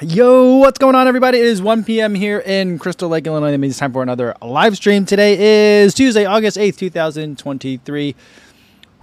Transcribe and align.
Yo, 0.00 0.58
what's 0.58 0.78
going 0.78 0.94
on, 0.94 1.08
everybody? 1.08 1.40
It 1.40 1.46
is 1.46 1.60
1 1.60 1.82
p.m. 1.82 2.14
here 2.14 2.38
in 2.38 2.78
Crystal 2.78 3.08
Lake, 3.08 3.26
Illinois. 3.26 3.50
That 3.50 3.58
means 3.58 3.72
it's 3.72 3.80
time 3.80 3.92
for 3.92 4.00
another 4.00 4.32
live 4.40 4.76
stream. 4.76 5.04
Today 5.04 5.82
is 5.82 5.92
Tuesday, 5.92 6.24
August 6.24 6.56
8th, 6.56 6.76
2023. 6.76 8.14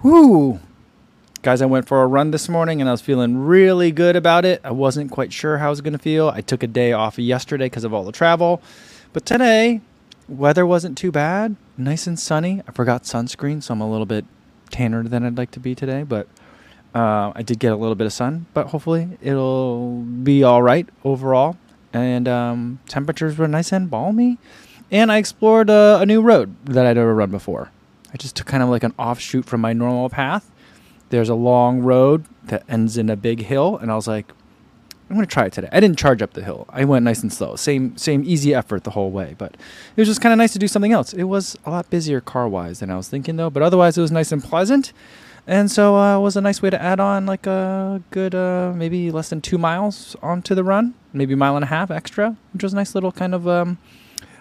Whoo! 0.02 0.58
Guys, 1.42 1.60
I 1.60 1.66
went 1.66 1.86
for 1.86 2.02
a 2.02 2.06
run 2.06 2.30
this 2.30 2.48
morning 2.48 2.80
and 2.80 2.88
I 2.88 2.92
was 2.92 3.02
feeling 3.02 3.36
really 3.36 3.92
good 3.92 4.16
about 4.16 4.46
it. 4.46 4.62
I 4.64 4.70
wasn't 4.70 5.10
quite 5.10 5.34
sure 5.34 5.58
how 5.58 5.66
I 5.66 5.70
was 5.70 5.82
going 5.82 5.92
to 5.92 5.98
feel. 5.98 6.30
I 6.30 6.40
took 6.40 6.62
a 6.62 6.66
day 6.66 6.92
off 6.92 7.18
yesterday 7.18 7.66
because 7.66 7.84
of 7.84 7.92
all 7.92 8.04
the 8.04 8.10
travel. 8.10 8.62
But 9.12 9.26
today, 9.26 9.82
weather 10.30 10.64
wasn't 10.64 10.96
too 10.96 11.12
bad. 11.12 11.56
Nice 11.76 12.06
and 12.06 12.18
sunny. 12.18 12.62
I 12.66 12.72
forgot 12.72 13.02
sunscreen, 13.02 13.62
so 13.62 13.74
I'm 13.74 13.82
a 13.82 13.90
little 13.90 14.06
bit 14.06 14.24
tanner 14.70 15.02
than 15.02 15.26
I'd 15.26 15.36
like 15.36 15.50
to 15.50 15.60
be 15.60 15.74
today, 15.74 16.04
but 16.04 16.26
uh, 16.96 17.30
I 17.34 17.42
did 17.42 17.58
get 17.58 17.72
a 17.72 17.76
little 17.76 17.94
bit 17.94 18.06
of 18.06 18.12
sun, 18.14 18.46
but 18.54 18.68
hopefully 18.68 19.18
it'll 19.20 20.00
be 20.00 20.42
all 20.42 20.62
right 20.62 20.88
overall. 21.04 21.58
And 21.92 22.26
um, 22.26 22.80
temperatures 22.88 23.36
were 23.36 23.46
nice 23.46 23.70
and 23.70 23.90
balmy. 23.90 24.38
And 24.90 25.12
I 25.12 25.18
explored 25.18 25.68
uh, 25.68 25.98
a 26.00 26.06
new 26.06 26.22
road 26.22 26.56
that 26.64 26.86
I'd 26.86 26.96
never 26.96 27.14
run 27.14 27.30
before. 27.30 27.70
I 28.14 28.16
just 28.16 28.34
took 28.34 28.46
kind 28.46 28.62
of 28.62 28.70
like 28.70 28.82
an 28.82 28.94
offshoot 28.98 29.44
from 29.44 29.60
my 29.60 29.74
normal 29.74 30.08
path. 30.08 30.50
There's 31.10 31.28
a 31.28 31.34
long 31.34 31.80
road 31.80 32.24
that 32.44 32.62
ends 32.66 32.96
in 32.96 33.10
a 33.10 33.16
big 33.16 33.42
hill, 33.42 33.76
and 33.76 33.92
I 33.92 33.94
was 33.94 34.08
like, 34.08 34.32
I'm 35.10 35.16
gonna 35.16 35.26
try 35.26 35.44
it 35.44 35.52
today. 35.52 35.68
I 35.70 35.80
didn't 35.80 35.98
charge 35.98 36.22
up 36.22 36.32
the 36.32 36.42
hill. 36.42 36.66
I 36.70 36.84
went 36.84 37.04
nice 37.04 37.22
and 37.22 37.32
slow. 37.32 37.56
Same 37.56 37.96
same 37.96 38.24
easy 38.24 38.54
effort 38.54 38.84
the 38.84 38.90
whole 38.90 39.10
way, 39.10 39.36
but 39.38 39.52
it 39.54 40.00
was 40.00 40.08
just 40.08 40.20
kind 40.20 40.32
of 40.32 40.38
nice 40.38 40.52
to 40.54 40.58
do 40.58 40.66
something 40.66 40.92
else. 40.92 41.12
It 41.12 41.24
was 41.24 41.56
a 41.64 41.70
lot 41.70 41.90
busier 41.90 42.20
car 42.20 42.48
wise 42.48 42.80
than 42.80 42.90
I 42.90 42.96
was 42.96 43.08
thinking 43.08 43.36
though, 43.36 43.50
but 43.50 43.62
otherwise 43.62 43.96
it 43.96 44.00
was 44.00 44.10
nice 44.10 44.32
and 44.32 44.42
pleasant. 44.42 44.92
And 45.46 45.70
so 45.70 45.96
uh, 45.96 46.18
was 46.18 46.36
a 46.36 46.40
nice 46.40 46.60
way 46.60 46.70
to 46.70 46.82
add 46.82 46.98
on 46.98 47.24
like 47.24 47.46
a 47.46 48.02
good, 48.10 48.34
uh, 48.34 48.72
maybe 48.74 49.12
less 49.12 49.28
than 49.28 49.40
two 49.40 49.58
miles 49.58 50.16
onto 50.20 50.54
the 50.56 50.64
run, 50.64 50.94
maybe 51.12 51.34
a 51.34 51.36
mile 51.36 51.54
and 51.54 51.64
a 51.64 51.68
half 51.68 51.90
extra, 51.90 52.36
which 52.52 52.64
was 52.64 52.72
a 52.72 52.76
nice 52.76 52.96
little 52.96 53.12
kind 53.12 53.32
of 53.32 53.46
um, 53.46 53.78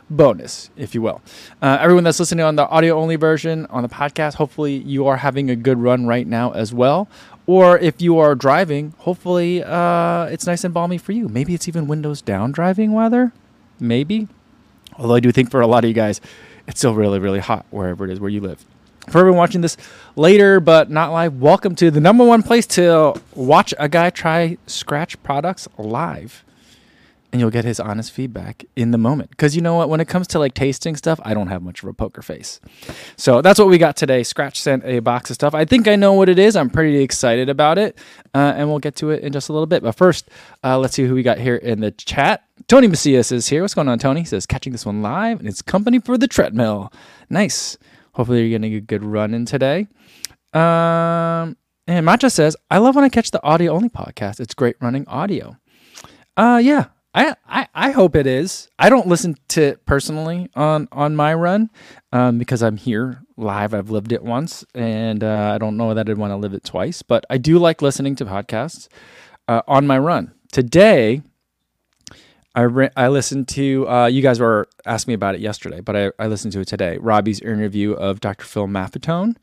bonus, 0.10 0.72
if 0.76 0.96
you 0.96 1.04
will. 1.04 1.22
Uh, 1.62 1.78
everyone 1.80 2.04
that's 2.04 2.20
listening 2.20 2.44
on 2.44 2.56
the 2.56 2.68
audio 2.70 2.98
only 3.00 3.18
version 3.18 3.68
on 3.68 3.84
the 3.84 3.90
podcast, 3.90 4.36
hopefully 4.36 4.78
you 4.78 5.06
are 5.06 5.18
having 5.18 5.52
a 5.52 5.56
good 5.56 5.78
run 5.78 6.08
right 6.08 6.26
now 6.26 6.52
as 6.54 6.74
well. 6.74 7.08
Or 7.46 7.78
if 7.78 8.02
you 8.02 8.18
are 8.18 8.34
driving, 8.34 8.96
hopefully 8.98 9.64
uh, 9.64 10.26
it's 10.26 10.48
nice 10.48 10.64
and 10.64 10.74
balmy 10.74 10.98
for 10.98 11.12
you. 11.12 11.30
Maybe 11.30 11.54
it's 11.54 11.68
even 11.68 11.86
windows 11.86 12.24
down 12.24 12.52
driving 12.52 12.94
weather. 12.94 13.32
Maybe. 13.80 14.28
Although 14.98 15.16
I 15.16 15.20
do 15.20 15.32
think 15.32 15.52
for 15.52 15.62
a 15.62 15.68
lot 15.68 15.84
of 15.84 15.88
you 15.88 15.94
guys, 15.94 16.20
it's 16.68 16.80
still 16.80 16.96
really, 16.96 17.20
really 17.20 17.40
hot 17.40 17.68
wherever 17.70 18.06
it 18.06 18.12
is 18.12 18.20
where 18.20 18.32
you 18.32 18.42
live 18.42 18.66
for 19.10 19.20
everyone 19.20 19.38
watching 19.38 19.62
this 19.62 19.78
later 20.16 20.60
but 20.60 20.90
not 20.90 21.12
live, 21.12 21.42
welcome 21.42 21.76
to 21.76 21.92
the 21.92 22.00
number 22.00 22.26
one 22.26 22.44
place 22.44 22.66
to 22.68 23.14
watch 23.34 23.74
a 23.78 23.88
guy 23.88 24.10
try 24.10 24.58
Skratch 24.68 25.16
products 25.24 25.68
live. 25.78 26.44
And 27.32 27.42
you'll 27.42 27.52
get 27.52 27.66
his 27.66 27.82
honest 27.82 28.14
feedback 28.14 28.64
in 28.78 28.92
the 28.92 28.98
moment. 28.98 29.30
Because 29.30 29.58
you 29.58 29.62
know 29.62 29.76
what? 29.76 29.90
When 29.90 30.00
it 30.00 30.08
comes 30.08 30.26
to 30.28 30.40
like 30.40 30.54
tasting 30.54 30.96
stuff, 30.96 31.20
I 31.24 31.34
don't 31.34 31.48
have 31.48 31.62
much 31.62 31.84
of 31.84 31.90
a 31.90 31.94
poker 31.94 32.22
face. 32.22 32.62
So 33.18 33.42
that's 33.42 33.60
what 33.60 33.68
we 33.68 33.78
got 33.78 33.98
today. 33.98 34.22
Skratch 34.22 34.56
sent 34.56 34.86
a 34.86 35.00
box 35.00 35.30
of 35.30 35.34
stuff. 35.34 35.54
I 35.54 35.66
think 35.66 35.90
I 35.90 35.98
know 35.98 36.14
what 36.14 36.30
it 36.30 36.40
is. 36.40 36.56
I'm 36.56 36.70
pretty 36.70 37.04
excited 37.04 37.50
about 37.50 37.78
it. 37.78 37.98
Uh, 38.34 38.54
and 38.56 38.70
we'll 38.70 38.80
get 38.80 38.96
to 38.98 39.10
it 39.10 39.22
in 39.22 39.34
just 39.34 39.50
a 39.50 39.54
little 39.54 39.66
bit. 39.66 39.84
But 39.84 39.98
first, 39.98 40.30
uh, 40.64 40.80
let's 40.80 40.94
see 40.96 41.04
who 41.04 41.14
we 41.14 41.24
got 41.24 41.38
here 41.38 41.58
in 41.58 41.82
the 41.82 41.92
chat. 41.92 42.46
Tony 42.68 42.88
Macias 42.88 43.34
is 43.34 43.50
here. 43.50 43.64
What's 43.64 43.74
going 43.74 43.90
on, 43.90 44.00
Tony? 44.00 44.22
He 44.22 44.26
says, 44.26 44.46
catching 44.46 44.72
this 44.72 44.86
one 44.86 45.02
live, 45.02 45.40
and 45.40 45.50
it's 45.50 45.62
company 45.62 46.00
for 46.00 46.18
the 46.18 46.30
treadmill. 46.30 46.94
Nice. 47.30 47.78
Hopefully, 48.16 48.42
you're 48.42 48.58
getting 48.60 48.74
a 48.74 48.80
good 48.80 49.04
run 49.04 49.34
in 49.34 49.46
today. 49.46 49.88
Um, 50.54 51.58
and 51.88 52.08
Matcha 52.08 52.32
says, 52.32 52.56
I 52.72 52.78
love 52.78 52.96
when 52.96 53.04
I 53.04 53.10
catch 53.10 53.32
the 53.32 53.44
audio 53.44 53.74
only 53.74 53.90
podcast. 53.90 54.40
It's 54.40 54.54
great 54.54 54.78
running 54.82 55.08
audio. 55.08 55.58
Uh, 56.38 56.60
yeah, 56.64 56.86
I, 57.14 57.36
I, 57.48 57.68
I 57.76 57.92
hope 57.92 58.16
it 58.16 58.26
is. 58.26 58.70
I 58.80 58.90
don't 58.90 59.08
listen 59.08 59.36
to 59.50 59.62
it 59.62 59.86
personally 59.86 60.50
on, 60.56 60.88
on 60.92 61.16
my 61.16 61.34
run 61.34 61.70
um, 62.12 62.40
because 62.40 62.64
I'm 62.64 62.78
here 62.78 63.22
live. 63.38 63.74
I've 63.74 63.90
lived 63.90 64.12
it 64.14 64.24
once 64.24 64.66
and 64.74 65.24
uh, 65.24 65.52
I 65.54 65.58
don't 65.58 65.78
know 65.78 65.94
that 65.94 66.10
I'd 66.10 66.18
want 66.18 66.32
to 66.32 66.38
live 66.38 66.54
it 66.54 66.64
twice, 66.64 67.02
but 67.02 67.26
I 67.30 67.38
do 67.38 67.60
like 67.60 67.82
listening 67.82 68.16
to 68.16 68.26
podcasts 68.26 68.88
uh, 69.48 69.62
on 69.68 69.86
my 69.86 70.00
run. 70.00 70.34
Today, 70.52 71.22
I 72.56 72.62
re- 72.62 72.90
I 72.96 73.10
listened 73.10 73.50
to 73.50 73.88
uh, 73.88 74.06
you 74.06 74.22
guys 74.22 74.40
were 74.40 74.68
asking 74.86 75.12
me 75.12 75.16
about 75.16 75.36
it 75.36 75.42
yesterday, 75.42 75.82
but 75.82 75.96
I, 75.96 76.12
I 76.18 76.28
listened 76.28 76.54
to 76.54 76.62
it 76.62 76.68
today. 76.68 76.98
Robbie's 76.98 77.42
interview 77.42 77.92
of 77.92 78.22
Dr. 78.22 78.46
Phil 78.46 78.68
Maffetone, 78.68 79.36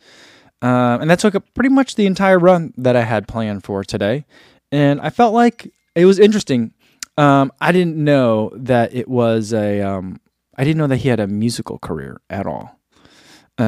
um, 0.62 1.00
and 1.02 1.10
that 1.10 1.18
took 1.18 1.34
up 1.34 1.44
pretty 1.54 1.68
much 1.68 1.94
the 1.94 2.06
entire 2.06 2.38
run 2.38 2.72
that 2.78 2.96
I 2.96 3.02
had 3.02 3.28
planned 3.28 3.64
for 3.64 3.84
today, 3.84 4.24
and 4.70 4.98
I 5.00 5.10
felt 5.10 5.34
like 5.34 5.70
it 5.94 6.06
was 6.06 6.18
interesting. 6.18 6.72
Um, 7.18 7.52
I 7.60 7.70
didn't 7.70 7.96
know 7.96 8.50
that 8.56 8.94
it 8.94 9.08
was 9.08 9.52
a 9.52 9.82
um, 9.82 10.18
I 10.56 10.64
didn't 10.64 10.78
know 10.78 10.86
that 10.86 10.98
he 10.98 11.10
had 11.10 11.20
a 11.20 11.26
musical 11.26 11.78
career 11.78 12.20
at 12.30 12.46
all, 12.46 12.80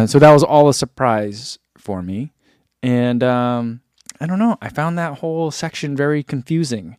so 0.06 0.18
that 0.18 0.32
was 0.32 0.42
all 0.42 0.70
a 0.70 0.74
surprise 0.74 1.58
for 1.76 2.02
me, 2.02 2.32
and 2.82 3.22
um, 3.22 3.82
I 4.20 4.26
don't 4.26 4.38
know. 4.38 4.56
I 4.62 4.70
found 4.70 4.96
that 4.96 5.18
whole 5.18 5.50
section 5.50 5.94
very 5.94 6.22
confusing 6.22 6.96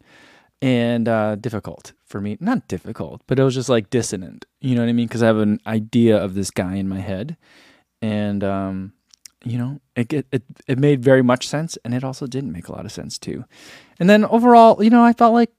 and 0.66 1.08
uh, 1.08 1.36
difficult 1.36 1.94
for 2.08 2.20
me. 2.20 2.38
Not 2.40 2.68
difficult, 2.68 3.22
but 3.28 3.38
it 3.38 3.44
was 3.44 3.54
just 3.54 3.70
like 3.70 3.92
dissonant. 3.92 4.46
You 4.62 4.74
know 4.74 4.82
what 4.82 4.90
I 4.90 4.94
mean? 4.94 5.06
Because 5.06 5.22
I 5.22 5.28
have 5.28 5.38
an 5.38 5.60
idea 5.68 6.18
of 6.18 6.34
this 6.34 6.50
guy 6.50 6.76
in 6.76 6.90
my 6.90 7.02
head, 7.02 7.38
and 8.02 8.44
um, 8.44 8.94
you 9.44 9.60
know, 9.60 9.80
it, 9.96 10.12
it 10.12 10.44
it 10.66 10.80
made 10.80 11.04
very 11.04 11.22
much 11.22 11.48
sense, 11.48 11.78
and 11.86 11.94
it 11.94 12.04
also 12.04 12.26
didn't 12.26 12.52
make 12.52 12.68
a 12.68 12.72
lot 12.72 12.84
of 12.84 12.92
sense 12.92 13.20
too. 13.20 13.46
And 14.00 14.10
then 14.10 14.26
overall, 14.26 14.84
you 14.84 14.90
know, 14.90 15.04
I 15.04 15.14
felt 15.14 15.36
like 15.36 15.52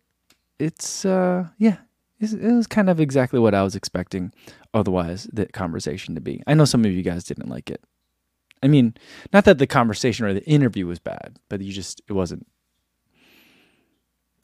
it's 0.58 1.04
uh, 1.04 1.46
yeah, 1.56 1.76
it 2.18 2.42
was 2.42 2.66
kind 2.66 2.90
of 2.90 2.98
exactly 2.98 3.38
what 3.38 3.54
I 3.54 3.62
was 3.62 3.76
expecting. 3.76 4.32
Otherwise, 4.74 5.28
the 5.32 5.46
conversation 5.46 6.16
to 6.16 6.20
be. 6.20 6.42
I 6.48 6.54
know 6.54 6.64
some 6.64 6.84
of 6.84 6.90
you 6.90 7.04
guys 7.04 7.22
didn't 7.22 7.48
like 7.48 7.70
it. 7.70 7.80
I 8.60 8.66
mean, 8.66 8.94
not 9.32 9.44
that 9.44 9.58
the 9.58 9.68
conversation 9.68 10.26
or 10.26 10.34
the 10.34 10.44
interview 10.46 10.88
was 10.88 10.98
bad, 10.98 11.38
but 11.48 11.60
you 11.60 11.72
just 11.72 12.02
it 12.08 12.12
wasn't. 12.12 12.48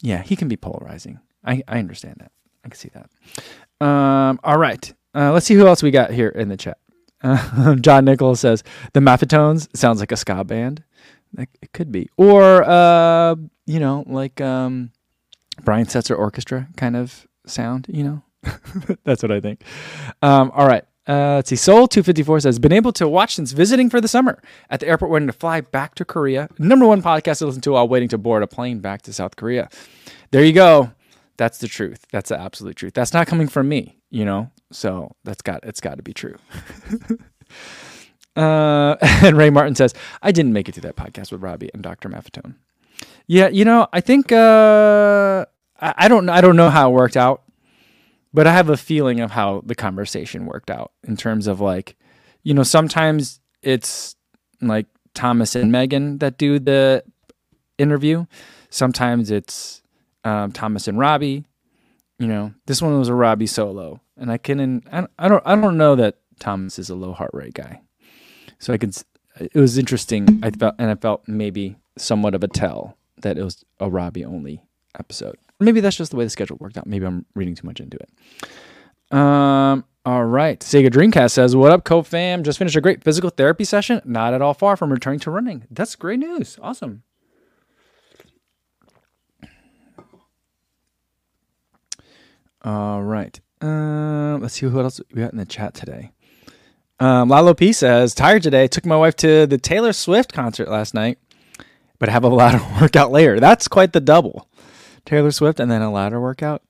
Yeah, 0.02 0.22
he 0.22 0.36
can 0.36 0.48
be 0.48 0.56
polarizing. 0.56 1.20
I, 1.44 1.62
I 1.66 1.78
understand 1.78 2.16
that. 2.20 2.32
I 2.64 2.68
can 2.68 2.78
see 2.78 2.90
that. 2.90 3.86
Um, 3.86 4.38
all 4.44 4.58
right. 4.58 4.92
Uh, 5.14 5.32
let's 5.32 5.46
see 5.46 5.54
who 5.54 5.66
else 5.66 5.82
we 5.82 5.90
got 5.90 6.10
here 6.10 6.28
in 6.28 6.48
the 6.48 6.56
chat. 6.56 6.78
Uh, 7.22 7.74
John 7.80 8.04
Nichols 8.04 8.40
says 8.40 8.62
the 8.92 9.00
Maffetones 9.00 9.74
sounds 9.76 10.00
like 10.00 10.12
a 10.12 10.16
ska 10.16 10.44
band. 10.44 10.82
It 11.38 11.72
could 11.72 11.90
be, 11.90 12.10
or 12.18 12.62
uh, 12.62 13.36
you 13.64 13.80
know, 13.80 14.04
like 14.06 14.40
um, 14.42 14.90
Brian 15.64 15.86
Setzer 15.86 16.18
Orchestra 16.18 16.68
kind 16.76 16.94
of 16.94 17.26
sound. 17.46 17.86
You 17.88 18.04
know, 18.04 18.22
that's 19.04 19.22
what 19.22 19.32
I 19.32 19.40
think. 19.40 19.62
Um, 20.20 20.50
all 20.54 20.66
right. 20.66 20.84
Uh, 21.08 21.36
let's 21.36 21.50
see. 21.50 21.56
Soul 21.56 21.88
two 21.88 22.02
fifty 22.02 22.22
four 22.22 22.38
says 22.40 22.58
been 22.58 22.72
able 22.72 22.92
to 22.92 23.08
watch 23.08 23.34
since 23.34 23.52
visiting 23.52 23.90
for 23.90 24.00
the 24.00 24.08
summer 24.08 24.40
at 24.70 24.80
the 24.80 24.86
airport, 24.86 25.10
waiting 25.10 25.26
to 25.26 25.32
fly 25.32 25.60
back 25.60 25.94
to 25.96 26.04
Korea. 26.04 26.48
Number 26.58 26.86
one 26.86 27.02
podcast 27.02 27.38
to 27.38 27.46
listen 27.46 27.60
to 27.62 27.72
while 27.72 27.88
waiting 27.88 28.08
to 28.10 28.18
board 28.18 28.42
a 28.42 28.46
plane 28.46 28.78
back 28.78 29.02
to 29.02 29.12
South 29.12 29.34
Korea. 29.36 29.68
There 30.30 30.44
you 30.44 30.52
go. 30.52 30.92
That's 31.36 31.58
the 31.58 31.66
truth. 31.68 32.06
That's 32.12 32.28
the 32.28 32.38
absolute 32.38 32.76
truth. 32.76 32.94
That's 32.94 33.12
not 33.12 33.26
coming 33.26 33.48
from 33.48 33.68
me, 33.68 33.98
you 34.10 34.24
know. 34.24 34.50
So 34.70 35.10
that's 35.24 35.42
got 35.42 35.60
it's 35.64 35.80
got 35.80 35.96
to 35.96 36.02
be 36.02 36.12
true. 36.12 36.36
uh, 38.36 38.96
and 39.02 39.36
Ray 39.36 39.50
Martin 39.50 39.74
says, 39.74 39.94
"I 40.22 40.30
didn't 40.30 40.52
make 40.52 40.68
it 40.68 40.72
to 40.76 40.80
that 40.82 40.96
podcast 40.96 41.32
with 41.32 41.42
Robbie 41.42 41.70
and 41.74 41.82
Dr. 41.82 42.08
Maffetone." 42.08 42.54
Yeah, 43.26 43.48
you 43.48 43.64
know, 43.64 43.88
I 43.92 44.00
think 44.00 44.30
uh, 44.30 45.46
I, 45.80 45.94
I 45.96 46.08
don't 46.08 46.28
I 46.28 46.40
don't 46.40 46.56
know 46.56 46.70
how 46.70 46.90
it 46.90 46.94
worked 46.94 47.16
out, 47.16 47.42
but 48.34 48.46
I 48.46 48.52
have 48.52 48.68
a 48.68 48.76
feeling 48.76 49.20
of 49.20 49.30
how 49.30 49.62
the 49.64 49.74
conversation 49.74 50.46
worked 50.46 50.70
out 50.70 50.92
in 51.04 51.16
terms 51.16 51.46
of 51.46 51.60
like, 51.60 51.96
you 52.42 52.54
know, 52.54 52.62
sometimes 52.62 53.40
it's 53.62 54.16
like 54.60 54.86
Thomas 55.14 55.54
and 55.54 55.70
Megan 55.70 56.18
that 56.18 56.38
do 56.38 56.58
the 56.58 57.04
interview. 57.78 58.26
Sometimes 58.70 59.30
it's 59.30 59.82
um, 60.24 60.52
Thomas 60.52 60.88
and 60.88 60.98
Robbie. 60.98 61.44
You 62.18 62.28
know, 62.28 62.54
this 62.66 62.80
one 62.80 62.98
was 62.98 63.08
a 63.08 63.14
Robbie 63.14 63.46
solo, 63.46 64.00
and 64.16 64.30
I 64.30 64.38
can 64.38 64.82
I 65.18 65.28
don't 65.28 65.42
I 65.44 65.56
don't 65.56 65.76
know 65.76 65.96
that 65.96 66.18
Thomas 66.38 66.78
is 66.78 66.88
a 66.88 66.94
low 66.94 67.12
heart 67.12 67.32
rate 67.32 67.54
guy, 67.54 67.80
so 68.58 68.72
I 68.72 68.78
could. 68.78 68.96
It 69.40 69.56
was 69.56 69.76
interesting. 69.76 70.40
I 70.42 70.50
felt 70.50 70.76
and 70.78 70.90
I 70.90 70.94
felt 70.94 71.26
maybe 71.26 71.76
somewhat 71.98 72.34
of 72.34 72.44
a 72.44 72.48
tell 72.48 72.96
that 73.22 73.38
it 73.38 73.42
was 73.42 73.64
a 73.80 73.90
Robbie 73.90 74.24
only 74.24 74.62
episode. 74.98 75.36
Maybe 75.62 75.80
that's 75.80 75.96
just 75.96 76.10
the 76.10 76.16
way 76.16 76.24
the 76.24 76.30
schedule 76.30 76.56
worked 76.60 76.76
out. 76.76 76.86
Maybe 76.86 77.06
I'm 77.06 77.24
reading 77.34 77.54
too 77.54 77.66
much 77.66 77.80
into 77.80 77.98
it. 77.98 79.16
Um. 79.16 79.84
All 80.04 80.24
right. 80.24 80.58
Sega 80.58 80.88
Dreamcast 80.90 81.30
says, 81.30 81.54
"What 81.54 81.70
up, 81.70 81.84
Co 81.84 82.02
fam? 82.02 82.42
Just 82.42 82.58
finished 82.58 82.76
a 82.76 82.80
great 82.80 83.04
physical 83.04 83.30
therapy 83.30 83.64
session. 83.64 84.00
Not 84.04 84.34
at 84.34 84.42
all 84.42 84.54
far 84.54 84.76
from 84.76 84.90
returning 84.90 85.20
to 85.20 85.30
running. 85.30 85.64
That's 85.70 85.94
great 85.94 86.18
news. 86.18 86.58
Awesome. 86.60 87.04
All 92.64 93.02
right. 93.02 93.40
Uh, 93.60 94.38
let's 94.40 94.54
see 94.54 94.66
what 94.66 94.84
else 94.84 95.00
we 95.12 95.22
got 95.22 95.32
in 95.32 95.38
the 95.38 95.44
chat 95.44 95.74
today. 95.74 96.12
Um, 97.00 97.28
Lalo 97.28 97.54
P 97.54 97.72
says, 97.72 98.14
tired 98.14 98.42
today. 98.42 98.68
Took 98.68 98.86
my 98.86 98.96
wife 98.96 99.16
to 99.16 99.46
the 99.46 99.58
Taylor 99.58 99.92
Swift 99.92 100.32
concert 100.32 100.68
last 100.68 100.94
night, 100.94 101.18
but 101.98 102.08
have 102.08 102.24
a 102.24 102.28
lot 102.28 102.54
of 102.54 102.62
workout 102.80 103.10
later. 103.10 103.40
That's 103.40 103.66
quite 103.68 103.92
the 103.92 104.00
double. 104.00 104.48
Taylor 105.04 105.30
Swift 105.30 105.60
and 105.60 105.70
then 105.70 105.82
a 105.82 105.90
ladder 105.90 106.20
workout. 106.20 106.62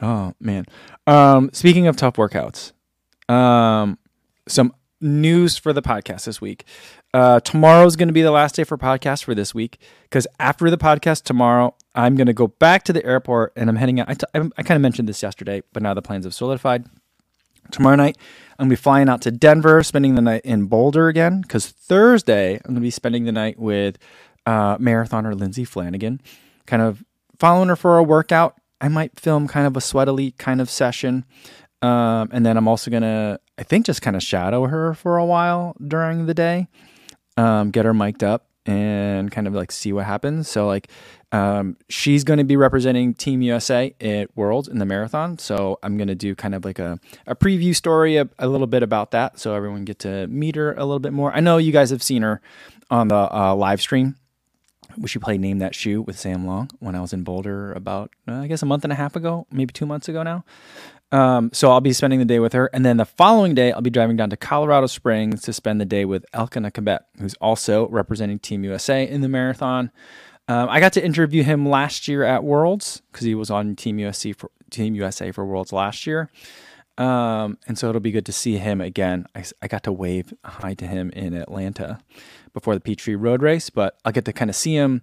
Oh 0.00 0.34
man. 0.40 0.66
Um, 1.06 1.50
speaking 1.52 1.86
of 1.86 1.96
tough 1.96 2.14
workouts, 2.14 2.72
um, 3.28 3.98
some 4.46 4.74
news 5.00 5.58
for 5.58 5.72
the 5.72 5.82
podcast 5.82 6.24
this 6.24 6.40
week. 6.40 6.64
Uh, 7.12 7.40
tomorrow's 7.40 7.96
going 7.96 8.08
to 8.08 8.14
be 8.14 8.22
the 8.22 8.30
last 8.30 8.54
day 8.54 8.64
for 8.64 8.78
podcast 8.78 9.24
for 9.24 9.34
this 9.34 9.54
week 9.54 9.78
because 10.04 10.26
after 10.38 10.70
the 10.70 10.78
podcast 10.78 11.24
tomorrow, 11.24 11.74
I'm 11.94 12.16
going 12.16 12.26
to 12.26 12.32
go 12.32 12.46
back 12.46 12.84
to 12.84 12.92
the 12.92 13.04
airport 13.04 13.52
and 13.56 13.68
I'm 13.68 13.76
heading 13.76 14.00
out. 14.00 14.08
I 14.34 14.38
kind 14.38 14.76
of 14.76 14.80
mentioned 14.80 15.08
this 15.08 15.22
yesterday, 15.22 15.62
but 15.72 15.82
now 15.82 15.92
the 15.92 16.02
plans 16.02 16.24
have 16.24 16.34
solidified. 16.34 16.86
Tomorrow 17.70 17.96
night, 17.96 18.16
I'm 18.58 18.68
going 18.68 18.70
to 18.70 18.80
be 18.80 18.82
flying 18.82 19.08
out 19.08 19.22
to 19.22 19.30
Denver, 19.30 19.82
spending 19.82 20.14
the 20.14 20.22
night 20.22 20.42
in 20.44 20.66
Boulder 20.66 21.08
again 21.08 21.42
because 21.42 21.68
Thursday, 21.68 22.54
I'm 22.54 22.60
going 22.62 22.74
to 22.76 22.80
be 22.80 22.90
spending 22.90 23.24
the 23.24 23.32
night 23.32 23.58
with 23.58 23.98
uh, 24.46 24.78
marathoner 24.78 25.38
Lindsay 25.38 25.64
Flanagan, 25.64 26.20
kind 26.66 26.82
of 26.82 27.04
following 27.42 27.68
her 27.68 27.74
for 27.74 27.98
a 27.98 28.04
workout. 28.04 28.54
I 28.80 28.86
might 28.86 29.18
film 29.18 29.48
kind 29.48 29.66
of 29.66 29.76
a 29.76 29.80
sweatily 29.80 30.38
kind 30.38 30.60
of 30.60 30.70
session. 30.70 31.24
Um, 31.82 32.28
and 32.30 32.46
then 32.46 32.56
I'm 32.56 32.68
also 32.68 32.88
going 32.88 33.02
to, 33.02 33.40
I 33.58 33.64
think, 33.64 33.84
just 33.84 34.00
kind 34.00 34.14
of 34.14 34.22
shadow 34.22 34.68
her 34.68 34.94
for 34.94 35.16
a 35.16 35.26
while 35.26 35.74
during 35.84 36.26
the 36.26 36.34
day, 36.34 36.68
um, 37.36 37.72
get 37.72 37.84
her 37.84 37.92
mic'd 37.92 38.22
up 38.22 38.46
and 38.64 39.32
kind 39.32 39.48
of 39.48 39.54
like 39.54 39.72
see 39.72 39.92
what 39.92 40.04
happens. 40.04 40.48
So, 40.48 40.68
like, 40.68 40.88
um, 41.32 41.78
she's 41.88 42.22
going 42.22 42.38
to 42.38 42.44
be 42.44 42.56
representing 42.56 43.12
Team 43.12 43.42
USA 43.42 43.92
at 44.00 44.28
Worlds 44.36 44.68
in 44.68 44.78
the 44.78 44.86
marathon. 44.86 45.36
So, 45.38 45.80
I'm 45.82 45.96
going 45.96 46.06
to 46.06 46.14
do 46.14 46.36
kind 46.36 46.54
of 46.54 46.64
like 46.64 46.78
a, 46.78 47.00
a 47.26 47.34
preview 47.34 47.74
story, 47.74 48.18
a, 48.18 48.28
a, 48.38 48.46
little 48.46 48.68
bit 48.68 48.84
about 48.84 49.10
that. 49.10 49.40
So, 49.40 49.56
everyone 49.56 49.84
get 49.84 49.98
to 50.00 50.28
meet 50.28 50.54
her 50.54 50.74
a 50.74 50.84
little 50.84 51.00
bit 51.00 51.12
more. 51.12 51.32
I 51.32 51.40
know 51.40 51.56
you 51.56 51.72
guys 51.72 51.90
have 51.90 52.04
seen 52.04 52.22
her 52.22 52.40
on 52.88 53.08
the 53.08 53.34
uh, 53.34 53.52
live 53.56 53.80
stream 53.80 54.14
she 55.06 55.18
played 55.18 55.40
Name 55.40 55.58
That 55.58 55.74
Shoe 55.74 56.02
with 56.02 56.18
Sam 56.18 56.46
Long 56.46 56.70
when 56.80 56.94
I 56.94 57.00
was 57.00 57.12
in 57.12 57.24
Boulder 57.24 57.72
about, 57.72 58.10
uh, 58.28 58.34
I 58.34 58.46
guess, 58.46 58.62
a 58.62 58.66
month 58.66 58.84
and 58.84 58.92
a 58.92 58.96
half 58.96 59.16
ago, 59.16 59.46
maybe 59.50 59.72
two 59.72 59.86
months 59.86 60.08
ago 60.08 60.22
now. 60.22 60.44
Um, 61.12 61.50
so 61.52 61.70
I'll 61.70 61.82
be 61.82 61.92
spending 61.92 62.18
the 62.18 62.24
day 62.24 62.38
with 62.38 62.54
her. 62.54 62.70
And 62.72 62.86
then 62.86 62.96
the 62.96 63.04
following 63.04 63.54
day, 63.54 63.70
I'll 63.70 63.82
be 63.82 63.90
driving 63.90 64.16
down 64.16 64.30
to 64.30 64.36
Colorado 64.36 64.86
Springs 64.86 65.42
to 65.42 65.52
spend 65.52 65.80
the 65.80 65.84
day 65.84 66.04
with 66.06 66.24
Elkanah 66.32 66.70
Kibet, 66.70 67.00
who's 67.18 67.34
also 67.34 67.86
representing 67.88 68.38
Team 68.38 68.64
USA 68.64 69.06
in 69.06 69.20
the 69.20 69.28
marathon. 69.28 69.90
Um, 70.48 70.68
I 70.70 70.80
got 70.80 70.94
to 70.94 71.04
interview 71.04 71.42
him 71.42 71.68
last 71.68 72.08
year 72.08 72.24
at 72.24 72.42
Worlds 72.42 73.02
because 73.12 73.26
he 73.26 73.34
was 73.34 73.50
on 73.50 73.76
Team 73.76 73.98
USA 73.98 74.32
for 74.32 74.50
Team 74.70 74.94
USA 74.94 75.30
for 75.30 75.44
Worlds 75.44 75.72
last 75.72 76.06
year. 76.06 76.30
Um, 76.98 77.58
and 77.66 77.78
so 77.78 77.88
it'll 77.88 78.00
be 78.00 78.10
good 78.10 78.26
to 78.26 78.32
see 78.32 78.58
him 78.58 78.80
again. 78.80 79.26
I, 79.34 79.44
I 79.60 79.68
got 79.68 79.82
to 79.84 79.92
wave 79.92 80.32
hi 80.44 80.74
to 80.74 80.86
him 80.86 81.10
in 81.10 81.34
Atlanta 81.34 81.98
before 82.52 82.74
the 82.74 82.80
Peachtree 82.80 83.14
Road 83.14 83.42
Race, 83.42 83.70
but 83.70 83.98
I'll 84.04 84.12
get 84.12 84.24
to 84.26 84.32
kind 84.32 84.50
of 84.50 84.56
see 84.56 84.74
him 84.74 85.02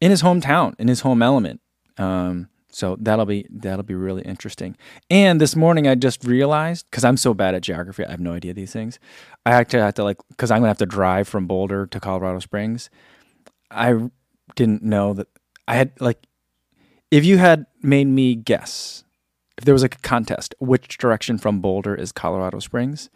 in 0.00 0.10
his 0.10 0.22
hometown, 0.22 0.74
in 0.78 0.88
his 0.88 1.00
home 1.00 1.22
element. 1.22 1.60
Um, 1.96 2.48
so 2.70 2.96
that'll 3.00 3.24
be 3.24 3.46
that'll 3.50 3.82
be 3.82 3.94
really 3.94 4.22
interesting. 4.22 4.76
And 5.10 5.40
this 5.40 5.56
morning 5.56 5.88
I 5.88 5.94
just 5.94 6.24
realized 6.24 6.86
because 6.90 7.04
I'm 7.04 7.16
so 7.16 7.34
bad 7.34 7.54
at 7.54 7.62
geography, 7.62 8.04
I 8.04 8.10
have 8.10 8.20
no 8.20 8.34
idea 8.34 8.52
these 8.52 8.72
things. 8.72 8.98
I 9.46 9.52
actually 9.52 9.80
have 9.80 9.94
to 9.94 10.04
like 10.04 10.18
because 10.28 10.50
I'm 10.50 10.58
gonna 10.58 10.68
have 10.68 10.78
to 10.78 10.86
drive 10.86 11.26
from 11.26 11.46
Boulder 11.46 11.86
to 11.86 12.00
Colorado 12.00 12.38
Springs. 12.40 12.90
I 13.70 14.10
didn't 14.54 14.82
know 14.82 15.14
that 15.14 15.28
I 15.66 15.76
had 15.76 15.92
like 16.00 16.26
if 17.10 17.24
you 17.24 17.38
had 17.38 17.66
made 17.82 18.06
me 18.06 18.34
guess 18.34 19.04
if 19.56 19.64
there 19.64 19.74
was 19.74 19.82
like 19.82 19.96
a 19.96 20.00
contest 20.00 20.54
which 20.58 20.98
direction 20.98 21.38
from 21.38 21.60
Boulder 21.60 21.94
is 21.94 22.12
Colorado 22.12 22.58
Springs, 22.60 23.08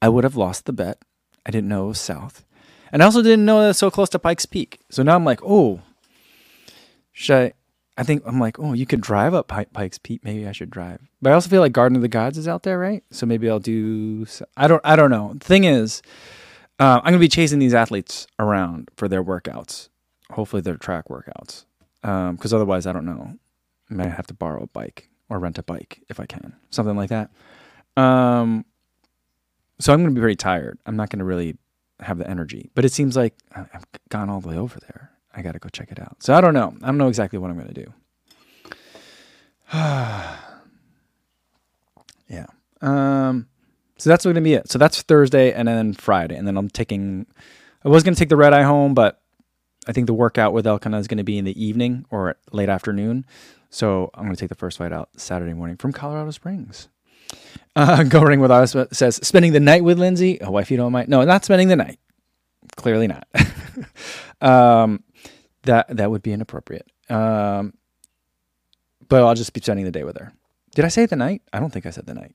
I 0.00 0.08
would 0.08 0.24
have 0.24 0.36
lost 0.36 0.66
the 0.66 0.72
bet. 0.72 1.02
I 1.44 1.50
didn't 1.50 1.68
know 1.68 1.86
it 1.86 1.88
was 1.88 2.00
south. 2.00 2.44
And 2.92 3.02
I 3.02 3.06
also 3.06 3.22
didn't 3.22 3.44
know 3.44 3.62
that 3.62 3.70
it's 3.70 3.78
so 3.78 3.90
close 3.90 4.08
to 4.10 4.18
Pikes 4.18 4.46
Peak. 4.46 4.80
So 4.90 5.02
now 5.02 5.14
I'm 5.14 5.24
like, 5.24 5.40
oh, 5.42 5.80
should 7.12 7.36
I? 7.36 7.52
I 7.96 8.02
think 8.02 8.22
I'm 8.24 8.40
like, 8.40 8.58
oh, 8.58 8.72
you 8.72 8.86
could 8.86 9.02
drive 9.02 9.34
up 9.34 9.48
Pikes 9.48 9.98
Peak. 9.98 10.24
Maybe 10.24 10.46
I 10.46 10.52
should 10.52 10.70
drive. 10.70 11.00
But 11.20 11.30
I 11.30 11.34
also 11.34 11.50
feel 11.50 11.60
like 11.60 11.72
Garden 11.72 11.96
of 11.96 12.02
the 12.02 12.08
Gods 12.08 12.38
is 12.38 12.48
out 12.48 12.62
there, 12.62 12.78
right? 12.78 13.04
So 13.10 13.26
maybe 13.26 13.48
I'll 13.50 13.58
do. 13.60 14.26
I 14.56 14.66
don't. 14.68 14.80
I 14.84 14.96
don't 14.96 15.10
know. 15.10 15.34
The 15.34 15.44
thing 15.44 15.64
is, 15.64 16.00
uh, 16.78 17.00
I'm 17.02 17.12
gonna 17.12 17.18
be 17.18 17.28
chasing 17.28 17.58
these 17.58 17.74
athletes 17.74 18.26
around 18.38 18.90
for 18.96 19.06
their 19.06 19.22
workouts. 19.22 19.88
Hopefully, 20.30 20.62
their 20.62 20.76
track 20.76 21.08
workouts. 21.08 21.66
Because 22.00 22.52
um, 22.52 22.56
otherwise, 22.56 22.86
I 22.86 22.92
don't 22.92 23.04
know. 23.04 23.34
I 23.90 23.94
might 23.94 24.08
have 24.08 24.26
to 24.28 24.34
borrow 24.34 24.62
a 24.62 24.66
bike 24.68 25.10
or 25.28 25.38
rent 25.38 25.58
a 25.58 25.62
bike 25.62 26.02
if 26.08 26.18
I 26.18 26.26
can, 26.26 26.56
something 26.70 26.96
like 26.96 27.10
that. 27.10 27.30
Um, 27.96 28.64
so 29.78 29.92
I'm 29.92 30.00
gonna 30.02 30.14
be 30.14 30.20
very 30.20 30.36
tired. 30.36 30.78
I'm 30.86 30.96
not 30.96 31.10
gonna 31.10 31.24
really 31.24 31.58
have 32.02 32.18
the 32.18 32.28
energy. 32.28 32.70
But 32.74 32.84
it 32.84 32.92
seems 32.92 33.16
like 33.16 33.34
I've 33.54 33.86
gone 34.08 34.28
all 34.30 34.40
the 34.40 34.48
way 34.48 34.56
over 34.56 34.78
there. 34.80 35.10
I 35.34 35.42
got 35.42 35.52
to 35.52 35.58
go 35.58 35.68
check 35.68 35.92
it 35.92 36.00
out. 36.00 36.22
So 36.22 36.34
I 36.34 36.40
don't 36.40 36.54
know. 36.54 36.74
I 36.82 36.86
don't 36.86 36.98
know 36.98 37.08
exactly 37.08 37.38
what 37.38 37.50
I'm 37.50 37.56
going 37.56 37.72
to 37.72 37.84
do. 37.84 37.92
yeah. 42.28 42.46
Um, 42.80 43.48
so 43.98 44.10
that's 44.10 44.24
going 44.24 44.34
to 44.34 44.40
be 44.40 44.54
it. 44.54 44.70
So 44.70 44.78
that's 44.78 45.02
Thursday 45.02 45.52
and 45.52 45.68
then 45.68 45.92
Friday. 45.92 46.36
And 46.36 46.46
then 46.46 46.56
I'm 46.56 46.68
taking, 46.68 47.26
I 47.84 47.88
was 47.88 48.02
going 48.02 48.14
to 48.14 48.18
take 48.18 48.30
the 48.30 48.36
red 48.36 48.52
eye 48.52 48.62
home, 48.62 48.94
but 48.94 49.20
I 49.86 49.92
think 49.92 50.06
the 50.06 50.14
workout 50.14 50.52
with 50.52 50.66
Elkanah 50.66 50.98
is 50.98 51.06
going 51.06 51.18
to 51.18 51.24
be 51.24 51.38
in 51.38 51.44
the 51.44 51.62
evening 51.62 52.06
or 52.10 52.36
late 52.52 52.68
afternoon. 52.68 53.24
So 53.70 54.10
I'm 54.14 54.24
going 54.24 54.34
to 54.34 54.40
take 54.40 54.48
the 54.48 54.56
first 54.56 54.78
flight 54.78 54.92
out 54.92 55.10
Saturday 55.16 55.52
morning 55.52 55.76
from 55.76 55.92
Colorado 55.92 56.30
Springs. 56.32 56.88
Uh, 57.76 58.02
Go 58.08 58.22
Ring 58.22 58.40
with 58.40 58.50
Us 58.50 58.76
says, 58.92 59.16
spending 59.22 59.52
the 59.52 59.60
night 59.60 59.84
with 59.84 59.98
Lindsay. 59.98 60.40
Oh, 60.40 60.50
wife, 60.50 60.70
you 60.70 60.76
don't 60.76 60.92
mind. 60.92 61.08
No, 61.08 61.22
not 61.24 61.44
spending 61.44 61.68
the 61.68 61.76
night. 61.76 61.98
Clearly 62.76 63.06
not. 63.08 63.26
um, 64.40 65.02
that 65.62 65.88
that 65.96 66.10
would 66.10 66.22
be 66.22 66.32
inappropriate. 66.32 66.90
Um, 67.08 67.74
but 69.08 69.22
I'll 69.22 69.34
just 69.34 69.52
be 69.52 69.60
spending 69.60 69.84
the 69.84 69.90
day 69.90 70.04
with 70.04 70.18
her. 70.18 70.32
Did 70.74 70.84
I 70.84 70.88
say 70.88 71.06
the 71.06 71.16
night? 71.16 71.42
I 71.52 71.58
don't 71.60 71.70
think 71.70 71.86
I 71.86 71.90
said 71.90 72.06
the 72.06 72.14
night. 72.14 72.34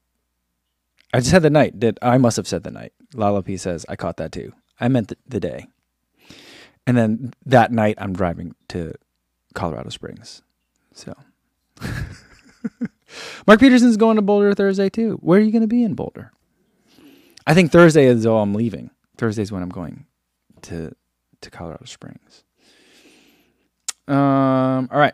I 1.14 1.20
just 1.20 1.32
said 1.32 1.44
the 1.44 1.50
night. 1.50 1.80
Did 1.80 1.98
I 2.02 2.18
must 2.18 2.38
have 2.38 2.48
said 2.48 2.64
the 2.64 2.72
night? 2.72 2.94
Lala 3.14 3.42
P 3.42 3.56
says 3.58 3.86
I 3.88 3.96
caught 3.96 4.18
that 4.18 4.32
too. 4.32 4.52
I 4.80 4.90
meant 4.90 5.08
the, 5.08 5.18
the 5.28 5.40
day. 5.40 5.68
And 6.86 6.98
then 6.98 7.34
that 7.46 7.72
night 7.72 7.96
I'm 7.98 8.14
driving 8.14 8.56
to 8.70 8.94
Colorado 9.54 9.90
Springs. 9.90 10.42
So 10.94 11.14
Mark 13.48 13.60
Peterson's 13.60 13.98
going 13.98 14.16
to 14.16 14.22
Boulder 14.22 14.54
Thursday 14.54 14.90
too. 14.90 15.18
Where 15.22 15.40
are 15.40 15.44
you 15.44 15.52
going 15.52 15.62
to 15.62 15.68
be 15.68 15.84
in 15.84 15.94
Boulder? 15.94 16.32
I 17.48 17.54
think 17.54 17.72
Thursday 17.72 18.06
is 18.06 18.26
all 18.26 18.42
I'm 18.42 18.54
leaving. 18.54 18.90
Thursday's 19.18 19.52
when 19.52 19.64
I'm 19.64 19.70
going 19.70 20.06
to 20.64 20.92
to 21.42 21.52
Colorado 21.52 21.86
Springs. 21.86 22.44
Um, 24.08 24.90
all 24.92 25.00
right. 25.00 25.14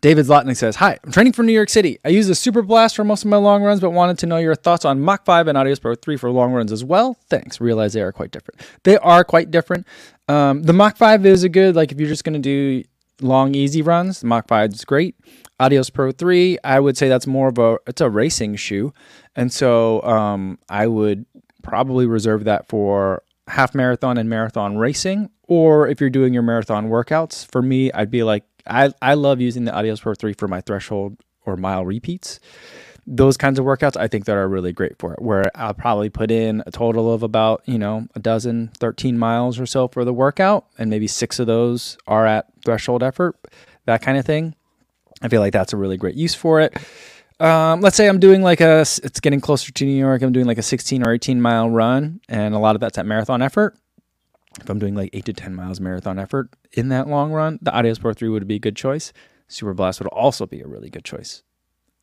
David 0.00 0.26
Zlotnick 0.26 0.56
says, 0.56 0.76
Hi, 0.76 0.98
I'm 1.04 1.12
training 1.12 1.32
for 1.32 1.42
New 1.44 1.52
York 1.52 1.68
City. 1.68 1.98
I 2.04 2.08
use 2.08 2.26
the 2.26 2.34
Super 2.34 2.62
Blast 2.62 2.96
for 2.96 3.04
most 3.04 3.24
of 3.24 3.30
my 3.30 3.36
long 3.36 3.62
runs, 3.62 3.80
but 3.80 3.90
wanted 3.90 4.18
to 4.18 4.26
know 4.26 4.38
your 4.38 4.54
thoughts 4.54 4.84
on 4.84 5.00
Mach 5.00 5.24
5 5.24 5.46
and 5.46 5.56
Adios 5.56 5.78
Pro 5.78 5.94
3 5.94 6.16
for 6.16 6.30
long 6.30 6.52
runs 6.52 6.72
as 6.72 6.84
well. 6.84 7.16
Thanks. 7.28 7.60
Realize 7.60 7.92
they 7.92 8.02
are 8.02 8.10
quite 8.10 8.32
different. 8.32 8.60
They 8.82 8.98
are 8.98 9.22
quite 9.22 9.50
different. 9.50 9.86
Um, 10.28 10.62
the 10.62 10.72
Mach 10.72 10.96
5 10.96 11.24
is 11.24 11.44
a 11.44 11.48
good, 11.48 11.76
like, 11.76 11.92
if 11.92 12.00
you're 12.00 12.08
just 12.08 12.24
going 12.24 12.34
to 12.34 12.40
do 12.40 12.82
long, 13.22 13.54
easy 13.54 13.82
runs, 13.82 14.20
the 14.20 14.26
Mach 14.26 14.48
5 14.48 14.72
is 14.72 14.84
great. 14.84 15.16
Adios 15.60 15.90
Pro 15.90 16.12
3, 16.12 16.58
I 16.64 16.80
would 16.80 16.96
say 16.96 17.08
that's 17.08 17.26
more 17.26 17.48
of 17.48 17.58
a 17.58 17.78
it's 17.86 18.00
a 18.00 18.10
racing 18.10 18.56
shoe. 18.56 18.92
And 19.36 19.52
so 19.52 20.02
um, 20.02 20.58
I 20.68 20.86
would 20.86 21.24
probably 21.62 22.06
reserve 22.06 22.44
that 22.44 22.68
for 22.68 23.22
half 23.48 23.74
marathon 23.74 24.18
and 24.18 24.28
marathon 24.28 24.76
racing 24.76 25.30
or 25.48 25.86
if 25.86 26.00
you're 26.00 26.10
doing 26.10 26.32
your 26.32 26.42
marathon 26.42 26.88
workouts. 26.88 27.46
For 27.50 27.62
me, 27.62 27.92
I'd 27.92 28.10
be 28.10 28.22
like 28.22 28.44
I 28.66 28.92
I 29.00 29.14
love 29.14 29.40
using 29.40 29.64
the 29.64 29.74
Adios 29.74 30.00
Pro 30.00 30.14
3 30.14 30.32
for 30.34 30.48
my 30.48 30.60
threshold 30.60 31.18
or 31.44 31.56
mile 31.56 31.84
repeats. 31.84 32.40
Those 33.06 33.36
kinds 33.36 33.58
of 33.58 33.64
workouts 33.64 33.96
I 33.96 34.06
think 34.06 34.26
that 34.26 34.36
are 34.36 34.48
really 34.48 34.72
great 34.72 34.96
for 34.98 35.12
it 35.12 35.20
where 35.20 35.50
I'll 35.56 35.74
probably 35.74 36.08
put 36.08 36.30
in 36.30 36.62
a 36.66 36.70
total 36.70 37.12
of 37.12 37.22
about, 37.22 37.62
you 37.66 37.78
know, 37.78 38.06
a 38.14 38.20
dozen, 38.20 38.70
13 38.78 39.18
miles 39.18 39.58
or 39.58 39.66
so 39.66 39.88
for 39.88 40.04
the 40.04 40.12
workout 40.12 40.66
and 40.78 40.88
maybe 40.88 41.08
6 41.08 41.38
of 41.40 41.46
those 41.46 41.98
are 42.06 42.26
at 42.26 42.46
threshold 42.64 43.02
effort, 43.02 43.36
that 43.86 44.02
kind 44.02 44.18
of 44.18 44.24
thing 44.24 44.54
I 45.22 45.28
feel 45.28 45.40
like 45.40 45.52
that's 45.52 45.72
a 45.72 45.76
really 45.76 45.96
great 45.96 46.16
use 46.16 46.34
for 46.34 46.60
it. 46.60 46.76
Um, 47.40 47.80
let's 47.80 47.96
say 47.96 48.08
I'm 48.08 48.20
doing 48.20 48.42
like 48.42 48.60
a, 48.60 48.80
it's 48.80 49.20
getting 49.20 49.40
closer 49.40 49.72
to 49.72 49.84
New 49.84 49.98
York. 49.98 50.22
I'm 50.22 50.32
doing 50.32 50.46
like 50.46 50.58
a 50.58 50.62
16 50.62 51.06
or 51.06 51.12
18 51.14 51.40
mile 51.40 51.70
run, 51.70 52.20
and 52.28 52.54
a 52.54 52.58
lot 52.58 52.74
of 52.74 52.80
that's 52.80 52.98
at 52.98 53.06
marathon 53.06 53.42
effort. 53.42 53.76
If 54.60 54.68
I'm 54.68 54.78
doing 54.78 54.94
like 54.94 55.10
eight 55.12 55.24
to 55.26 55.32
10 55.32 55.54
miles 55.54 55.80
marathon 55.80 56.18
effort 56.18 56.50
in 56.72 56.88
that 56.90 57.08
long 57.08 57.32
run, 57.32 57.58
the 57.62 57.72
Adios 57.72 57.98
Pro 57.98 58.12
3 58.12 58.28
would 58.28 58.46
be 58.46 58.56
a 58.56 58.60
good 58.60 58.76
choice. 58.76 59.12
Super 59.48 59.74
Blast 59.74 60.00
would 60.00 60.08
also 60.08 60.46
be 60.46 60.60
a 60.60 60.66
really 60.66 60.90
good 60.90 61.04
choice. 61.04 61.42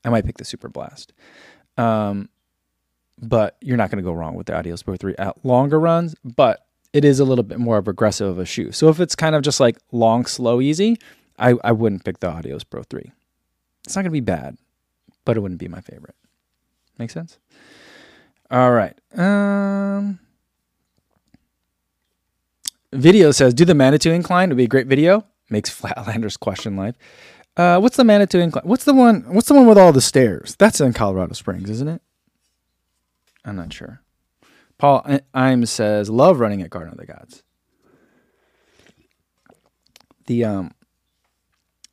I 0.09 0.11
might 0.11 0.25
pick 0.25 0.37
the 0.37 0.45
Super 0.45 0.69
Blast. 0.69 1.13
Um, 1.77 2.29
but 3.21 3.57
you're 3.61 3.77
not 3.77 3.91
going 3.91 4.03
to 4.03 4.07
go 4.07 4.11
wrong 4.11 4.33
with 4.33 4.47
the 4.47 4.57
Adios 4.57 4.81
Pro 4.81 4.95
3 4.95 5.13
at 5.19 5.45
longer 5.45 5.79
runs, 5.79 6.15
but 6.23 6.65
it 6.93 7.05
is 7.05 7.19
a 7.19 7.25
little 7.25 7.43
bit 7.43 7.59
more 7.59 7.77
of 7.77 7.87
aggressive 7.87 8.27
of 8.27 8.39
a 8.39 8.45
shoe. 8.45 8.71
So 8.71 8.89
if 8.89 8.99
it's 8.99 9.15
kind 9.15 9.35
of 9.35 9.43
just 9.43 9.59
like 9.59 9.77
long, 9.91 10.25
slow, 10.25 10.61
easy, 10.61 10.97
I, 11.37 11.53
I 11.63 11.73
wouldn't 11.73 12.05
pick 12.05 12.21
the 12.21 12.29
Adios 12.29 12.63
Pro 12.63 12.81
3. 12.81 13.11
It's 13.85 13.95
not 13.95 14.01
going 14.01 14.09
to 14.09 14.11
be 14.11 14.19
bad, 14.19 14.57
but 15.25 15.37
it 15.37 15.41
wouldn't 15.41 15.59
be 15.59 15.67
my 15.67 15.81
favorite. 15.81 16.15
Make 16.97 17.11
sense? 17.11 17.37
All 18.49 18.71
right. 18.71 18.97
Um, 19.15 20.17
video 22.91 23.29
says, 23.29 23.53
do 23.53 23.63
the 23.63 23.75
Manitou 23.75 24.11
incline. 24.11 24.49
It 24.49 24.53
would 24.53 24.57
be 24.57 24.63
a 24.63 24.67
great 24.67 24.87
video. 24.87 25.23
Makes 25.51 25.69
Flatlanders 25.81 26.39
question 26.39 26.75
life. 26.75 26.95
Uh, 27.59 27.77
what's 27.77 27.97
the 27.97 28.05
Manitou 28.05 28.39
incline? 28.39 28.63
What's 28.65 28.85
the 28.85 28.93
one? 28.93 29.25
What's 29.33 29.49
the 29.49 29.53
one 29.53 29.67
with 29.67 29.77
all 29.77 29.91
the 29.91 29.99
stairs? 29.99 30.55
That's 30.57 30.79
in 30.79 30.93
Colorado 30.93 31.33
Springs, 31.33 31.69
isn't 31.69 31.89
it? 31.89 32.01
I'm 33.43 33.57
not 33.57 33.73
sure. 33.73 34.01
Paul 34.77 35.05
Imes 35.35 35.67
says, 35.67 36.09
"Love 36.09 36.39
running 36.39 36.61
at 36.61 36.69
Garden 36.69 36.93
of 36.93 36.97
the 36.97 37.05
Gods." 37.05 37.43
The 40.27 40.45
um, 40.45 40.71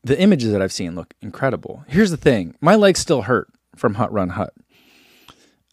the 0.04 0.16
images 0.20 0.52
that 0.52 0.62
I've 0.62 0.70
seen 0.70 0.94
look 0.94 1.14
incredible. 1.20 1.82
Here's 1.88 2.12
the 2.12 2.16
thing: 2.16 2.54
my 2.60 2.76
legs 2.76 3.00
still 3.00 3.22
hurt 3.22 3.48
from 3.74 3.94
Hut 3.94 4.12
Run 4.12 4.28
Hut. 4.28 4.54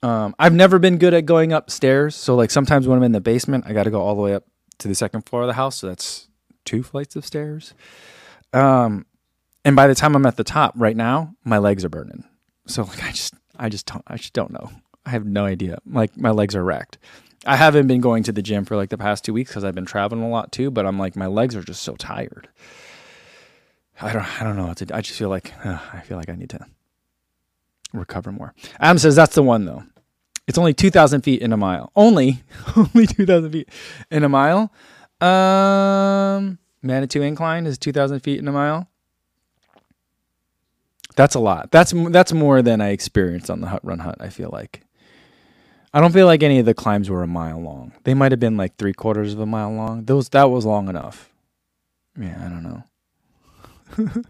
Um, 0.01 0.33
I've 0.39 0.55
never 0.55 0.79
been 0.79 0.97
good 0.97 1.13
at 1.13 1.27
going 1.27 1.53
upstairs, 1.53 2.15
so 2.15 2.33
like 2.33 2.49
sometimes 2.49 2.87
when 2.87 2.97
I'm 2.97 3.03
in 3.03 3.11
the 3.11 3.21
basement, 3.21 3.65
I 3.67 3.73
got 3.73 3.83
to 3.83 3.91
go 3.91 4.01
all 4.01 4.15
the 4.15 4.23
way 4.23 4.33
up 4.33 4.45
to 4.79 4.87
the 4.87 4.95
second 4.95 5.27
floor 5.27 5.43
of 5.43 5.47
the 5.47 5.53
house. 5.53 5.77
So 5.77 5.87
that's 5.87 6.29
two 6.65 6.81
flights 6.81 7.15
of 7.15 7.27
stairs. 7.27 7.75
Um, 8.53 9.05
and 9.65 9.75
by 9.75 9.87
the 9.87 9.95
time 9.95 10.15
I'm 10.15 10.25
at 10.25 10.37
the 10.37 10.43
top 10.43 10.73
right 10.75 10.95
now, 10.95 11.35
my 11.43 11.57
legs 11.57 11.85
are 11.85 11.89
burning. 11.89 12.23
So 12.65 12.83
like 12.83 13.03
I 13.03 13.11
just 13.11 13.33
I 13.57 13.69
just 13.69 13.85
don't 13.85 14.03
I 14.07 14.17
just 14.17 14.33
don't 14.33 14.51
know. 14.51 14.71
I 15.05 15.09
have 15.11 15.25
no 15.25 15.45
idea. 15.45 15.79
Like 15.85 16.17
my 16.17 16.31
legs 16.31 16.55
are 16.55 16.63
wrecked. 16.63 16.97
I 17.45 17.57
haven't 17.57 17.87
been 17.87 17.99
going 17.99 18.23
to 18.23 18.31
the 18.31 18.41
gym 18.41 18.63
for 18.63 18.77
like 18.77 18.89
the 18.89 18.97
past 18.97 19.25
two 19.25 19.33
weeks 19.33 19.51
because 19.51 19.63
I've 19.63 19.75
been 19.75 19.85
traveling 19.85 20.23
a 20.23 20.29
lot 20.29 20.51
too. 20.51 20.71
But 20.71 20.85
I'm 20.85 20.97
like 20.97 21.15
my 21.15 21.27
legs 21.27 21.55
are 21.55 21.63
just 21.63 21.83
so 21.83 21.95
tired. 21.95 22.47
I 24.01 24.13
don't 24.13 24.41
I 24.41 24.43
don't 24.43 24.55
know 24.55 24.67
what 24.67 24.77
to 24.77 24.85
do. 24.85 24.93
I 24.93 25.01
just 25.01 25.17
feel 25.17 25.29
like 25.29 25.53
uh, 25.65 25.79
I 25.91 26.01
feel 26.01 26.17
like 26.17 26.29
I 26.29 26.35
need 26.35 26.49
to 26.51 26.65
recover 27.93 28.31
more. 28.31 28.53
Adam 28.79 28.97
says 28.97 29.15
that's 29.15 29.35
the 29.35 29.43
one 29.43 29.65
though. 29.65 29.83
It's 30.47 30.57
only 30.57 30.73
two 30.73 30.89
thousand 30.89 31.21
feet 31.21 31.41
in 31.41 31.53
a 31.53 31.57
mile. 31.57 31.91
Only 31.95 32.43
only 32.75 33.07
two 33.07 33.25
thousand 33.25 33.51
feet 33.51 33.69
in 34.09 34.23
a 34.23 34.29
mile. 34.29 34.71
Um, 35.21 36.59
Manitou 36.81 37.21
Incline 37.21 37.65
is 37.65 37.77
two 37.77 37.91
thousand 37.91 38.21
feet 38.21 38.39
in 38.39 38.47
a 38.47 38.51
mile. 38.51 38.89
That's 41.15 41.35
a 41.35 41.39
lot. 41.39 41.71
That's 41.71 41.93
that's 42.09 42.33
more 42.33 42.61
than 42.61 42.81
I 42.81 42.89
experienced 42.89 43.49
on 43.49 43.61
the 43.61 43.67
Hut 43.67 43.81
Run 43.83 43.99
Hut. 43.99 44.17
I 44.19 44.29
feel 44.29 44.49
like. 44.51 44.81
I 45.95 46.01
don't 46.01 46.11
feel 46.11 46.25
like 46.25 46.41
any 46.41 46.57
of 46.57 46.65
the 46.65 46.73
climbs 46.73 47.07
were 47.07 47.21
a 47.21 47.27
mile 47.27 47.61
long. 47.61 47.93
They 48.03 48.15
might 48.15 48.31
have 48.31 48.39
been 48.39 48.57
like 48.57 48.77
three 48.77 48.93
quarters 48.93 49.33
of 49.33 49.39
a 49.39 49.45
mile 49.45 49.71
long. 49.71 50.05
Those 50.05 50.29
that 50.29 50.49
was 50.49 50.65
long 50.65 50.89
enough. 50.89 51.31
Yeah, 52.19 52.35
I 52.43 52.49
don't 52.49 52.63
know. 52.63 52.83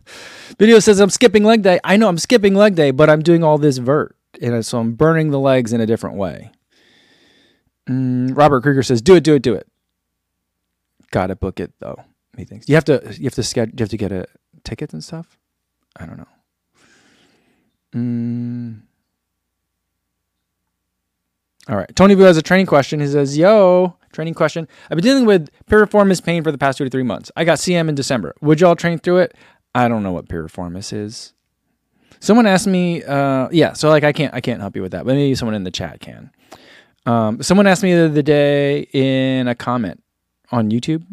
Video 0.59 0.79
says 0.79 0.99
I'm 0.99 1.09
skipping 1.09 1.43
leg 1.43 1.61
day. 1.61 1.79
I 1.83 1.95
know 1.95 2.09
I'm 2.09 2.17
skipping 2.17 2.53
leg 2.53 2.75
day, 2.75 2.91
but 2.91 3.09
I'm 3.09 3.21
doing 3.21 3.43
all 3.43 3.57
this 3.57 3.77
vert, 3.77 4.15
and 4.41 4.65
so 4.65 4.79
I'm 4.79 4.93
burning 4.93 5.31
the 5.31 5.39
legs 5.39 5.71
in 5.71 5.79
a 5.79 5.85
different 5.85 6.17
way. 6.17 6.51
Mm, 7.89 8.35
Robert 8.35 8.61
Krieger 8.63 8.83
says, 8.83 9.01
"Do 9.01 9.15
it, 9.15 9.23
do 9.23 9.35
it, 9.35 9.41
do 9.41 9.53
it." 9.53 9.67
Got 11.11 11.27
to 11.27 11.35
book 11.35 11.59
it 11.59 11.71
though. 11.79 12.03
He 12.37 12.43
thinks 12.45 12.67
you 12.67 12.75
have 12.75 12.85
to. 12.85 13.01
You 13.17 13.25
have 13.25 13.35
to 13.35 13.43
schedule. 13.43 13.73
You 13.77 13.83
have 13.83 13.89
to 13.89 13.97
get 13.97 14.11
a 14.11 14.25
tickets 14.63 14.93
and 14.93 15.03
stuff. 15.03 15.37
I 15.95 16.05
don't 16.05 16.17
know. 16.17 16.27
Mm. 17.93 18.81
All 21.69 21.77
right. 21.77 21.95
Tony 21.95 22.13
Vu 22.13 22.23
has 22.23 22.37
a 22.37 22.41
training 22.41 22.65
question. 22.65 22.99
He 22.99 23.07
says, 23.07 23.37
Yo, 23.37 23.95
training 24.11 24.33
question. 24.33 24.67
I've 24.89 24.97
been 24.97 25.03
dealing 25.03 25.25
with 25.25 25.49
piriformis 25.67 26.23
pain 26.23 26.43
for 26.43 26.51
the 26.51 26.57
past 26.57 26.77
two 26.77 26.83
to 26.83 26.89
three 26.89 27.03
months. 27.03 27.31
I 27.35 27.45
got 27.45 27.57
CM 27.59 27.87
in 27.89 27.95
December. 27.95 28.33
Would 28.41 28.59
y'all 28.59 28.75
train 28.75 28.99
through 28.99 29.19
it? 29.19 29.35
I 29.75 29.87
don't 29.87 30.03
know 30.03 30.11
what 30.11 30.27
piriformis 30.27 30.93
is. 30.93 31.33
Someone 32.19 32.45
asked 32.45 32.67
me, 32.67 33.03
uh, 33.03 33.49
yeah, 33.51 33.73
so 33.73 33.89
like 33.89 34.03
I 34.03 34.13
can't 34.13 34.33
I 34.33 34.39
can't 34.39 34.61
help 34.61 34.75
you 34.75 34.81
with 34.81 34.93
that, 34.93 35.05
but 35.05 35.15
maybe 35.15 35.35
someone 35.35 35.55
in 35.55 35.63
the 35.63 35.71
chat 35.71 35.99
can. 35.99 36.31
Um, 37.05 37.43
someone 37.43 37.67
asked 37.67 37.83
me 37.83 37.93
the 37.93 38.05
other 38.05 38.21
day 38.21 38.87
in 38.93 39.47
a 39.47 39.55
comment 39.55 40.01
on 40.51 40.69
YouTube, 40.69 41.03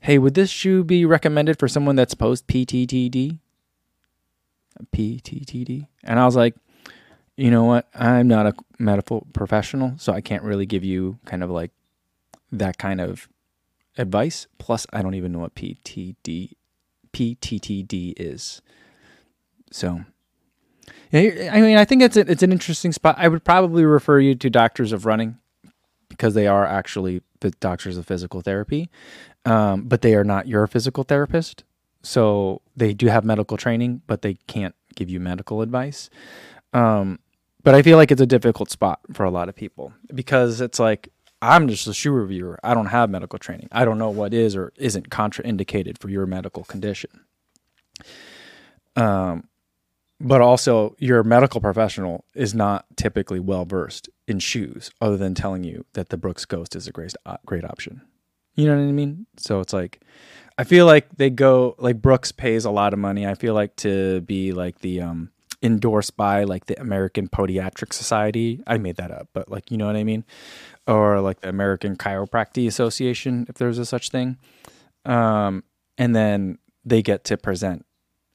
hey, 0.00 0.18
would 0.18 0.34
this 0.34 0.48
shoe 0.48 0.84
be 0.84 1.04
recommended 1.04 1.58
for 1.58 1.68
someone 1.68 1.96
that's 1.96 2.14
post 2.14 2.46
PTTD? 2.46 3.40
PTTD. 4.92 5.86
And 6.04 6.18
I 6.18 6.24
was 6.24 6.36
like, 6.36 6.54
you 7.36 7.50
know 7.50 7.64
what? 7.64 7.88
I'm 7.94 8.26
not 8.28 8.46
a 8.46 8.54
medical 8.78 9.26
professional, 9.32 9.94
so 9.98 10.12
I 10.12 10.20
can't 10.20 10.42
really 10.42 10.66
give 10.66 10.84
you 10.84 11.18
kind 11.24 11.42
of 11.42 11.50
like 11.50 11.70
that 12.50 12.78
kind 12.78 13.00
of 13.00 13.28
advice. 13.96 14.46
Plus, 14.58 14.86
I 14.92 15.02
don't 15.02 15.14
even 15.14 15.32
know 15.32 15.40
what 15.40 15.54
PTD 15.54 16.54
PTTD 17.12 18.14
is. 18.16 18.60
So, 19.70 20.00
yeah, 21.10 21.50
I 21.52 21.60
mean, 21.60 21.76
I 21.76 21.84
think 21.84 22.02
it's 22.02 22.16
a, 22.16 22.20
it's 22.20 22.42
an 22.42 22.52
interesting 22.52 22.92
spot. 22.92 23.16
I 23.18 23.28
would 23.28 23.44
probably 23.44 23.84
refer 23.84 24.18
you 24.18 24.34
to 24.34 24.50
doctors 24.50 24.92
of 24.92 25.06
running 25.06 25.38
because 26.08 26.34
they 26.34 26.46
are 26.46 26.66
actually 26.66 27.22
the 27.40 27.50
doctors 27.50 27.96
of 27.96 28.06
physical 28.06 28.40
therapy, 28.40 28.88
um, 29.44 29.84
but 29.84 30.02
they 30.02 30.14
are 30.14 30.24
not 30.24 30.48
your 30.48 30.66
physical 30.66 31.04
therapist. 31.04 31.64
So 32.02 32.62
they 32.76 32.94
do 32.94 33.06
have 33.06 33.24
medical 33.24 33.56
training, 33.56 34.02
but 34.06 34.22
they 34.22 34.34
can't 34.46 34.74
give 34.94 35.10
you 35.10 35.20
medical 35.20 35.62
advice. 35.62 36.10
Um, 36.72 37.18
but 37.62 37.74
I 37.74 37.82
feel 37.82 37.96
like 37.96 38.10
it's 38.10 38.20
a 38.20 38.26
difficult 38.26 38.70
spot 38.70 39.00
for 39.12 39.24
a 39.24 39.30
lot 39.30 39.48
of 39.48 39.54
people 39.54 39.92
because 40.14 40.60
it's 40.60 40.78
like 40.78 41.10
I'm 41.40 41.68
just 41.68 41.86
a 41.86 41.94
shoe 41.94 42.12
reviewer. 42.12 42.58
I 42.62 42.74
don't 42.74 42.86
have 42.86 43.10
medical 43.10 43.38
training. 43.38 43.68
I 43.72 43.84
don't 43.84 43.98
know 43.98 44.10
what 44.10 44.34
is 44.34 44.56
or 44.56 44.72
isn't 44.76 45.10
contraindicated 45.10 45.98
for 45.98 46.08
your 46.08 46.26
medical 46.26 46.64
condition. 46.64 47.10
Um, 48.96 49.48
but 50.20 50.40
also 50.40 50.96
your 50.98 51.22
medical 51.22 51.60
professional 51.60 52.24
is 52.34 52.54
not 52.54 52.86
typically 52.96 53.38
well 53.38 53.64
versed 53.64 54.08
in 54.26 54.40
shoes, 54.40 54.90
other 55.00 55.16
than 55.16 55.34
telling 55.34 55.62
you 55.62 55.84
that 55.92 56.08
the 56.08 56.16
Brooks 56.16 56.44
Ghost 56.44 56.74
is 56.74 56.88
a 56.88 56.92
great 56.92 57.14
great 57.46 57.64
option. 57.64 58.02
You 58.56 58.66
know 58.66 58.76
what 58.76 58.88
I 58.88 58.92
mean? 58.92 59.26
So 59.36 59.60
it's 59.60 59.72
like 59.72 60.00
I 60.58 60.64
feel 60.64 60.86
like 60.86 61.16
they 61.16 61.30
go 61.30 61.76
like 61.78 62.02
Brooks 62.02 62.32
pays 62.32 62.64
a 62.64 62.70
lot 62.70 62.92
of 62.92 62.98
money. 62.98 63.24
I 63.26 63.34
feel 63.34 63.54
like 63.54 63.76
to 63.76 64.20
be 64.22 64.52
like 64.52 64.80
the 64.80 65.00
um 65.00 65.30
endorsed 65.62 66.16
by 66.16 66.44
like 66.44 66.66
the 66.66 66.80
American 66.80 67.28
Podiatric 67.28 67.92
Society. 67.92 68.60
I 68.66 68.76
made 68.78 68.96
that 68.96 69.12
up, 69.12 69.28
but 69.32 69.48
like 69.48 69.70
you 69.70 69.76
know 69.76 69.86
what 69.86 69.96
I 69.96 70.02
mean? 70.02 70.24
Or 70.88 71.20
like 71.20 71.40
the 71.40 71.48
American 71.48 71.96
Chiropractic 71.96 72.66
Association, 72.66 73.46
if 73.48 73.54
there's 73.54 73.78
a 73.78 73.86
such 73.86 74.10
thing. 74.10 74.36
Um, 75.04 75.62
and 75.96 76.14
then 76.14 76.58
they 76.84 77.02
get 77.02 77.22
to 77.24 77.36
present 77.36 77.86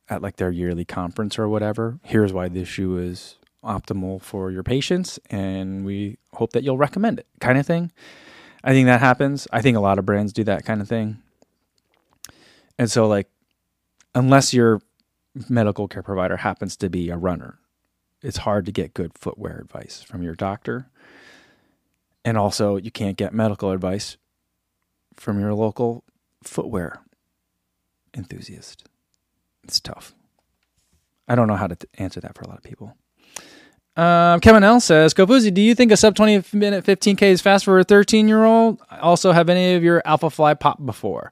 at 0.10 0.22
like 0.22 0.38
their 0.38 0.52
yearly 0.52 0.86
conference 0.86 1.38
or 1.38 1.50
whatever. 1.50 2.00
Here's 2.04 2.32
why 2.32 2.48
this 2.48 2.70
shoe 2.70 2.98
is 2.98 3.38
optimal 3.64 4.22
for 4.22 4.50
your 4.50 4.64
patients, 4.64 5.20
and 5.30 5.86
we 5.86 6.18
hope 6.34 6.54
that 6.54 6.64
you'll 6.64 6.78
recommend 6.78 7.20
it, 7.20 7.28
kind 7.42 7.58
of 7.58 7.66
thing. 7.66 7.92
I 8.64 8.72
think 8.72 8.86
that 8.86 9.02
happens. 9.02 9.46
I 9.52 9.62
think 9.62 9.76
a 9.76 9.82
lot 9.82 10.00
of 10.00 10.06
brands 10.06 10.32
do 10.32 10.46
that 10.46 10.64
kind 10.64 10.82
of 10.82 10.88
thing. 10.88 11.22
And 12.78 12.90
so, 12.90 13.08
like, 13.08 13.30
unless 14.16 14.54
your 14.54 14.82
medical 15.50 15.88
care 15.88 16.04
provider 16.04 16.38
happens 16.38 16.76
to 16.78 16.90
be 16.90 17.10
a 17.10 17.18
runner, 17.18 17.60
it's 18.22 18.38
hard 18.38 18.66
to 18.66 18.72
get 18.72 18.94
good 18.94 19.12
footwear 19.18 19.60
advice 19.60 20.02
from 20.02 20.24
your 20.24 20.36
doctor. 20.36 20.90
And 22.26 22.38
also, 22.38 22.78
you 22.78 22.92
can't 22.92 23.18
get 23.18 23.34
medical 23.34 23.72
advice 23.72 24.18
from 25.16 25.40
your 25.40 25.54
local 25.54 26.04
footwear 26.44 27.02
enthusiast. 28.14 28.88
It's 29.64 29.80
tough. 29.80 30.14
I 31.28 31.36
don't 31.36 31.48
know 31.48 31.56
how 31.56 31.68
to 31.68 31.78
answer 31.98 32.20
that 32.22 32.36
for 32.36 32.44
a 32.44 32.48
lot 32.48 32.58
of 32.58 32.64
people. 32.64 32.96
Um, 33.96 34.40
Kevin 34.40 34.64
L 34.64 34.80
says, 34.80 35.14
Kofuzi, 35.14 35.54
do 35.54 35.62
you 35.62 35.76
think 35.76 35.92
a 35.92 35.98
sub 35.98 36.16
20 36.16 36.58
minute 36.58 36.84
15K 36.84 37.22
is 37.24 37.42
fast 37.42 37.66
for 37.66 37.78
a 37.78 37.84
13 37.84 38.28
year 38.28 38.44
old? 38.44 38.82
Also, 38.90 39.32
have 39.32 39.50
any 39.50 39.76
of 39.76 39.84
your 39.84 40.02
Alpha 40.06 40.30
Fly 40.30 40.54
popped 40.54 40.86
before? 40.86 41.32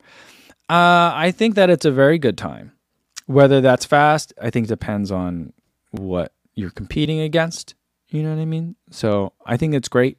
Uh, 0.72 1.12
I 1.13 1.34
think 1.36 1.56
that 1.56 1.70
it's 1.70 1.84
a 1.84 1.92
very 1.92 2.18
good 2.18 2.38
time. 2.38 2.72
Whether 3.25 3.60
that's 3.60 3.84
fast, 3.84 4.34
I 4.42 4.50
think 4.50 4.68
depends 4.68 5.12
on 5.12 5.51
what 5.92 6.32
you're 6.56 6.70
competing 6.70 7.20
against. 7.20 7.75
You 8.08 8.24
know 8.24 8.34
what 8.34 8.42
I 8.42 8.46
mean? 8.46 8.78
So 8.90 9.34
I 9.46 9.58
think 9.58 9.74
it's 9.74 9.90
great. 9.90 10.18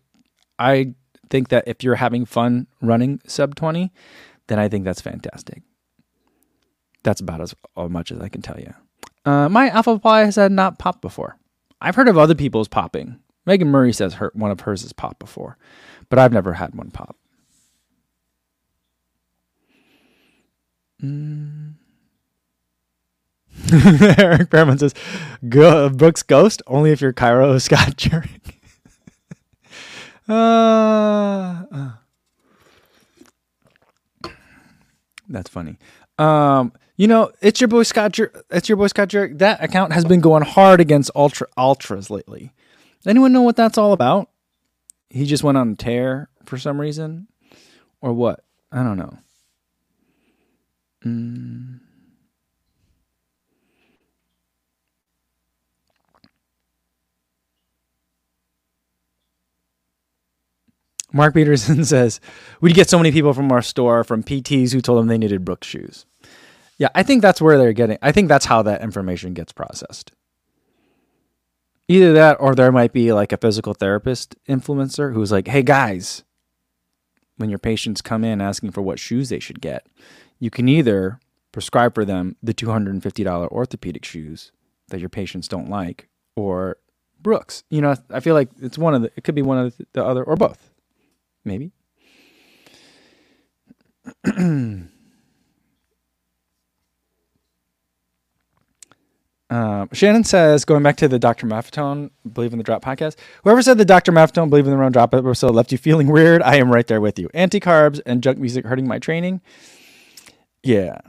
I 0.58 0.92
think 1.30 1.48
that 1.48 1.64
if 1.66 1.82
you're 1.82 1.94
having 1.94 2.26
fun 2.26 2.66
running 2.82 3.22
sub 3.26 3.54
20, 3.54 3.90
then 4.48 4.58
I 4.58 4.68
think 4.68 4.84
that's 4.84 5.00
fantastic. 5.00 5.62
That's 7.02 7.22
about 7.22 7.40
as, 7.40 7.54
as 7.78 7.88
much 7.88 8.12
as 8.12 8.20
I 8.20 8.28
can 8.28 8.42
tell 8.42 8.60
you. 8.60 8.74
Uh, 9.24 9.48
my 9.48 9.70
Alpha 9.70 9.98
Fly 9.98 10.24
has 10.26 10.36
had 10.36 10.52
not 10.52 10.78
popped 10.78 11.00
before. 11.00 11.38
I've 11.80 11.94
heard 11.94 12.08
of 12.08 12.18
other 12.18 12.34
people's 12.34 12.68
popping. 12.68 13.20
Megan 13.46 13.68
Murray 13.68 13.94
says 13.94 14.14
her, 14.14 14.30
one 14.34 14.50
of 14.50 14.60
hers 14.60 14.82
has 14.82 14.92
popped 14.92 15.18
before, 15.18 15.56
but 16.10 16.18
I've 16.18 16.32
never 16.32 16.52
had 16.52 16.74
one 16.74 16.90
pop. 16.90 17.16
Mm. 21.02 21.74
Eric 24.18 24.50
Behrman 24.50 24.78
says, 24.78 24.94
Go, 25.48 25.88
Brooks 25.90 26.22
Ghost, 26.22 26.62
only 26.66 26.90
if 26.90 27.00
you're 27.00 27.12
Cairo 27.12 27.58
Scott 27.58 27.96
Jurek. 27.96 28.54
uh, 30.28 31.64
uh. 31.74 31.90
That's 35.28 35.48
funny. 35.48 35.78
Um, 36.18 36.72
you 36.96 37.08
know, 37.08 37.32
it's 37.40 37.60
your 37.60 37.68
boy 37.68 37.84
Scott. 37.84 38.12
Jer- 38.12 38.32
it's 38.50 38.68
your 38.68 38.76
boy 38.76 38.86
Scott 38.88 39.08
Jurek. 39.08 39.38
That 39.38 39.62
account 39.62 39.92
has 39.92 40.04
been 40.04 40.20
going 40.20 40.42
hard 40.42 40.80
against 40.80 41.10
ultra 41.14 41.46
ultras 41.56 42.10
lately. 42.10 42.52
Anyone 43.06 43.32
know 43.32 43.42
what 43.42 43.56
that's 43.56 43.78
all 43.78 43.92
about? 43.92 44.28
He 45.10 45.24
just 45.24 45.42
went 45.42 45.58
on 45.58 45.72
a 45.72 45.74
tear 45.74 46.28
for 46.44 46.58
some 46.58 46.80
reason, 46.80 47.28
or 48.00 48.12
what? 48.12 48.44
I 48.70 48.82
don't 48.82 48.98
know. 48.98 49.18
Mm. 51.04 51.80
Mark 61.12 61.34
Peterson 61.34 61.84
says, 61.84 62.20
We'd 62.60 62.74
get 62.74 62.88
so 62.88 62.98
many 62.98 63.12
people 63.12 63.32
from 63.34 63.52
our 63.52 63.62
store, 63.62 64.04
from 64.04 64.22
PTs 64.22 64.72
who 64.72 64.80
told 64.80 64.98
them 64.98 65.08
they 65.08 65.18
needed 65.18 65.44
Brooks 65.44 65.66
shoes. 65.66 66.06
Yeah, 66.78 66.88
I 66.94 67.02
think 67.02 67.22
that's 67.22 67.40
where 67.40 67.58
they're 67.58 67.72
getting, 67.72 67.98
I 68.02 68.12
think 68.12 68.28
that's 68.28 68.46
how 68.46 68.62
that 68.62 68.82
information 68.82 69.34
gets 69.34 69.52
processed. 69.52 70.12
Either 71.88 72.12
that 72.14 72.38
or 72.40 72.54
there 72.54 72.72
might 72.72 72.92
be 72.92 73.12
like 73.12 73.32
a 73.32 73.36
physical 73.36 73.74
therapist 73.74 74.34
influencer 74.48 75.12
who's 75.12 75.30
like, 75.30 75.48
Hey 75.48 75.62
guys, 75.62 76.24
when 77.36 77.50
your 77.50 77.58
patients 77.58 78.00
come 78.00 78.24
in 78.24 78.40
asking 78.40 78.70
for 78.70 78.82
what 78.82 78.98
shoes 78.98 79.28
they 79.28 79.40
should 79.40 79.60
get, 79.60 79.86
you 80.42 80.50
can 80.50 80.68
either 80.68 81.20
prescribe 81.52 81.94
for 81.94 82.04
them 82.04 82.34
the 82.42 82.52
two 82.52 82.68
hundred 82.68 82.94
and 82.94 83.02
fifty 83.02 83.22
dollar 83.22 83.46
orthopedic 83.52 84.04
shoes 84.04 84.50
that 84.88 84.98
your 84.98 85.08
patients 85.08 85.46
don't 85.46 85.70
like, 85.70 86.08
or 86.34 86.78
Brooks. 87.20 87.62
You 87.70 87.80
know, 87.80 87.94
I 88.10 88.18
feel 88.18 88.34
like 88.34 88.48
it's 88.60 88.76
one 88.76 88.92
of 88.92 89.02
the. 89.02 89.12
It 89.16 89.22
could 89.22 89.36
be 89.36 89.42
one 89.42 89.58
of 89.58 89.80
the 89.92 90.04
other, 90.04 90.24
or 90.24 90.34
both, 90.34 90.70
maybe." 91.44 91.70
Uh, 99.50 99.84
Shannon 99.92 100.24
says, 100.24 100.64
going 100.64 100.82
back 100.82 100.96
to 100.96 101.08
the 101.08 101.18
Dr. 101.18 101.46
Maffetone 101.46 102.08
Believe 102.32 102.52
in 102.52 102.58
the 102.58 102.64
Drop 102.64 102.82
podcast, 102.82 103.16
whoever 103.44 103.60
said 103.60 103.76
the 103.76 103.84
Dr. 103.84 104.10
Maffetone 104.10 104.48
Believe 104.48 104.64
in 104.64 104.70
the 104.70 104.78
Wrong 104.78 104.92
Drop 104.92 105.12
episode 105.12 105.54
left 105.54 105.70
you 105.72 105.76
feeling 105.76 106.06
weird, 106.06 106.40
I 106.40 106.56
am 106.56 106.72
right 106.72 106.86
there 106.86 107.02
with 107.02 107.18
you. 107.18 107.28
Anti 107.34 107.60
carbs 107.60 108.00
and 108.06 108.22
junk 108.22 108.38
music 108.38 108.64
hurting 108.64 108.88
my 108.88 108.98
training. 108.98 109.42
Yeah. 110.62 111.00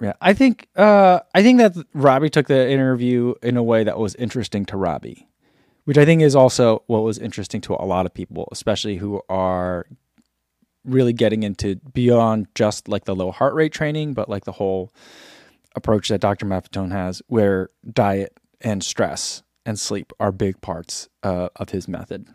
Yeah. 0.00 0.14
I 0.20 0.34
think 0.34 0.68
uh, 0.76 1.20
I 1.34 1.42
think 1.42 1.58
that 1.58 1.76
Robbie 1.94 2.30
took 2.30 2.48
the 2.48 2.68
interview 2.70 3.34
in 3.42 3.56
a 3.56 3.62
way 3.62 3.84
that 3.84 3.98
was 3.98 4.14
interesting 4.16 4.64
to 4.66 4.76
Robbie, 4.76 5.28
which 5.84 5.98
I 5.98 6.04
think 6.04 6.22
is 6.22 6.34
also 6.34 6.82
what 6.86 7.02
was 7.02 7.18
interesting 7.18 7.60
to 7.62 7.74
a 7.74 7.86
lot 7.86 8.06
of 8.06 8.12
people, 8.12 8.48
especially 8.52 8.96
who 8.96 9.22
are 9.28 9.86
really 10.84 11.12
getting 11.12 11.42
into 11.42 11.76
beyond 11.76 12.48
just 12.54 12.88
like 12.88 13.04
the 13.04 13.14
low 13.14 13.30
heart 13.30 13.54
rate 13.54 13.72
training, 13.72 14.14
but 14.14 14.28
like 14.28 14.44
the 14.44 14.52
whole 14.52 14.92
approach 15.74 16.08
that 16.08 16.20
Dr. 16.20 16.46
Maffetone 16.46 16.92
has, 16.92 17.22
where 17.26 17.70
diet 17.90 18.36
and 18.60 18.82
stress 18.82 19.42
and 19.64 19.78
sleep 19.78 20.12
are 20.20 20.32
big 20.32 20.60
parts 20.60 21.08
uh, 21.22 21.48
of 21.56 21.70
his 21.70 21.88
method. 21.88 22.28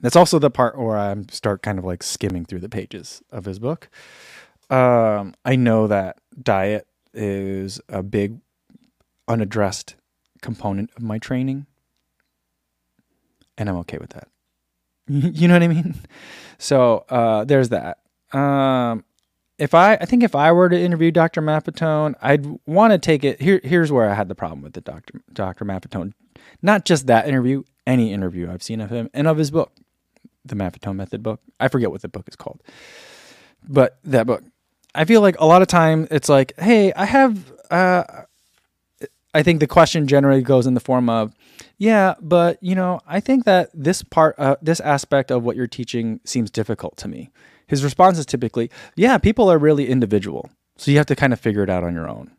That's 0.00 0.16
also 0.16 0.38
the 0.38 0.50
part 0.50 0.78
where 0.78 0.96
I 0.96 1.14
start 1.30 1.62
kind 1.62 1.78
of 1.78 1.84
like 1.84 2.02
skimming 2.02 2.44
through 2.44 2.60
the 2.60 2.68
pages 2.68 3.22
of 3.30 3.44
his 3.44 3.58
book. 3.58 3.90
Um, 4.70 5.34
I 5.44 5.56
know 5.56 5.86
that 5.88 6.18
diet 6.40 6.86
is 7.12 7.80
a 7.88 8.02
big 8.02 8.38
unaddressed 9.28 9.96
component 10.42 10.90
of 10.96 11.02
my 11.02 11.18
training, 11.18 11.66
and 13.58 13.68
I'm 13.68 13.76
okay 13.78 13.98
with 13.98 14.10
that. 14.10 14.28
you 15.08 15.48
know 15.48 15.54
what 15.54 15.62
I 15.62 15.68
mean? 15.68 15.96
So 16.58 17.04
uh, 17.08 17.44
there's 17.44 17.70
that. 17.70 17.98
Um, 18.32 19.04
if 19.58 19.74
I, 19.74 19.94
I 19.94 20.04
think 20.04 20.22
if 20.22 20.34
I 20.34 20.52
were 20.52 20.68
to 20.68 20.80
interview 20.80 21.10
Dr. 21.10 21.42
Maffetone, 21.42 22.14
I'd 22.22 22.46
want 22.66 22.92
to 22.92 22.98
take 22.98 23.24
it. 23.24 23.42
Here, 23.42 23.60
here's 23.64 23.90
where 23.90 24.08
I 24.08 24.14
had 24.14 24.28
the 24.28 24.34
problem 24.34 24.62
with 24.62 24.74
the 24.74 24.80
Dr. 24.80 25.20
Dr. 25.32 25.64
Maffetone. 25.64 26.12
Not 26.62 26.84
just 26.84 27.06
that 27.08 27.26
interview, 27.26 27.64
any 27.86 28.12
interview 28.12 28.50
I've 28.50 28.62
seen 28.62 28.80
of 28.80 28.90
him 28.90 29.10
and 29.12 29.26
of 29.26 29.36
his 29.36 29.50
book, 29.50 29.72
the 30.44 30.54
Maffetone 30.54 30.96
Method 30.96 31.22
book. 31.22 31.40
I 31.58 31.68
forget 31.68 31.90
what 31.90 32.02
the 32.02 32.08
book 32.08 32.28
is 32.28 32.36
called, 32.36 32.62
but 33.68 33.98
that 34.04 34.26
book. 34.26 34.42
I 34.94 35.04
feel 35.04 35.20
like 35.20 35.38
a 35.38 35.46
lot 35.46 35.62
of 35.62 35.68
time 35.68 36.08
it's 36.10 36.28
like, 36.28 36.58
hey, 36.58 36.92
I 36.92 37.04
have. 37.04 37.52
Uh, 37.70 38.04
I 39.32 39.44
think 39.44 39.60
the 39.60 39.68
question 39.68 40.08
generally 40.08 40.42
goes 40.42 40.66
in 40.66 40.74
the 40.74 40.80
form 40.80 41.08
of, 41.08 41.32
yeah, 41.78 42.14
but 42.20 42.60
you 42.60 42.74
know, 42.74 42.98
I 43.06 43.20
think 43.20 43.44
that 43.44 43.70
this 43.72 44.02
part, 44.02 44.34
uh, 44.38 44.56
this 44.60 44.80
aspect 44.80 45.30
of 45.30 45.44
what 45.44 45.54
you're 45.54 45.68
teaching 45.68 46.18
seems 46.24 46.50
difficult 46.50 46.96
to 46.96 47.08
me 47.08 47.30
his 47.70 47.84
response 47.84 48.18
is 48.18 48.26
typically, 48.26 48.68
yeah, 48.96 49.16
people 49.16 49.48
are 49.50 49.56
really 49.56 49.88
individual. 49.88 50.50
So 50.76 50.90
you 50.90 50.96
have 50.96 51.06
to 51.06 51.14
kind 51.14 51.32
of 51.32 51.38
figure 51.38 51.62
it 51.62 51.70
out 51.70 51.84
on 51.84 51.94
your 51.94 52.08
own. 52.08 52.32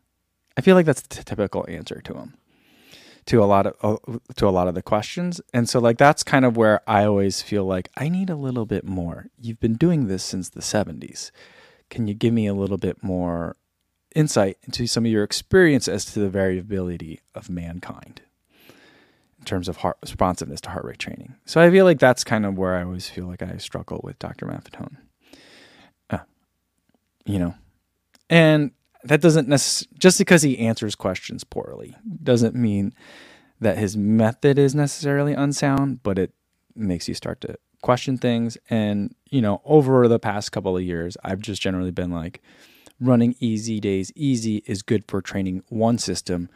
I 0.58 0.60
feel 0.60 0.76
like 0.76 0.84
that's 0.84 1.00
the 1.00 1.24
typical 1.24 1.64
answer 1.68 2.02
to 2.02 2.14
him 2.14 2.34
to 3.24 3.42
a 3.42 3.46
lot 3.46 3.66
of 3.66 3.74
uh, 3.82 4.18
to 4.36 4.46
a 4.46 4.50
lot 4.50 4.68
of 4.68 4.74
the 4.74 4.82
questions. 4.82 5.40
And 5.54 5.70
so 5.70 5.80
like 5.80 5.96
that's 5.96 6.22
kind 6.22 6.44
of 6.44 6.58
where 6.58 6.82
I 6.86 7.06
always 7.06 7.40
feel 7.40 7.64
like 7.64 7.88
I 7.96 8.10
need 8.10 8.28
a 8.28 8.36
little 8.36 8.66
bit 8.66 8.84
more. 8.84 9.28
You've 9.40 9.60
been 9.60 9.76
doing 9.76 10.06
this 10.06 10.22
since 10.22 10.50
the 10.50 10.60
70s. 10.60 11.30
Can 11.92 12.08
you 12.08 12.14
give 12.14 12.32
me 12.32 12.46
a 12.46 12.54
little 12.54 12.78
bit 12.78 13.02
more 13.04 13.56
insight 14.16 14.56
into 14.62 14.86
some 14.86 15.04
of 15.04 15.12
your 15.12 15.24
experience 15.24 15.88
as 15.88 16.06
to 16.06 16.20
the 16.20 16.30
variability 16.30 17.20
of 17.34 17.50
mankind 17.50 18.22
in 19.38 19.44
terms 19.44 19.68
of 19.68 19.76
heart 19.76 19.98
responsiveness 20.00 20.62
to 20.62 20.70
heart 20.70 20.86
rate 20.86 20.98
training? 20.98 21.34
So 21.44 21.60
I 21.60 21.70
feel 21.70 21.84
like 21.84 21.98
that's 21.98 22.24
kind 22.24 22.46
of 22.46 22.56
where 22.56 22.76
I 22.76 22.82
always 22.82 23.10
feel 23.10 23.26
like 23.26 23.42
I 23.42 23.58
struggle 23.58 24.00
with 24.02 24.18
Dr. 24.18 24.46
Maffetone 24.46 24.96
uh, 26.08 26.20
you 27.26 27.38
know, 27.38 27.54
and 28.30 28.70
that 29.04 29.20
doesn't 29.20 29.48
necessarily, 29.48 29.98
just 29.98 30.16
because 30.16 30.40
he 30.40 30.58
answers 30.58 30.94
questions 30.94 31.44
poorly 31.44 31.94
doesn't 32.22 32.54
mean 32.54 32.94
that 33.60 33.76
his 33.76 33.98
method 33.98 34.58
is 34.58 34.74
necessarily 34.74 35.34
unsound, 35.34 36.02
but 36.02 36.18
it 36.18 36.32
makes 36.74 37.06
you 37.06 37.14
start 37.14 37.42
to 37.42 37.56
question 37.82 38.16
things. 38.16 38.56
And, 38.70 39.14
you 39.30 39.42
know, 39.42 39.60
over 39.64 40.08
the 40.08 40.18
past 40.18 40.50
couple 40.52 40.76
of 40.76 40.82
years, 40.82 41.16
I've 41.22 41.40
just 41.40 41.60
generally 41.60 41.90
been 41.90 42.10
like, 42.10 42.40
running 43.00 43.34
easy 43.40 43.80
days 43.80 44.12
easy 44.14 44.62
is 44.64 44.80
good 44.82 45.04
for 45.08 45.20
training 45.20 45.64
one 45.68 45.98
system, 45.98 46.48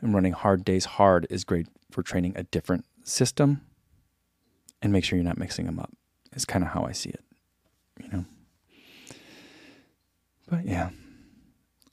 and 0.00 0.14
running 0.14 0.32
hard 0.32 0.62
days 0.64 0.84
hard 0.84 1.26
is 1.30 1.44
great 1.44 1.66
for 1.90 2.02
training 2.02 2.34
a 2.36 2.42
different 2.42 2.84
system. 3.04 3.62
And 4.82 4.92
make 4.92 5.02
sure 5.02 5.16
you're 5.16 5.24
not 5.24 5.38
mixing 5.38 5.66
them 5.66 5.80
up, 5.80 5.90
is 6.34 6.44
kind 6.44 6.62
of 6.62 6.70
how 6.70 6.84
I 6.84 6.92
see 6.92 7.10
it, 7.10 7.24
you 8.00 8.08
know. 8.12 8.24
But 10.46 10.66
yeah. 10.66 10.90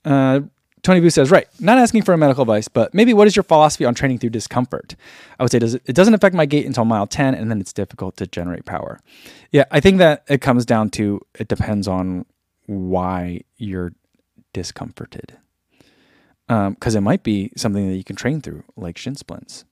Uh, 0.04 0.40
Tony 0.86 1.00
Vu 1.00 1.10
says, 1.10 1.32
right, 1.32 1.48
not 1.58 1.78
asking 1.78 2.02
for 2.02 2.12
a 2.12 2.16
medical 2.16 2.42
advice, 2.42 2.68
but 2.68 2.94
maybe 2.94 3.12
what 3.12 3.26
is 3.26 3.34
your 3.34 3.42
philosophy 3.42 3.84
on 3.84 3.92
training 3.92 4.18
through 4.18 4.30
discomfort? 4.30 4.94
I 5.36 5.42
would 5.42 5.50
say 5.50 5.58
does 5.58 5.74
it, 5.74 5.82
it 5.84 5.94
doesn't 5.94 6.14
affect 6.14 6.32
my 6.32 6.46
gait 6.46 6.64
until 6.64 6.84
mile 6.84 7.08
10, 7.08 7.34
and 7.34 7.50
then 7.50 7.60
it's 7.60 7.72
difficult 7.72 8.16
to 8.18 8.26
generate 8.28 8.66
power. 8.66 9.00
Yeah, 9.50 9.64
I 9.72 9.80
think 9.80 9.98
that 9.98 10.22
it 10.28 10.40
comes 10.40 10.64
down 10.64 10.90
to 10.90 11.20
it 11.34 11.48
depends 11.48 11.88
on 11.88 12.24
why 12.66 13.40
you're 13.56 13.94
discomforted. 14.52 15.36
Because 16.46 16.94
um, 16.94 16.98
it 16.98 17.00
might 17.00 17.24
be 17.24 17.50
something 17.56 17.88
that 17.88 17.96
you 17.96 18.04
can 18.04 18.14
train 18.14 18.40
through, 18.40 18.62
like 18.76 18.96
shin 18.96 19.16
splints. 19.16 19.64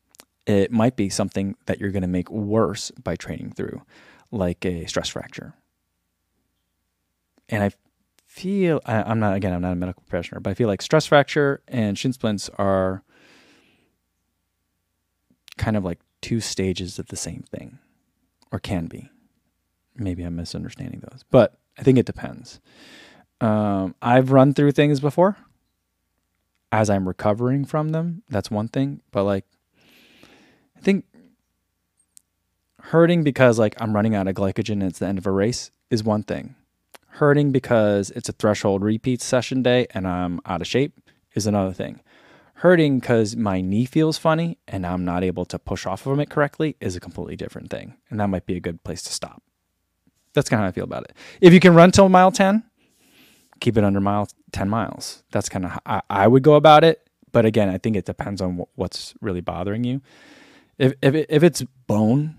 It 0.49 0.73
might 0.73 0.97
be 0.97 1.11
something 1.11 1.55
that 1.67 1.79
you're 1.79 1.93
going 1.93 2.03
to 2.03 2.09
make 2.09 2.29
worse 2.29 2.91
by 2.91 3.15
training 3.15 3.53
through, 3.53 3.83
like 4.33 4.67
a 4.67 4.85
stress 4.87 5.11
fracture. 5.11 5.55
And 7.49 7.63
I 7.63 7.71
feel 8.35 8.81
I, 8.85 9.09
am 9.09 9.21
not 9.21 9.37
again 9.37 9.53
I'm 9.53 9.63
not 9.63 9.73
a 9.73 9.77
medical 9.77 10.03
professional, 10.03 10.41
but 10.41 10.51
I 10.51 10.55
feel 10.55 10.67
like 10.67 10.83
stress 10.83 11.07
fracture 11.07 11.63
and 11.69 11.97
shin 11.97 12.13
splints 12.13 12.51
are 12.59 13.05
kind 15.57 15.77
of 15.77 15.85
like 15.85 16.01
two 16.21 16.41
stages 16.41 16.99
of 16.99 17.07
the 17.07 17.17
same 17.17 17.45
thing, 17.49 17.79
or 18.51 18.59
can 18.59 18.87
be. 18.87 19.09
Maybe 19.95 20.25
I'm 20.25 20.35
misunderstanding 20.35 21.01
those, 21.09 21.25
but 21.31 21.55
I 21.79 21.85
think 21.85 21.97
it 21.97 22.07
depends. 22.07 22.59
Um, 23.41 23.95
I've 24.03 24.33
run 24.33 24.53
through 24.53 24.73
things 24.73 24.99
before. 24.99 25.37
As 26.73 26.91
I'm 26.91 27.07
recovering 27.07 27.65
from 27.65 27.91
them, 27.91 28.25
that's 28.29 28.51
one 28.51 28.67
thing. 28.67 29.01
But 29.13 29.23
like, 29.23 29.45
I 30.77 30.81
think 30.81 31.05
hurting 32.81 33.23
because 33.23 33.61
like 33.61 33.81
I'm 33.81 33.95
running 33.95 34.17
out 34.17 34.27
of 34.27 34.35
glycogen 34.35 34.73
and 34.73 34.83
it's 34.85 34.99
the 34.99 35.07
end 35.07 35.19
of 35.19 35.27
a 35.29 35.31
race 35.31 35.71
is 35.89 36.03
one 36.03 36.25
thing 36.25 36.57
hurting 37.15 37.53
because 37.53 38.11
it's 38.11 38.29
a 38.29 38.33
threshold 38.33 38.83
repeat 38.83 39.23
session 39.23 39.63
day 39.63 39.87
and 39.95 40.07
I'm 40.07 40.41
out 40.47 40.61
of 40.61 40.67
shape 40.67 40.99
is 41.35 41.47
another 41.47 41.73
thing. 41.73 42.01
Hurting 42.55 42.99
because 42.99 43.37
my 43.37 43.61
knee 43.61 43.85
feels 43.85 44.19
funny 44.19 44.59
and 44.67 44.85
I'm 44.85 45.05
not 45.05 45.23
able 45.23 45.45
to 45.47 45.59
push 45.59 45.87
off 45.87 46.07
of 46.07 46.19
it 46.19 46.29
correctly 46.29 46.77
is 46.81 46.97
a 46.97 47.01
completely 47.01 47.37
different 47.37 47.71
thing. 47.71 47.95
And 48.11 48.19
that 48.19 48.31
might 48.31 48.47
be 48.47 48.57
a 48.57 48.61
good 48.61 48.83
place 48.83 49.03
to 49.03 49.13
stop. 49.13 49.43
That's 50.33 50.49
kind 50.49 50.61
of 50.61 50.65
how 50.65 50.69
I 50.69 50.73
feel 50.73 50.85
about 50.85 51.05
it. 51.05 51.13
If 51.41 51.53
you 51.53 51.61
can 51.61 51.75
run 51.75 51.93
till 51.93 52.09
mile 52.09 52.33
10, 52.33 52.65
keep 53.61 53.79
it 53.79 53.85
under 53.85 54.01
mile 54.01 54.29
10 54.51 54.69
miles. 54.69 55.23
That's 55.31 55.49
kind 55.49 55.67
of 55.67 55.71
how 55.71 55.81
I, 55.87 56.03
I 56.11 56.27
would 56.27 56.43
go 56.43 56.55
about 56.55 56.83
it. 56.83 57.09
But 57.31 57.47
again, 57.47 57.69
I 57.69 57.79
think 57.79 57.95
it 57.95 58.07
depends 58.07 58.41
on 58.41 58.65
what's 58.75 59.15
really 59.21 59.41
bothering 59.41 59.85
you. 59.85 60.01
If, 60.79 60.95
if, 61.01 61.15
if 61.29 61.43
it's 61.45 61.63
bone 61.87 62.39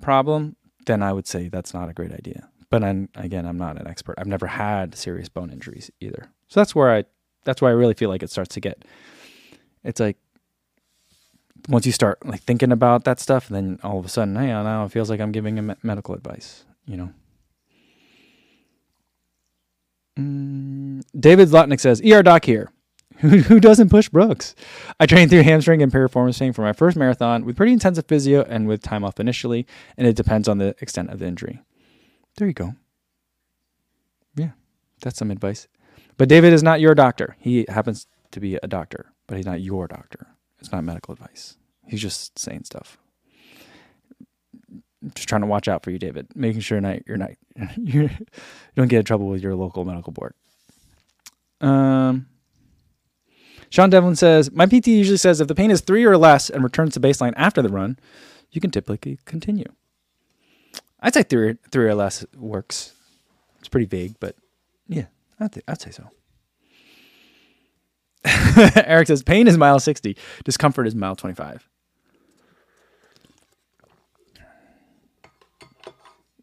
problem, 0.00 0.56
then 0.86 1.02
I 1.02 1.12
would 1.12 1.28
say 1.28 1.48
that's 1.48 1.72
not 1.72 1.88
a 1.88 1.92
great 1.92 2.12
idea 2.12 2.48
but 2.70 2.82
I'm, 2.82 3.08
again, 3.14 3.46
I'm 3.46 3.58
not 3.58 3.80
an 3.80 3.86
expert. 3.86 4.16
I've 4.18 4.26
never 4.26 4.46
had 4.46 4.94
serious 4.94 5.28
bone 5.28 5.50
injuries 5.50 5.90
either. 6.00 6.30
So 6.48 6.60
that's 6.60 6.74
where 6.74 6.92
I, 6.92 7.04
that's 7.44 7.62
where 7.62 7.70
I 7.70 7.74
really 7.74 7.94
feel 7.94 8.08
like 8.08 8.22
it 8.22 8.30
starts 8.30 8.54
to 8.54 8.60
get, 8.60 8.84
it's 9.84 10.00
like, 10.00 10.16
once 11.68 11.86
you 11.86 11.92
start 11.92 12.24
like 12.24 12.42
thinking 12.42 12.72
about 12.72 13.04
that 13.04 13.18
stuff, 13.18 13.48
then 13.48 13.78
all 13.82 13.98
of 13.98 14.04
a 14.04 14.08
sudden, 14.08 14.36
hey, 14.36 14.46
now 14.46 14.84
it 14.84 14.92
feels 14.92 15.10
like 15.10 15.20
I'm 15.20 15.32
giving 15.32 15.56
him 15.56 15.74
medical 15.82 16.14
advice, 16.14 16.64
you 16.86 16.96
know? 16.96 17.12
Mm, 20.18 21.02
David 21.18 21.48
Zlotnick 21.48 21.80
says, 21.80 22.00
ER 22.00 22.22
doc 22.22 22.44
here. 22.44 22.70
Who 23.20 23.60
doesn't 23.60 23.88
push 23.88 24.10
Brooks? 24.10 24.54
I 25.00 25.06
trained 25.06 25.30
through 25.30 25.42
hamstring 25.42 25.82
and 25.82 25.90
piriformis 25.90 26.36
training 26.36 26.52
for 26.52 26.62
my 26.62 26.74
first 26.74 26.98
marathon 26.98 27.46
with 27.46 27.56
pretty 27.56 27.72
intensive 27.72 28.04
physio 28.06 28.42
and 28.42 28.68
with 28.68 28.82
time 28.82 29.04
off 29.04 29.18
initially, 29.18 29.66
and 29.96 30.06
it 30.06 30.16
depends 30.16 30.48
on 30.48 30.58
the 30.58 30.76
extent 30.80 31.08
of 31.10 31.18
the 31.18 31.26
injury. 31.26 31.62
There 32.36 32.46
you 32.48 32.54
go. 32.54 32.74
Yeah, 34.34 34.50
that's 35.00 35.18
some 35.18 35.30
advice. 35.30 35.68
But 36.16 36.28
David 36.28 36.52
is 36.52 36.62
not 36.62 36.80
your 36.80 36.94
doctor. 36.94 37.36
He 37.40 37.66
happens 37.68 38.06
to 38.32 38.40
be 38.40 38.56
a 38.56 38.66
doctor, 38.66 39.12
but 39.26 39.36
he's 39.36 39.46
not 39.46 39.60
your 39.60 39.86
doctor. 39.86 40.26
It's 40.58 40.72
not 40.72 40.84
medical 40.84 41.12
advice. 41.12 41.56
He's 41.86 42.02
just 42.02 42.38
saying 42.38 42.64
stuff. 42.64 42.98
Just 45.14 45.28
trying 45.28 45.42
to 45.42 45.46
watch 45.46 45.68
out 45.68 45.84
for 45.84 45.90
you, 45.90 45.98
David. 45.98 46.28
Making 46.34 46.60
sure 46.60 46.80
not, 46.80 47.06
you're 47.06 47.16
not 47.16 47.30
you 47.76 48.10
don't 48.74 48.88
get 48.88 48.98
in 48.98 49.04
trouble 49.04 49.28
with 49.28 49.42
your 49.42 49.54
local 49.54 49.84
medical 49.84 50.12
board. 50.12 50.34
Um, 51.60 52.26
Sean 53.70 53.90
Devlin 53.90 54.16
says, 54.16 54.50
My 54.50 54.66
PT 54.66 54.88
usually 54.88 55.16
says 55.16 55.40
if 55.40 55.48
the 55.48 55.54
pain 55.54 55.70
is 55.70 55.80
three 55.80 56.04
or 56.04 56.16
less 56.16 56.50
and 56.50 56.62
returns 56.62 56.94
to 56.94 57.00
baseline 57.00 57.34
after 57.36 57.62
the 57.62 57.68
run, 57.68 57.98
you 58.50 58.60
can 58.60 58.70
typically 58.70 59.18
continue. 59.24 59.66
I'd 61.00 61.14
say 61.14 61.22
three, 61.22 61.56
three 61.70 61.86
or 61.86 61.94
less 61.94 62.24
works. 62.36 62.92
It's 63.58 63.68
pretty 63.68 63.86
vague, 63.86 64.16
but 64.20 64.36
yeah, 64.88 65.06
I'd, 65.38 65.52
th- 65.52 65.64
I'd 65.68 65.80
say 65.80 65.90
so. 65.90 66.10
Eric 68.84 69.06
says, 69.08 69.22
pain 69.22 69.46
is 69.46 69.56
mile 69.56 69.78
60, 69.78 70.16
discomfort 70.44 70.86
is 70.86 70.94
mile 70.94 71.16
25. 71.16 71.68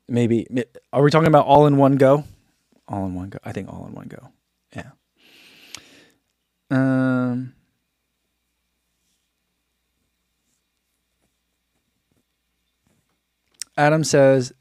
Maybe, 0.07 0.47
are 0.91 1.01
we 1.01 1.09
talking 1.09 1.27
about 1.27 1.45
all 1.45 1.65
in 1.65 1.77
one 1.77 1.95
go? 1.95 2.23
All 2.87 3.05
in 3.05 3.15
one 3.15 3.29
go. 3.29 3.39
I 3.43 3.51
think 3.51 3.69
all 3.69 3.85
in 3.87 3.93
one 3.93 4.07
go. 4.07 4.29
Yeah. 4.75 4.91
Um, 6.69 7.53
Adam 13.77 14.03
says 14.03 14.53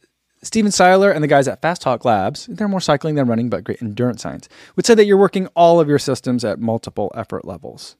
Stephen 0.43 0.73
Seiler 0.73 1.11
and 1.11 1.23
the 1.23 1.29
guys 1.29 1.47
at 1.47 1.63
Fast 1.63 1.83
Talk 1.83 2.05
Labs, 2.05 2.47
they're 2.47 2.69
more 2.69 2.81
cycling 2.81 3.15
than 3.15 3.27
running, 3.27 3.49
but 3.49 3.65
great 3.65 3.83
endurance 3.83 4.23
science, 4.23 4.49
would 4.75 4.87
say 4.87 4.95
that 4.95 5.05
you're 5.05 5.17
working 5.17 5.47
all 5.49 5.81
of 5.81 5.89
your 5.89 5.99
systems 5.99 6.45
at 6.45 6.59
multiple 6.59 7.13
effort 7.15 7.45
levels. 7.45 7.97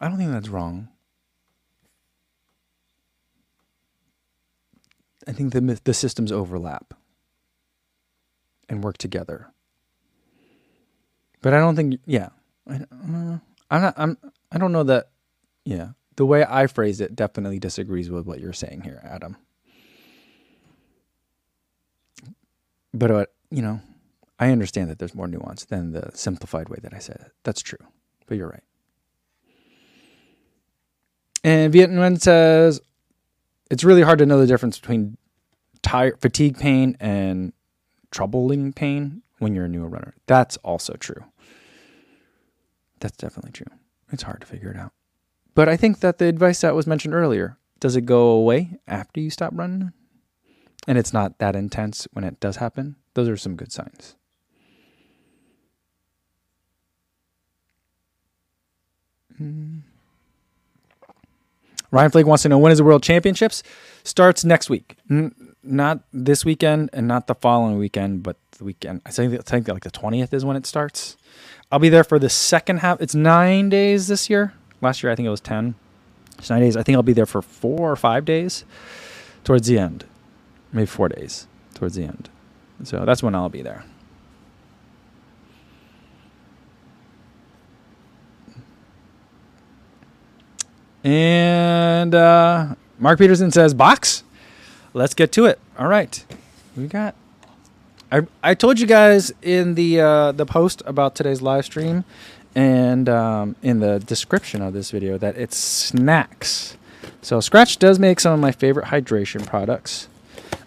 I 0.00 0.08
don't 0.08 0.18
think 0.18 0.30
that's 0.30 0.48
wrong. 0.48 0.88
I 5.26 5.32
think 5.32 5.52
the 5.52 5.80
the 5.84 5.94
systems 5.94 6.30
overlap 6.30 6.92
and 8.68 8.84
work 8.84 8.98
together. 8.98 9.48
But 11.40 11.54
I 11.54 11.58
don't 11.58 11.76
think, 11.76 12.00
yeah, 12.06 12.28
I, 12.66 12.76
uh, 12.76 13.38
I'm 13.70 13.82
not, 13.82 13.94
I'm, 13.96 14.18
I 14.50 14.58
don't 14.58 14.72
know 14.72 14.82
that, 14.84 15.10
yeah, 15.64 15.90
the 16.16 16.26
way 16.26 16.44
I 16.48 16.66
phrase 16.66 17.00
it 17.00 17.16
definitely 17.16 17.58
disagrees 17.58 18.10
with 18.10 18.26
what 18.26 18.40
you're 18.40 18.52
saying 18.52 18.82
here, 18.82 19.00
Adam. 19.04 19.36
But, 22.92 23.10
uh, 23.10 23.26
you 23.50 23.62
know, 23.62 23.80
I 24.38 24.50
understand 24.50 24.90
that 24.90 24.98
there's 24.98 25.14
more 25.14 25.26
nuance 25.26 25.64
than 25.64 25.92
the 25.92 26.10
simplified 26.14 26.68
way 26.68 26.78
that 26.82 26.94
I 26.94 26.98
said 26.98 27.16
it. 27.20 27.32
That's 27.42 27.60
true. 27.60 27.78
But 28.26 28.36
you're 28.36 28.48
right. 28.48 28.62
And 31.42 31.72
Vietnam 31.72 32.16
says 32.16 32.80
it's 33.70 33.84
really 33.84 34.02
hard 34.02 34.18
to 34.20 34.26
know 34.26 34.38
the 34.38 34.46
difference 34.46 34.78
between 34.78 35.18
tire 35.82 36.16
fatigue 36.16 36.58
pain 36.58 36.96
and 37.00 37.52
troubling 38.10 38.72
pain 38.72 39.22
when 39.38 39.54
you're 39.54 39.66
a 39.66 39.68
newer 39.68 39.88
runner. 39.88 40.14
That's 40.26 40.56
also 40.58 40.94
true. 40.94 41.24
That's 43.00 43.16
definitely 43.16 43.52
true. 43.52 43.66
It's 44.10 44.22
hard 44.22 44.40
to 44.40 44.46
figure 44.46 44.70
it 44.70 44.76
out. 44.76 44.92
But 45.54 45.68
I 45.68 45.76
think 45.76 46.00
that 46.00 46.18
the 46.18 46.26
advice 46.26 46.60
that 46.62 46.74
was 46.74 46.86
mentioned 46.86 47.14
earlier 47.14 47.58
does 47.80 47.96
it 47.96 48.02
go 48.02 48.28
away 48.28 48.78
after 48.86 49.20
you 49.20 49.30
stop 49.30 49.52
running? 49.54 49.92
And 50.86 50.98
it's 50.98 51.12
not 51.12 51.38
that 51.38 51.56
intense 51.56 52.08
when 52.12 52.24
it 52.24 52.40
does 52.40 52.56
happen. 52.56 52.96
Those 53.14 53.28
are 53.28 53.36
some 53.36 53.56
good 53.56 53.72
signs. 53.72 54.16
Mm. 59.40 59.80
Ryan 61.90 62.10
Flake 62.10 62.26
wants 62.26 62.42
to 62.42 62.48
know 62.48 62.58
when 62.58 62.72
is 62.72 62.78
the 62.78 62.84
World 62.84 63.02
Championships? 63.02 63.62
Starts 64.02 64.44
next 64.44 64.68
week. 64.68 64.96
N- 65.10 65.34
not 65.62 66.00
this 66.12 66.44
weekend 66.44 66.90
and 66.92 67.08
not 67.08 67.26
the 67.26 67.34
following 67.34 67.78
weekend, 67.78 68.22
but 68.22 68.36
the 68.58 68.64
weekend. 68.64 69.00
I 69.06 69.10
think, 69.10 69.32
I 69.32 69.42
think 69.42 69.68
like 69.68 69.84
the 69.84 69.90
20th 69.90 70.32
is 70.34 70.44
when 70.44 70.56
it 70.56 70.66
starts. 70.66 71.16
I'll 71.70 71.78
be 71.78 71.88
there 71.88 72.04
for 72.04 72.18
the 72.18 72.28
second 72.28 72.78
half. 72.78 73.00
It's 73.00 73.14
nine 73.14 73.68
days 73.68 74.08
this 74.08 74.28
year. 74.28 74.54
Last 74.84 75.02
year, 75.02 75.10
I 75.10 75.14
think 75.14 75.26
it 75.26 75.30
was 75.30 75.40
10. 75.40 75.74
It's 76.36 76.50
nine 76.50 76.60
days. 76.60 76.76
I 76.76 76.82
think 76.82 76.94
I'll 76.94 77.02
be 77.02 77.14
there 77.14 77.24
for 77.24 77.40
four 77.40 77.90
or 77.90 77.96
five 77.96 78.26
days 78.26 78.66
towards 79.42 79.66
the 79.66 79.78
end. 79.78 80.04
Maybe 80.74 80.84
four 80.84 81.08
days 81.08 81.46
towards 81.72 81.94
the 81.94 82.04
end. 82.04 82.28
So 82.82 83.06
that's 83.06 83.22
when 83.22 83.34
I'll 83.34 83.48
be 83.48 83.62
there. 83.62 83.84
And 91.02 92.14
uh, 92.14 92.74
Mark 92.98 93.18
Peterson 93.18 93.50
says, 93.50 93.72
box. 93.72 94.22
Let's 94.92 95.14
get 95.14 95.32
to 95.32 95.46
it. 95.46 95.58
All 95.78 95.88
right. 95.88 96.22
We 96.76 96.88
got. 96.88 97.14
I, 98.12 98.26
I 98.42 98.54
told 98.54 98.78
you 98.78 98.86
guys 98.86 99.32
in 99.40 99.76
the 99.76 100.00
uh, 100.00 100.32
the 100.32 100.44
post 100.44 100.82
about 100.84 101.14
today's 101.14 101.40
live 101.40 101.64
stream 101.64 102.04
and 102.54 103.08
um, 103.08 103.56
in 103.62 103.80
the 103.80 103.98
description 104.00 104.62
of 104.62 104.72
this 104.72 104.90
video 104.90 105.18
that 105.18 105.36
it's 105.36 105.56
snacks. 105.56 106.76
So 107.22 107.38
Skratch 107.38 107.78
does 107.78 107.98
make 107.98 108.20
some 108.20 108.32
of 108.32 108.40
my 108.40 108.52
favorite 108.52 108.86
hydration 108.86 109.46
products, 109.46 110.08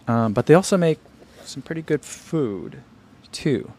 um, 0.08 0.34
but 0.34 0.48
they 0.48 0.54
also 0.54 0.78
make 0.78 1.00
some 1.44 1.62
pretty 1.62 1.82
good 1.82 2.04
food 2.04 2.82
too. 3.32 3.72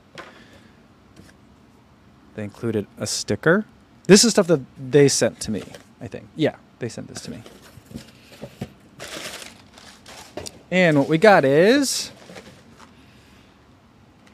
They 2.35 2.45
included 2.45 2.87
a 2.99 3.07
sticker. 3.07 3.65
This 4.07 4.25
is 4.25 4.33
stuff 4.33 4.47
that 4.47 4.61
they 4.79 5.09
sent 5.09 5.41
to 5.41 5.51
me. 5.51 5.65
I 6.01 6.07
think. 6.07 6.29
Yeah, 6.37 6.57
they 6.79 6.89
sent 6.89 7.09
this 7.09 7.21
to 7.23 7.31
me. 7.31 7.43
And 10.71 10.99
what 10.99 11.09
we 11.09 11.19
got 11.19 11.45
is 11.45 12.13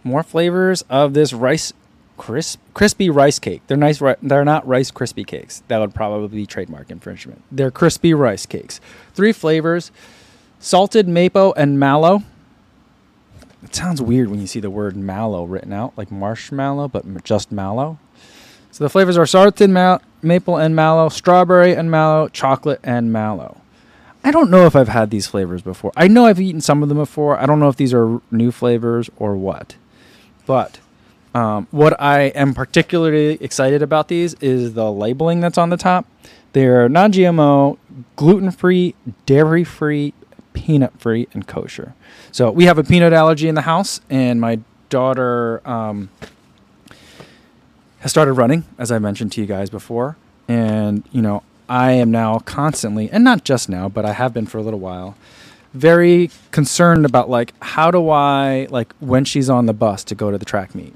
more 0.03 0.23
flavors 0.23 0.83
of 0.91 1.15
this 1.15 1.33
rice 1.33 1.73
crisp, 2.17 2.61
crispy 2.75 3.11
rice 3.11 3.39
cake. 3.39 3.63
They're 3.67 3.77
nice. 3.77 4.01
They're 4.23 4.45
not 4.45 4.67
rice 4.67 4.91
crispy 4.91 5.25
cakes. 5.25 5.63
That 5.69 5.79
would 5.79 5.95
probably 5.95 6.29
be 6.29 6.47
trademark 6.47 6.91
infringement. 6.91 7.43
They're 7.51 7.71
crispy 7.71 8.15
rice 8.15 8.47
cakes. 8.47 8.81
Three 9.15 9.33
flavors: 9.33 9.91
salted 10.59 11.09
maple 11.09 11.55
and 11.55 11.79
mallow. 11.79 12.23
It 13.63 13.75
sounds 13.75 14.03
weird 14.03 14.29
when 14.29 14.41
you 14.41 14.47
see 14.47 14.61
the 14.61 14.71
word 14.71 14.95
mallow 14.97 15.45
written 15.45 15.73
out, 15.73 15.95
like 15.97 16.11
marshmallow, 16.11 16.89
but 16.89 17.25
just 17.25 17.51
mallow. 17.51 17.99
So 18.71 18.85
the 18.85 18.91
flavors 18.91 19.17
are 19.17 19.25
salted 19.25 19.71
ma- 19.71 20.01
maple 20.21 20.57
and 20.57 20.77
mallow, 20.77 21.09
strawberry 21.09 21.75
and 21.75 21.91
mallow, 21.91 22.29
chocolate 22.29 22.81
and 22.83 23.13
mallow. 23.13 23.61
I 24.23 24.31
don't 24.31 24.51
know 24.51 24.67
if 24.67 24.75
I've 24.75 24.89
had 24.89 25.11
these 25.11 25.27
flavors 25.27 25.63
before. 25.63 25.93
I 25.97 26.09
know 26.09 26.27
I've 26.27 26.41
eaten 26.41 26.61
some 26.61 26.83
of 26.83 26.89
them 26.89 26.99
before. 26.99 27.39
I 27.39 27.47
don't 27.47 27.61
know 27.61 27.69
if 27.69 27.77
these 27.77 27.95
are 27.95 28.21
new 28.31 28.51
flavors 28.51 29.11
or 29.17 29.37
what. 29.37 29.77
But 30.47 30.81
um, 31.35 31.67
what 31.73 32.01
I 32.01 32.27
am 32.29 32.55
particularly 32.55 33.35
excited 33.41 33.83
about 33.83 34.09
these 34.09 34.35
is 34.35 34.75
the 34.75 34.91
labeling 34.91 35.41
that's 35.41 35.59
on 35.59 35.71
the 35.71 35.77
top. 35.77 36.07
They're 36.53 36.89
non 36.89 37.13
GMO, 37.13 37.77
gluten 38.15 38.53
free, 38.53 38.95
dairy 39.27 39.65
free, 39.65 40.15
peanut 40.53 40.99
free, 41.01 41.27
and 41.33 41.47
kosher. 41.47 41.95
So 42.31 42.51
we 42.53 42.65
have 42.65 42.79
a 42.79 42.85
peanut 42.85 43.13
allergy 43.13 43.49
in 43.49 43.57
the 43.57 43.63
house, 43.63 44.01
and 44.09 44.41
my 44.41 44.61
daughter 44.89 45.61
um, 45.69 46.11
has 47.99 48.13
started 48.13 48.35
running, 48.35 48.65
as 48.79 48.93
I 48.93 49.01
mentioned 49.01 49.33
to 49.33 49.41
you 49.41 49.47
guys 49.49 49.71
before. 49.71 50.17
And, 50.47 51.03
you 51.11 51.21
know, 51.21 51.43
I 51.69 51.93
am 51.93 52.13
now 52.13 52.39
constantly, 52.39 53.11
and 53.11 53.25
not 53.25 53.43
just 53.43 53.69
now, 53.69 53.89
but 53.89 54.05
I 54.05 54.13
have 54.13 54.33
been 54.33 54.47
for 54.47 54.59
a 54.59 54.63
little 54.63 54.79
while, 54.79 55.17
very 55.73 56.31
concerned 56.53 57.05
about 57.05 57.29
like 57.29 57.53
how 57.61 57.91
do 57.91 58.09
I 58.11 58.69
like 58.71 58.95
when 59.01 59.25
she's 59.25 59.51
on 59.51 59.67
the 59.67 59.73
bus 59.73 60.05
to 60.05 60.15
go 60.15 60.31
to 60.31 60.39
the 60.39 60.45
track 60.45 60.73
meet 60.73 60.95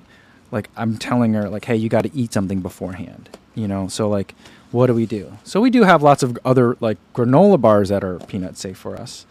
like 0.50 0.68
I'm 0.76 0.96
telling 0.96 1.34
her 1.34 1.48
like, 1.48 1.64
hey, 1.64 1.76
you 1.76 1.88
got 1.88 2.02
to 2.02 2.14
eat 2.14 2.32
something 2.32 2.61
beforehand, 2.61 3.28
you 3.54 3.68
know. 3.68 3.88
So 3.88 4.08
like, 4.08 4.34
what 4.70 4.87
do 4.87 4.94
we 4.94 5.06
do? 5.06 5.38
So 5.44 5.61
we 5.61 5.70
do 5.70 5.82
have 5.82 6.02
lots 6.02 6.22
of 6.22 6.38
other 6.44 6.76
like 6.80 6.98
granola 7.14 7.61
bars 7.61 7.88
that 7.88 8.04
are 8.04 8.18
peanut 8.20 8.56
safe 8.56 8.76
for 8.76 8.96
us 8.96 9.26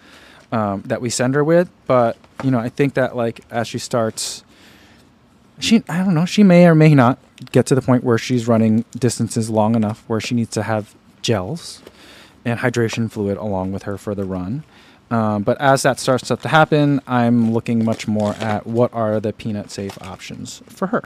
um, 0.51 0.81
that 0.83 1.01
we 1.01 1.09
send 1.09 1.35
her 1.35 1.43
with, 1.43 1.69
but 1.85 2.17
you 2.43 2.51
know, 2.51 2.59
I 2.59 2.69
think 2.69 2.93
that 2.95 3.15
like 3.15 3.41
as 3.49 3.67
she 3.67 3.79
starts, 3.79 4.43
she 5.59 5.83
I 5.89 6.03
don't 6.03 6.13
know, 6.13 6.25
she 6.25 6.43
may 6.43 6.67
or 6.67 6.75
may 6.75 6.93
not 6.95 7.19
get 7.51 7.65
to 7.67 7.75
the 7.75 7.81
point 7.81 8.03
where 8.03 8.17
she's 8.17 8.47
running 8.47 8.85
distances 8.97 9.49
long 9.49 9.75
enough 9.75 10.03
where 10.07 10.19
she 10.19 10.35
needs 10.35 10.51
to 10.51 10.63
have 10.63 10.95
gels 11.21 11.81
and 12.45 12.59
hydration 12.59 13.11
fluid 13.11 13.37
along 13.37 13.71
with 13.71 13.83
her 13.83 13.97
for 13.97 14.15
the 14.15 14.23
run. 14.23 14.63
Um, 15.09 15.43
but 15.43 15.59
as 15.61 15.83
that 15.83 15.99
starts 15.99 16.27
to 16.27 16.47
happen, 16.47 17.01
I'm 17.07 17.53
looking 17.53 17.85
much 17.85 18.07
more 18.07 18.33
at 18.35 18.67
what 18.67 18.93
are 18.93 19.19
the 19.19 19.31
peanut 19.31 19.71
safe 19.71 20.01
options 20.01 20.61
for 20.67 20.87
her. 20.87 21.01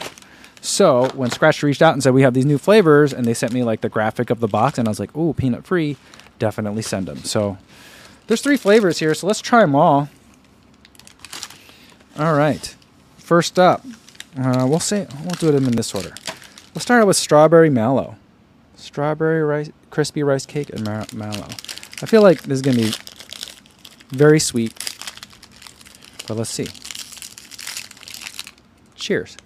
So 0.62 1.10
when 1.16 1.30
Skratch 1.30 1.64
reached 1.64 1.82
out 1.82 1.94
and 1.94 2.04
said 2.04 2.14
we 2.14 2.22
have 2.22 2.34
these 2.34 2.46
new 2.46 2.58
flavors, 2.58 3.14
and 3.14 3.26
they 3.26 3.34
sent 3.34 3.52
me 3.52 3.64
like 3.64 3.82
the 3.82 3.90
graphic 3.90 4.30
of 4.30 4.40
the 4.40 4.48
box, 4.48 4.78
and 4.78 4.88
I 4.88 4.92
was 4.92 5.00
like, 5.00 5.16
"Ooh, 5.16 5.34
peanut 5.34 5.66
free, 5.66 5.98
definitely 6.40 6.84
send 6.84 7.08
them." 7.08 7.18
So 7.24 7.58
there's 8.28 8.42
three 8.42 8.58
flavors 8.58 9.00
here, 9.00 9.14
so 9.14 9.28
let's 9.28 9.42
try 9.42 9.62
them 9.62 9.76
all. 9.76 10.10
All 12.18 12.34
right. 12.34 12.76
First 13.18 13.58
up, 13.58 13.86
uh, 14.38 14.66
we'll 14.70 14.80
say 14.80 15.08
we'll 15.24 15.32
do 15.32 15.52
them 15.52 15.66
in 15.66 15.76
this 15.76 15.96
order. 15.96 16.14
We'll 16.74 16.82
start 16.82 17.02
out 17.02 17.08
with 17.08 17.18
strawberry 17.18 17.70
mallow, 17.70 18.16
strawberry 18.76 19.44
rice, 19.44 19.72
crispy 19.90 20.22
rice 20.22 20.46
cake, 20.46 20.70
and 20.70 20.84
mallow. 21.14 21.48
I 22.02 22.06
feel 22.06 22.22
like 22.22 22.44
this 22.44 22.56
is 22.56 22.62
gonna 22.62 22.78
be 22.78 22.94
very 24.12 24.40
sweet, 24.40 24.74
but 26.28 26.38
let's 26.38 26.50
see. 26.50 26.68
Cheers. 28.96 29.38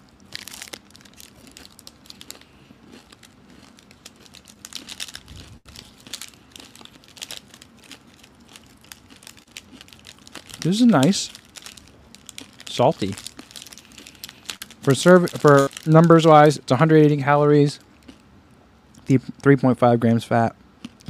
This 10.61 10.81
is 10.81 10.87
nice. 10.87 11.29
Salty. 12.67 13.15
For 14.81 14.95
serve 14.95 15.29
for 15.31 15.69
numbers 15.85 16.25
wise, 16.25 16.57
it's 16.57 16.71
180 16.71 17.21
calories, 17.21 17.79
3.5 19.07 19.99
grams 19.99 20.23
fat, 20.23 20.55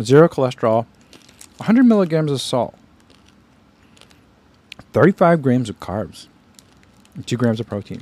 zero 0.01 0.27
cholesterol, 0.27 0.85
100 1.57 1.83
milligrams 1.83 2.31
of 2.31 2.41
salt, 2.41 2.75
35 4.95 5.41
grams 5.41 5.69
of 5.69 5.79
carbs, 5.79 6.27
2 7.25 7.37
grams 7.37 7.59
of 7.59 7.67
protein. 7.67 8.01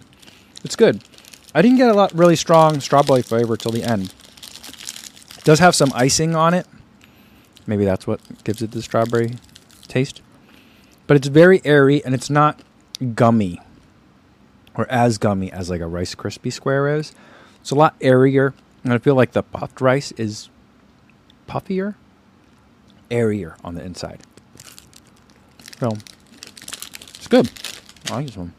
It's 0.63 0.75
good. 0.75 1.03
I 1.53 1.61
didn't 1.61 1.77
get 1.77 1.89
a 1.89 1.93
lot 1.93 2.13
really 2.13 2.35
strong 2.35 2.79
strawberry 2.79 3.23
flavor 3.23 3.57
till 3.57 3.71
the 3.71 3.83
end. 3.83 4.13
It 5.37 5.43
does 5.43 5.59
have 5.59 5.75
some 5.75 5.91
icing 5.93 6.35
on 6.35 6.53
it. 6.53 6.67
Maybe 7.67 7.83
that's 7.83 8.07
what 8.07 8.21
gives 8.43 8.61
it 8.61 8.71
the 8.71 8.81
strawberry 8.81 9.33
taste 9.87 10.21
but 11.07 11.17
it's 11.17 11.27
very 11.27 11.61
airy 11.65 12.03
and 12.03 12.13
it's 12.13 12.29
not 12.29 12.61
gummy 13.15 13.59
or 14.75 14.89
as 14.89 15.17
gummy 15.17 15.51
as 15.51 15.69
like 15.69 15.81
a 15.81 15.87
Rice 15.87 16.15
Krispie 16.15 16.51
square 16.51 16.95
is. 16.95 17.13
It's 17.61 17.71
a 17.71 17.75
lot 17.75 17.95
airier, 18.01 18.53
and 18.83 18.91
I 18.91 18.97
feel 18.97 19.15
like 19.15 19.31
the 19.31 19.43
puffed 19.43 19.79
rice 19.79 20.11
is 20.13 20.49
puffier, 21.47 21.95
airier 23.11 23.55
on 23.63 23.75
the 23.75 23.83
inside. 23.83 24.21
So 25.79 25.97
good. 27.33 27.49
I 28.11 28.15
like 28.17 28.27
this 28.27 28.37
one. 28.37 28.53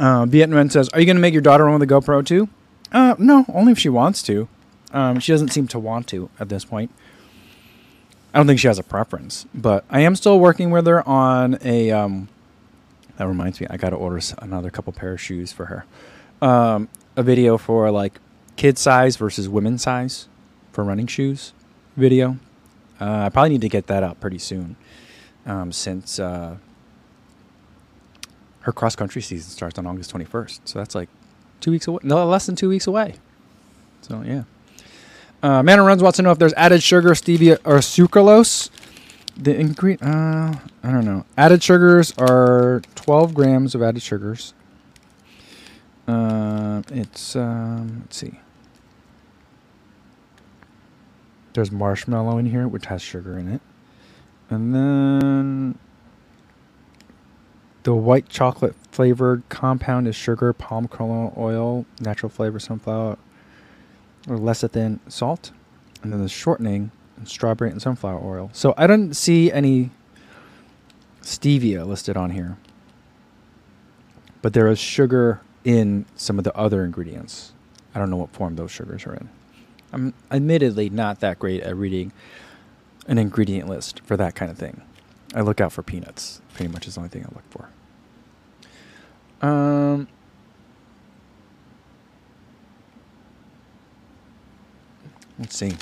Uh, 0.00 0.26
Vietnam 0.26 0.68
says, 0.68 0.88
"Are 0.88 0.98
you 0.98 1.06
going 1.06 1.14
to 1.14 1.20
make 1.20 1.32
your 1.32 1.42
daughter 1.42 1.64
run 1.64 1.78
with 1.78 1.88
a 1.88 1.94
GoPro 1.94 2.26
too?" 2.26 2.48
Uh, 2.90 3.14
no, 3.20 3.44
only 3.54 3.70
if 3.70 3.78
she 3.78 3.88
wants 3.88 4.20
to. 4.24 4.48
Um, 4.92 5.20
she 5.20 5.30
doesn't 5.30 5.50
seem 5.50 5.68
to 5.68 5.78
want 5.78 6.08
to 6.08 6.28
at 6.40 6.48
this 6.48 6.64
point. 6.64 6.90
I 8.34 8.38
don't 8.38 8.48
think 8.48 8.58
she 8.58 8.66
has 8.66 8.80
a 8.80 8.82
preference, 8.82 9.46
but 9.54 9.84
I 9.90 10.00
am 10.00 10.16
still 10.16 10.40
working 10.40 10.72
with 10.72 10.88
her 10.88 11.06
on 11.08 11.58
a. 11.62 11.92
Um, 11.92 12.28
that 13.16 13.26
reminds 13.26 13.60
me, 13.60 13.66
I 13.70 13.76
got 13.76 13.90
to 13.90 13.96
order 13.96 14.20
another 14.38 14.70
couple 14.70 14.92
pair 14.92 15.12
of 15.12 15.20
shoes 15.20 15.52
for 15.52 15.66
her. 15.66 15.84
Um, 16.40 16.88
a 17.16 17.22
video 17.22 17.58
for 17.58 17.90
like 17.90 18.20
kid 18.56 18.78
size 18.78 19.16
versus 19.16 19.48
women 19.48 19.78
size 19.78 20.28
for 20.72 20.84
running 20.84 21.06
shoes 21.06 21.52
video. 21.96 22.38
Uh, 23.00 23.24
I 23.26 23.28
probably 23.28 23.50
need 23.50 23.60
to 23.62 23.68
get 23.68 23.86
that 23.88 24.02
out 24.02 24.20
pretty 24.20 24.38
soon, 24.38 24.76
um, 25.44 25.72
since 25.72 26.18
uh, 26.18 26.56
her 28.60 28.72
cross 28.72 28.96
country 28.96 29.22
season 29.22 29.50
starts 29.50 29.78
on 29.78 29.86
August 29.86 30.12
21st. 30.14 30.60
So 30.64 30.78
that's 30.78 30.94
like 30.94 31.08
two 31.60 31.70
weeks 31.70 31.86
away. 31.86 32.00
No, 32.02 32.24
less 32.26 32.46
than 32.46 32.56
two 32.56 32.68
weeks 32.68 32.86
away. 32.86 33.14
So 34.02 34.22
yeah. 34.22 34.44
Uh, 35.42 35.62
Man 35.62 35.80
Runs 35.80 36.02
wants 36.02 36.16
to 36.16 36.22
know 36.22 36.30
if 36.30 36.38
there's 36.38 36.54
added 36.54 36.82
sugar, 36.82 37.10
stevia, 37.10 37.58
or 37.64 37.78
sucralose. 37.78 38.70
The 39.36 39.58
ingredient, 39.58 40.02
uh, 40.02 40.58
I 40.82 40.90
don't 40.92 41.04
know. 41.04 41.24
Added 41.38 41.62
sugars 41.62 42.12
are 42.18 42.82
12 42.94 43.34
grams 43.34 43.74
of 43.74 43.82
added 43.82 44.02
sugars. 44.02 44.52
Uh, 46.06 46.82
it's, 46.90 47.34
um, 47.34 48.00
let's 48.00 48.16
see. 48.16 48.40
There's 51.54 51.70
marshmallow 51.70 52.38
in 52.38 52.46
here, 52.46 52.66
which 52.68 52.86
has 52.86 53.02
sugar 53.02 53.38
in 53.38 53.48
it. 53.48 53.60
And 54.50 54.74
then 54.74 55.78
the 57.84 57.94
white 57.94 58.28
chocolate 58.28 58.74
flavored 58.90 59.42
compound 59.48 60.06
is 60.06 60.14
sugar, 60.14 60.52
palm 60.52 60.88
kernel 60.88 61.32
oil, 61.36 61.86
natural 62.00 62.30
flavor, 62.30 62.58
sunflower, 62.58 63.18
or 64.28 64.36
lecithin, 64.36 65.00
salt, 65.08 65.52
and 66.02 66.12
then 66.12 66.22
the 66.22 66.28
shortening, 66.28 66.90
strawberry 67.26 67.70
and 67.70 67.80
sunflower 67.80 68.20
oil. 68.24 68.50
So 68.52 68.74
I 68.76 68.86
don't 68.86 69.14
see 69.14 69.50
any 69.52 69.90
stevia 71.22 71.86
listed 71.86 72.16
on 72.16 72.30
here, 72.30 72.56
but 74.40 74.52
there 74.52 74.68
is 74.68 74.78
sugar 74.78 75.40
in 75.64 76.04
some 76.16 76.38
of 76.38 76.44
the 76.44 76.56
other 76.56 76.84
ingredients. 76.84 77.52
I 77.94 77.98
don't 77.98 78.10
know 78.10 78.16
what 78.16 78.30
form 78.30 78.56
those 78.56 78.70
sugars 78.70 79.06
are 79.06 79.14
in. 79.14 79.28
I'm 79.92 80.14
admittedly 80.30 80.88
not 80.90 81.20
that 81.20 81.38
great 81.38 81.62
at 81.62 81.76
reading 81.76 82.12
an 83.06 83.18
ingredient 83.18 83.68
list 83.68 84.00
for 84.00 84.16
that 84.16 84.34
kind 84.34 84.50
of 84.50 84.56
thing. 84.56 84.82
I 85.34 85.40
look 85.40 85.60
out 85.60 85.72
for 85.72 85.82
peanuts. 85.82 86.40
Pretty 86.54 86.72
much 86.72 86.86
is 86.86 86.94
the 86.94 87.00
only 87.00 87.10
thing 87.10 87.24
I 87.24 87.34
look 87.34 87.44
for. 87.50 87.68
Um, 89.46 90.08
let's 95.38 95.56
see. 95.56 95.72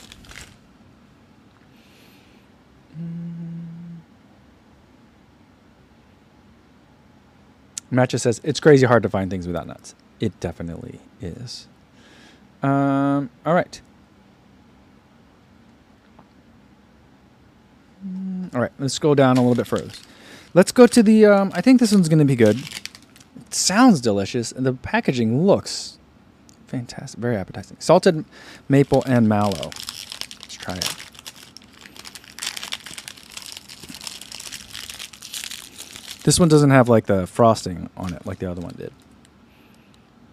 Matcha 7.92 8.20
says 8.20 8.40
it's 8.44 8.60
crazy 8.60 8.86
hard 8.86 9.02
to 9.02 9.08
find 9.08 9.30
things 9.30 9.46
without 9.46 9.66
nuts. 9.66 9.94
It 10.20 10.38
definitely 10.40 11.00
is. 11.20 11.66
Um, 12.62 13.30
all 13.44 13.54
right. 13.54 13.80
All 18.54 18.60
right, 18.60 18.72
let's 18.78 18.98
go 18.98 19.14
down 19.14 19.36
a 19.36 19.40
little 19.40 19.54
bit 19.54 19.66
further. 19.66 19.90
Let's 20.54 20.72
go 20.72 20.86
to 20.86 21.02
the. 21.02 21.26
Um, 21.26 21.52
I 21.54 21.60
think 21.60 21.80
this 21.80 21.92
one's 21.92 22.08
going 22.08 22.18
to 22.18 22.24
be 22.24 22.36
good. 22.36 22.58
It 22.58 23.54
sounds 23.54 24.00
delicious, 24.00 24.52
and 24.52 24.64
the 24.66 24.72
packaging 24.72 25.46
looks 25.46 25.98
fantastic, 26.66 27.20
very 27.20 27.36
appetizing. 27.36 27.76
Salted 27.80 28.24
maple 28.68 29.02
and 29.06 29.28
mallow. 29.28 29.70
Let's 29.70 30.54
try 30.54 30.76
it. 30.76 30.99
This 36.30 36.38
one 36.38 36.48
doesn't 36.48 36.70
have 36.70 36.88
like 36.88 37.06
the 37.06 37.26
frosting 37.26 37.90
on 37.96 38.14
it 38.14 38.24
like 38.24 38.38
the 38.38 38.48
other 38.48 38.60
one 38.60 38.76
did. 38.76 38.92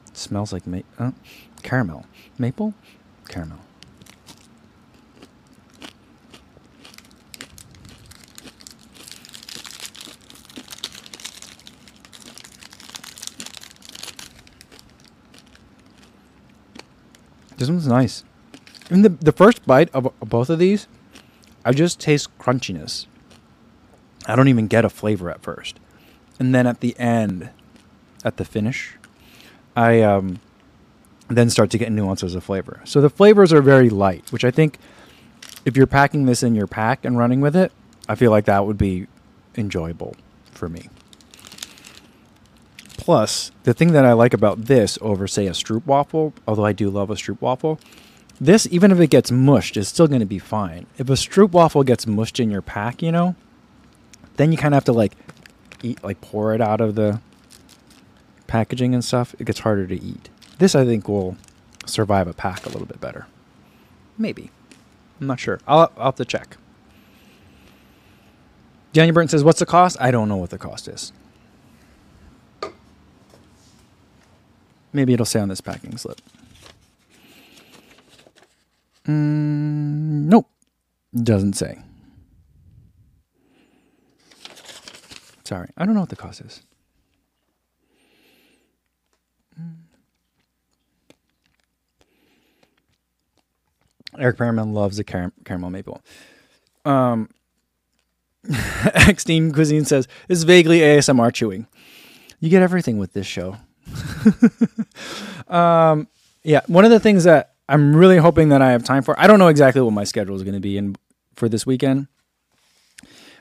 It 0.05 0.15
smells 0.15 0.53
like 0.53 0.67
ma- 0.67 0.81
uh, 0.99 1.10
caramel. 1.63 2.05
Maple? 2.38 2.75
Caramel. 3.27 3.57
This 17.57 17.69
one's 17.69 17.88
nice. 17.88 18.23
In 18.91 19.01
the 19.01 19.10
the 19.10 19.31
first 19.31 19.65
bite 19.65 19.89
of, 19.95 20.05
of 20.05 20.29
both 20.29 20.51
of 20.51 20.60
these, 20.60 20.88
I 21.65 21.71
just 21.71 21.99
taste 21.99 22.38
crunchiness. 22.38 23.07
I 24.27 24.36
don't 24.36 24.47
even 24.47 24.67
get 24.67 24.86
a 24.86 24.89
flavor 24.89 25.31
at 25.31 25.41
first, 25.41 25.79
and 26.39 26.54
then 26.54 26.67
at 26.67 26.80
the 26.80 26.97
end, 27.00 27.50
at 28.23 28.38
the 28.38 28.45
finish, 28.45 28.95
I 29.76 30.02
um, 30.02 30.39
then 31.28 31.50
start 31.50 31.69
to 31.71 31.78
get 31.78 31.91
nuances 31.91 32.36
of 32.36 32.43
flavor. 32.43 32.82
So 32.86 33.02
the 33.02 33.10
flavors 33.10 33.52
are 33.54 33.62
very 33.62 33.89
light, 33.89 34.32
which 34.32 34.43
I 34.43 34.52
think, 34.52 34.78
if 35.65 35.76
you're 35.76 35.88
packing 35.88 36.26
this 36.26 36.43
in 36.43 36.56
your 36.56 36.67
pack 36.67 37.04
and 37.04 37.17
running 37.17 37.41
with 37.41 37.56
it, 37.56 37.71
I 38.08 38.15
feel 38.15 38.32
like 38.32 38.45
that 38.45 38.65
would 38.65 38.78
be 38.78 39.08
enjoyable 39.56 40.15
for 40.52 40.69
me. 40.69 40.89
Plus, 42.97 43.52
the 43.63 43.73
thing 43.73 43.93
that 43.93 44.06
I 44.06 44.13
like 44.13 44.34
about 44.34 44.65
this 44.65 44.97
over, 45.02 45.28
say, 45.28 45.47
a 45.47 45.52
stroopwafel, 45.52 46.34
although 46.47 46.65
I 46.65 46.73
do 46.73 46.89
love 46.89 47.10
a 47.10 47.15
stroopwafel, 47.15 47.80
this, 48.39 48.67
even 48.69 48.91
if 48.91 49.00
it 49.00 49.08
gets 49.08 49.32
mushed, 49.32 49.78
is 49.78 49.88
still 49.88 50.08
going 50.08 50.19
to 50.19 50.26
be 50.26 50.39
fine. 50.39 50.86
If 50.97 51.10
a 51.10 51.13
stroopwafel 51.13 51.86
gets 51.86 52.06
mushed 52.06 52.39
in 52.39 52.52
your 52.52 52.62
pack, 52.62 53.02
you 53.02 53.12
know, 53.12 53.36
then 54.36 54.52
you 54.52 54.58
kind 54.58 54.73
of 54.73 54.78
have 54.78 54.86
to 54.86 54.93
like 54.93 55.13
eat, 55.83 56.03
like 56.03 56.21
pour 56.21 56.53
it 56.53 56.61
out 56.61 56.81
of 56.81 56.95
the 56.95 57.21
packaging 58.47 58.93
and 58.93 59.03
stuff. 59.03 59.35
It 59.39 59.45
gets 59.45 59.59
harder 59.59 59.87
to 59.87 59.95
eat. 59.95 60.29
This, 60.57 60.75
I 60.75 60.85
think, 60.85 61.07
will 61.07 61.37
survive 61.85 62.27
a 62.27 62.33
pack 62.33 62.65
a 62.65 62.69
little 62.69 62.87
bit 62.87 62.99
better. 62.99 63.27
Maybe. 64.17 64.51
I'm 65.19 65.27
not 65.27 65.39
sure. 65.39 65.59
I'll, 65.67 65.91
I'll 65.97 66.05
have 66.05 66.15
to 66.15 66.25
check. 66.25 66.57
Daniel 68.93 69.13
Burton 69.13 69.29
says, 69.29 69.43
What's 69.43 69.59
the 69.59 69.65
cost? 69.65 69.97
I 69.99 70.11
don't 70.11 70.29
know 70.29 70.37
what 70.37 70.49
the 70.49 70.57
cost 70.57 70.87
is. 70.87 71.11
Maybe 74.93 75.13
it'll 75.13 75.25
say 75.25 75.39
on 75.39 75.49
this 75.49 75.61
packing 75.61 75.97
slip. 75.97 76.21
Mm, 79.05 80.25
nope. 80.27 80.49
Doesn't 81.15 81.53
say. 81.53 81.79
Sorry. 85.47 85.69
I 85.77 85.86
don't 85.86 85.93
know 85.93 86.01
what 86.01 86.10
the 86.10 86.17
cost 86.17 86.41
is. 86.41 86.62
Eric 94.19 94.36
Perriman 94.36 94.73
loves 94.73 94.97
the 94.97 95.05
car- 95.05 95.31
caramel 95.45 95.69
maple. 95.69 96.01
Um, 96.83 97.29
Cuisine 99.15 99.86
says, 99.86 100.10
This 100.27 100.39
is 100.39 100.43
vaguely 100.43 100.79
ASMR 100.79 101.33
chewing. 101.33 101.65
You 102.41 102.49
get 102.49 102.62
everything 102.62 102.97
with 102.97 103.13
this 103.13 103.25
show. 103.25 103.55
um, 105.47 106.10
yeah, 106.43 106.60
one 106.67 106.83
of 106.83 106.91
the 106.91 106.99
things 106.99 107.23
that 107.23 107.53
I'm 107.69 107.95
really 107.95 108.17
hoping 108.17 108.49
that 108.49 108.62
I 108.62 108.71
have 108.71 108.83
time 108.83 109.01
for, 109.01 109.17
I 109.17 109.27
don't 109.27 109.39
know 109.39 109.47
exactly 109.47 109.81
what 109.81 109.93
my 109.93 110.03
schedule 110.03 110.36
is 110.36 110.43
going 110.43 110.55
to 110.55 110.60
be 110.60 110.77
in 110.77 110.97
for 111.36 111.47
this 111.47 111.65
weekend, 111.65 112.07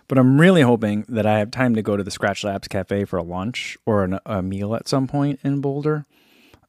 but 0.08 0.18
I'm 0.18 0.40
really 0.40 0.62
hoping 0.62 1.04
that 1.08 1.26
I 1.26 1.38
have 1.38 1.50
time 1.50 1.74
to 1.74 1.82
go 1.82 1.96
to 1.96 2.02
the 2.02 2.10
Skratch 2.10 2.44
Labs 2.44 2.68
Cafe 2.68 3.04
for 3.04 3.16
a 3.16 3.22
lunch 3.22 3.76
or 3.86 4.04
an, 4.04 4.18
a 4.24 4.42
meal 4.42 4.74
at 4.74 4.88
some 4.88 5.06
point 5.06 5.40
in 5.42 5.60
Boulder. 5.60 6.04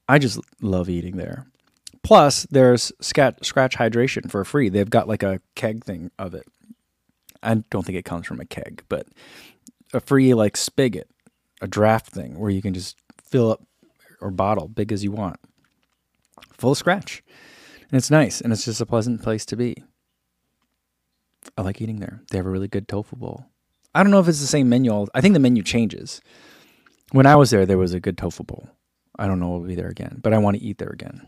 I 0.07 0.19
just 0.19 0.39
love 0.61 0.89
eating 0.89 1.17
there. 1.17 1.47
Plus, 2.03 2.43
there's 2.49 2.91
Skratch 3.01 3.75
Hydration 3.75 4.31
for 4.31 4.43
free. 4.45 4.69
They've 4.69 4.89
got 4.89 5.07
like 5.07 5.23
a 5.23 5.41
keg 5.55 5.83
thing 5.83 6.11
of 6.17 6.33
it. 6.33 6.47
I 7.43 7.55
don't 7.69 7.85
think 7.85 7.97
it 7.97 8.05
comes 8.05 8.25
from 8.25 8.39
a 8.39 8.45
keg, 8.45 8.83
but 8.89 9.07
a 9.93 9.99
free 9.99 10.33
like 10.33 10.57
spigot, 10.57 11.09
a 11.61 11.67
draft 11.67 12.07
thing 12.07 12.39
where 12.39 12.49
you 12.49 12.61
can 12.61 12.73
just 12.73 12.97
fill 13.21 13.51
up 13.51 13.63
or 14.21 14.31
bottle 14.31 14.67
big 14.67 14.91
as 14.91 15.03
you 15.03 15.11
want, 15.11 15.39
full 16.53 16.71
of 16.71 16.81
Skratch, 16.81 17.21
and 17.89 17.97
it's 17.97 18.09
nice 18.09 18.41
and 18.41 18.51
it's 18.51 18.65
just 18.65 18.81
a 18.81 18.85
pleasant 18.85 19.21
place 19.21 19.45
to 19.45 19.55
be. 19.55 19.83
I 21.57 21.61
like 21.61 21.81
eating 21.81 21.99
there. 21.99 22.21
They 22.29 22.37
have 22.37 22.45
a 22.45 22.49
really 22.51 22.67
good 22.67 22.87
tofu 22.87 23.15
bowl. 23.15 23.45
I 23.93 24.03
don't 24.03 24.11
know 24.11 24.19
if 24.19 24.27
it's 24.27 24.41
the 24.41 24.47
same 24.47 24.69
menu. 24.69 25.07
I 25.13 25.21
think 25.21 25.33
the 25.33 25.39
menu 25.39 25.63
changes. 25.63 26.21
When 27.11 27.25
I 27.25 27.35
was 27.35 27.49
there, 27.49 27.65
there 27.65 27.77
was 27.77 27.93
a 27.93 27.99
good 27.99 28.17
tofu 28.17 28.43
bowl. 28.43 28.69
I 29.17 29.27
don't 29.27 29.39
know 29.39 29.55
if 29.55 29.59
we'll 29.59 29.69
be 29.69 29.75
there 29.75 29.87
again, 29.87 30.19
but 30.21 30.33
I 30.33 30.37
want 30.37 30.57
to 30.57 30.63
eat 30.63 30.77
there 30.77 30.89
again. 30.89 31.25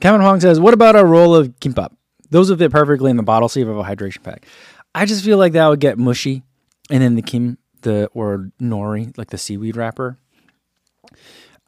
Kevin 0.00 0.20
Hong 0.20 0.40
says, 0.40 0.60
"What 0.60 0.74
about 0.74 0.96
a 0.96 1.04
roll 1.04 1.34
of 1.34 1.58
kimbap? 1.60 1.92
Those 2.30 2.50
would 2.50 2.58
fit 2.58 2.70
perfectly 2.70 3.10
in 3.10 3.16
the 3.16 3.22
bottle 3.22 3.48
sleeve 3.48 3.68
of 3.68 3.78
a 3.78 3.82
hydration 3.82 4.22
pack. 4.22 4.46
I 4.94 5.06
just 5.06 5.24
feel 5.24 5.38
like 5.38 5.54
that 5.54 5.66
would 5.68 5.80
get 5.80 5.98
mushy, 5.98 6.42
and 6.90 7.02
then 7.02 7.14
the 7.14 7.22
kim 7.22 7.58
the 7.82 8.10
or 8.12 8.50
nori 8.60 9.16
like 9.16 9.30
the 9.30 9.38
seaweed 9.38 9.76
wrapper. 9.76 10.18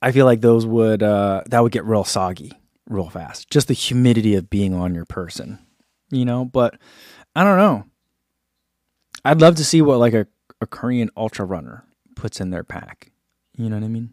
I 0.03 0.13
feel 0.13 0.27
like 0.27 0.41
those 0.41 0.67
would 0.67 1.03
uh, 1.03 1.43
that 1.47 1.63
would 1.63 1.73
get 1.73 1.85
real 1.85 2.05
soggy 2.05 2.60
real 2.91 3.09
fast. 3.09 3.49
Just 3.51 3.69
the 3.69 3.75
humidity 3.75 4.35
of 4.35 4.51
being 4.51 4.75
on 4.75 4.95
your 4.95 5.07
person, 5.07 5.59
you 6.11 6.25
know. 6.25 6.45
But 6.45 6.77
I 7.35 7.45
don't 7.45 7.59
know. 7.59 7.85
I'd 9.25 9.41
love 9.41 9.57
to 9.57 9.65
see 9.65 9.81
what 9.81 9.99
like 9.99 10.15
a, 10.15 10.27
a 10.61 10.67
Korean 10.67 11.11
ultra 11.17 11.45
runner 11.45 11.85
puts 12.17 12.41
in 12.41 12.51
their 12.51 12.65
pack. 12.65 13.13
You 13.57 13.71
know 13.71 13.77
what 13.77 13.85
I 13.85 13.89
mean? 13.89 14.13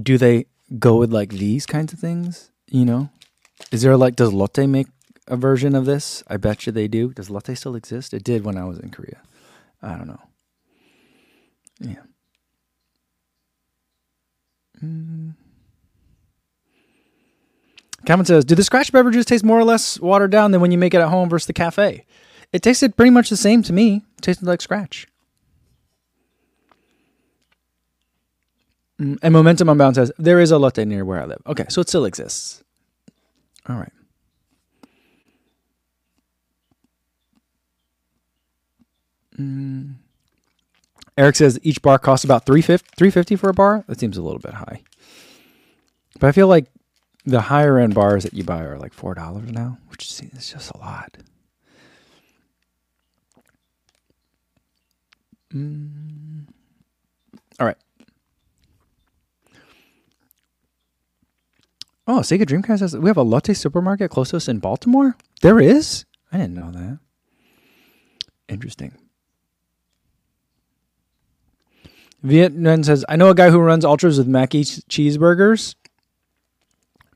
Do 0.00 0.18
they 0.18 0.46
go 0.78 0.96
with 0.96 1.12
like 1.12 1.30
these 1.30 1.66
kinds 1.66 1.92
of 1.92 1.98
things? 1.98 2.50
You 2.70 2.84
know, 2.84 3.10
is 3.70 3.82
there 3.82 3.96
like 3.96 4.16
does 4.16 4.32
Lotte 4.32 4.66
make 4.68 4.88
a 5.28 5.36
version 5.36 5.74
of 5.74 5.84
this? 5.84 6.22
I 6.28 6.36
bet 6.36 6.66
you 6.66 6.72
they 6.72 6.88
do. 6.88 7.12
Does 7.12 7.30
Lotte 7.30 7.56
still 7.56 7.76
exist? 7.76 8.14
It 8.14 8.24
did 8.24 8.44
when 8.44 8.56
I 8.56 8.64
was 8.64 8.78
in 8.78 8.90
Korea. 8.90 9.20
I 9.82 9.96
don't 9.96 10.08
know. 10.08 10.22
Yeah. 11.80 12.02
Mm. 14.82 15.34
Calvin 18.04 18.26
says, 18.26 18.44
"Do 18.44 18.54
the 18.54 18.62
Skratch 18.62 18.90
beverages 18.90 19.24
taste 19.24 19.44
more 19.44 19.58
or 19.58 19.64
less 19.64 20.00
watered 20.00 20.30
down 20.30 20.50
than 20.50 20.60
when 20.60 20.72
you 20.72 20.78
make 20.78 20.94
it 20.94 21.00
at 21.00 21.08
home 21.08 21.28
versus 21.28 21.46
the 21.46 21.52
cafe?" 21.52 22.04
It 22.52 22.62
tasted 22.62 22.96
pretty 22.96 23.10
much 23.10 23.30
the 23.30 23.36
same 23.36 23.62
to 23.62 23.72
me. 23.72 24.04
It 24.18 24.22
tasted 24.22 24.46
like 24.46 24.60
Skratch. 24.60 25.06
Mm, 29.00 29.18
and 29.22 29.32
Momentum 29.32 29.68
Unbound 29.68 29.96
says, 29.96 30.12
there 30.18 30.38
is 30.38 30.50
a 30.50 30.58
Lotte 30.58 30.86
near 30.86 31.04
where 31.04 31.20
I 31.20 31.24
live. 31.24 31.42
Okay, 31.46 31.64
so 31.68 31.80
it 31.80 31.88
still 31.88 32.04
exists. 32.04 32.62
All 33.68 33.76
right. 33.76 33.92
Mm. 39.38 39.94
Eric 41.16 41.36
says 41.36 41.58
each 41.62 41.80
bar 41.80 41.98
costs 41.98 42.24
about 42.24 42.44
350 42.44 42.86
350 42.96 43.36
for 43.36 43.48
a 43.48 43.54
bar. 43.54 43.84
That 43.86 43.98
seems 43.98 44.16
a 44.16 44.22
little 44.22 44.38
bit 44.38 44.54
high. 44.54 44.82
But 46.20 46.28
I 46.28 46.32
feel 46.32 46.48
like 46.48 46.66
the 47.24 47.42
higher 47.42 47.78
end 47.78 47.94
bars 47.94 48.24
that 48.24 48.34
you 48.34 48.44
buy 48.44 48.62
are 48.62 48.78
like 48.78 48.94
$4 48.94 49.50
now, 49.52 49.78
which 49.88 50.04
is 50.04 50.50
just 50.50 50.70
a 50.70 50.78
lot. 50.78 51.18
Mm. 55.54 56.46
All 57.60 57.66
right. 57.66 57.76
Oh, 62.06 62.18
Sega 62.18 62.42
Dreamcast 62.42 62.80
has 62.80 62.96
we 62.96 63.08
have 63.08 63.16
a 63.16 63.22
Lotte 63.22 63.56
supermarket 63.56 64.10
close 64.10 64.30
to 64.30 64.36
us 64.36 64.48
in 64.48 64.58
Baltimore. 64.58 65.16
There 65.40 65.60
is. 65.60 66.04
I 66.32 66.38
didn't 66.38 66.54
know 66.54 66.72
that. 66.72 66.98
Interesting. 68.48 68.96
Vietnam 72.22 72.82
says, 72.82 73.04
"I 73.08 73.16
know 73.16 73.30
a 73.30 73.34
guy 73.34 73.50
who 73.50 73.58
runs 73.58 73.84
ultras 73.84 74.18
with 74.18 74.26
Mackie 74.26 74.64
cheeseburgers." 74.64 75.74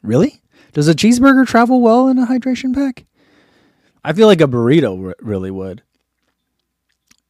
Really? 0.07 0.41
Does 0.73 0.89
a 0.89 0.95
cheeseburger 0.95 1.47
travel 1.47 1.81
well 1.81 2.09
in 2.09 2.19
a 2.19 2.27
hydration 2.27 2.75
pack? 2.75 3.05
I 4.05 4.13
feel 4.13 4.29
like 4.29 4.41
a 4.41 4.47
burrito 4.47 5.13
really 5.21 5.51
would. 5.51 5.83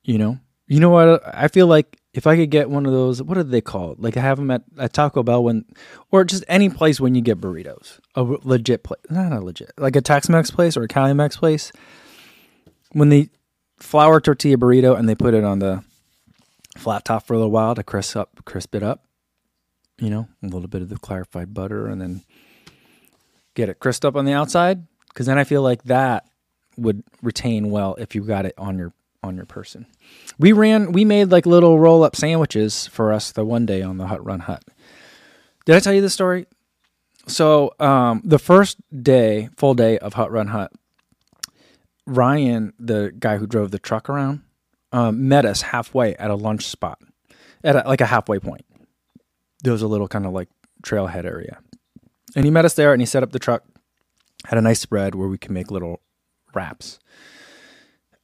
You 0.04 0.18
know, 0.18 0.38
you 0.68 0.78
know 0.78 0.90
what? 0.90 1.22
I 1.26 1.48
feel 1.48 1.66
like 1.66 1.98
if 2.12 2.26
I 2.26 2.36
could 2.36 2.50
get 2.50 2.70
one 2.70 2.86
of 2.86 2.92
those, 2.92 3.22
what 3.22 3.38
are 3.38 3.42
they 3.42 3.60
called? 3.60 4.02
Like 4.02 4.16
I 4.16 4.20
have 4.20 4.36
them 4.36 4.50
at, 4.50 4.62
at 4.78 4.92
Taco 4.92 5.22
Bell 5.22 5.42
when, 5.42 5.64
or 6.10 6.24
just 6.24 6.44
any 6.48 6.68
place 6.68 7.00
when 7.00 7.14
you 7.14 7.22
get 7.22 7.40
burritos, 7.40 7.98
a 8.14 8.22
legit 8.22 8.84
place, 8.84 9.00
not 9.10 9.32
a 9.32 9.40
legit, 9.40 9.72
like 9.78 9.96
a 9.96 10.00
Tex-Mex 10.00 10.50
place 10.50 10.76
or 10.76 10.82
a 10.82 10.88
Cali-Mex 10.88 11.36
place. 11.36 11.72
When 12.92 13.08
they 13.08 13.30
flour 13.78 14.20
tortilla 14.20 14.56
burrito 14.56 14.98
and 14.98 15.08
they 15.08 15.14
put 15.14 15.34
it 15.34 15.44
on 15.44 15.58
the 15.60 15.82
flat 16.76 17.04
top 17.04 17.26
for 17.26 17.34
a 17.34 17.36
little 17.38 17.50
while 17.50 17.74
to 17.74 17.82
crisp 17.82 18.16
up, 18.16 18.44
crisp 18.44 18.74
it 18.74 18.82
up. 18.82 19.04
You 19.98 20.10
know, 20.10 20.28
a 20.42 20.46
little 20.46 20.68
bit 20.68 20.82
of 20.82 20.90
the 20.90 20.98
clarified 20.98 21.54
butter, 21.54 21.86
and 21.86 22.00
then 22.00 22.22
get 23.56 23.68
it 23.68 23.80
crisped 23.80 24.04
up 24.04 24.14
on 24.14 24.24
the 24.24 24.32
outside. 24.32 24.86
Because 25.08 25.26
then 25.26 25.38
I 25.38 25.44
feel 25.44 25.62
like 25.62 25.82
that 25.84 26.28
would 26.76 27.02
retain 27.22 27.70
well 27.70 27.96
if 27.98 28.14
you 28.14 28.22
got 28.22 28.46
it 28.46 28.54
on 28.56 28.78
your 28.78 28.92
on 29.22 29.34
your 29.34 29.46
person. 29.46 29.86
We 30.38 30.52
ran, 30.52 30.92
we 30.92 31.04
made 31.04 31.32
like 31.32 31.46
little 31.46 31.80
roll 31.80 32.04
up 32.04 32.14
sandwiches 32.14 32.86
for 32.86 33.12
us 33.12 33.32
the 33.32 33.44
one 33.44 33.66
day 33.66 33.82
on 33.82 33.98
the 33.98 34.06
Hut 34.06 34.24
Run 34.24 34.40
Hut. 34.40 34.62
Did 35.64 35.74
I 35.74 35.80
tell 35.80 35.92
you 35.92 36.02
the 36.02 36.10
story? 36.10 36.46
So, 37.26 37.74
um, 37.80 38.22
the 38.24 38.38
first 38.38 38.76
day, 39.02 39.48
full 39.56 39.74
day 39.74 39.98
of 39.98 40.12
Hut 40.12 40.30
Run 40.30 40.46
Hut, 40.48 40.70
Ryan, 42.06 42.72
the 42.78 43.12
guy 43.18 43.38
who 43.38 43.48
drove 43.48 43.72
the 43.72 43.80
truck 43.80 44.08
around, 44.08 44.42
um, 44.92 45.26
met 45.26 45.44
us 45.44 45.62
halfway 45.62 46.14
at 46.16 46.30
a 46.30 46.36
lunch 46.36 46.66
spot, 46.66 47.00
at 47.64 47.74
a, 47.74 47.88
like 47.88 48.00
a 48.00 48.06
halfway 48.06 48.38
point. 48.38 48.64
There 49.64 49.72
was 49.72 49.82
a 49.82 49.88
little 49.88 50.06
kind 50.06 50.24
of 50.24 50.32
like 50.32 50.48
trailhead 50.84 51.24
area. 51.24 51.58
And 52.36 52.44
he 52.44 52.50
met 52.50 52.66
us 52.66 52.74
there 52.74 52.92
and 52.92 53.00
he 53.00 53.06
set 53.06 53.22
up 53.22 53.32
the 53.32 53.38
truck, 53.38 53.64
had 54.44 54.58
a 54.58 54.62
nice 54.62 54.78
spread 54.78 55.14
where 55.14 55.26
we 55.26 55.38
can 55.38 55.54
make 55.54 55.70
little 55.70 56.02
wraps. 56.54 57.00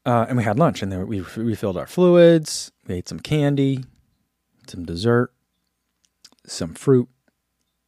Uh, 0.05 0.27
and 0.29 0.37
we 0.37 0.45
had 0.45 0.59
lunch, 0.59 0.83
and 0.83 0.91
then 0.93 1.07
we 1.07 1.21
refilled 1.37 1.77
our 1.77 1.87
fluids. 1.87 2.73
We 2.87 2.97
ate 2.97 3.09
some 3.09 3.21
candy, 3.21 3.85
some 4.67 4.85
dessert, 4.85 5.33
some 6.45 6.75
fruit, 6.75 7.09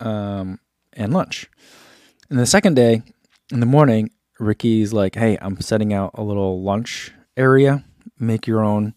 um, 0.01 0.61
and 0.93 1.13
lunch. 1.13 1.51
And 2.31 2.39
the 2.39 2.47
second 2.47 2.75
day, 2.75 3.03
in 3.53 3.61
the 3.61 3.67
morning, 3.67 4.11
Ricky's 4.39 4.93
like, 4.93 5.17
"Hey, 5.17 5.37
I'm 5.43 5.61
setting 5.61 5.93
out 5.93 6.13
a 6.15 6.23
little 6.23 6.63
lunch 6.63 7.13
area. 7.37 7.85
Make 8.19 8.47
your 8.47 8.65
own 8.65 8.95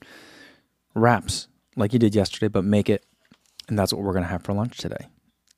wraps, 0.93 1.47
like 1.75 1.91
you 1.91 1.99
did 1.99 2.15
yesterday, 2.15 2.47
but 2.47 2.63
make 2.63 2.88
it, 2.88 3.03
and 3.67 3.78
that's 3.78 3.91
what 3.91 4.03
we're 4.03 4.13
gonna 4.13 4.28
have 4.28 4.43
for 4.43 4.53
lunch 4.53 4.78
today." 4.78 5.07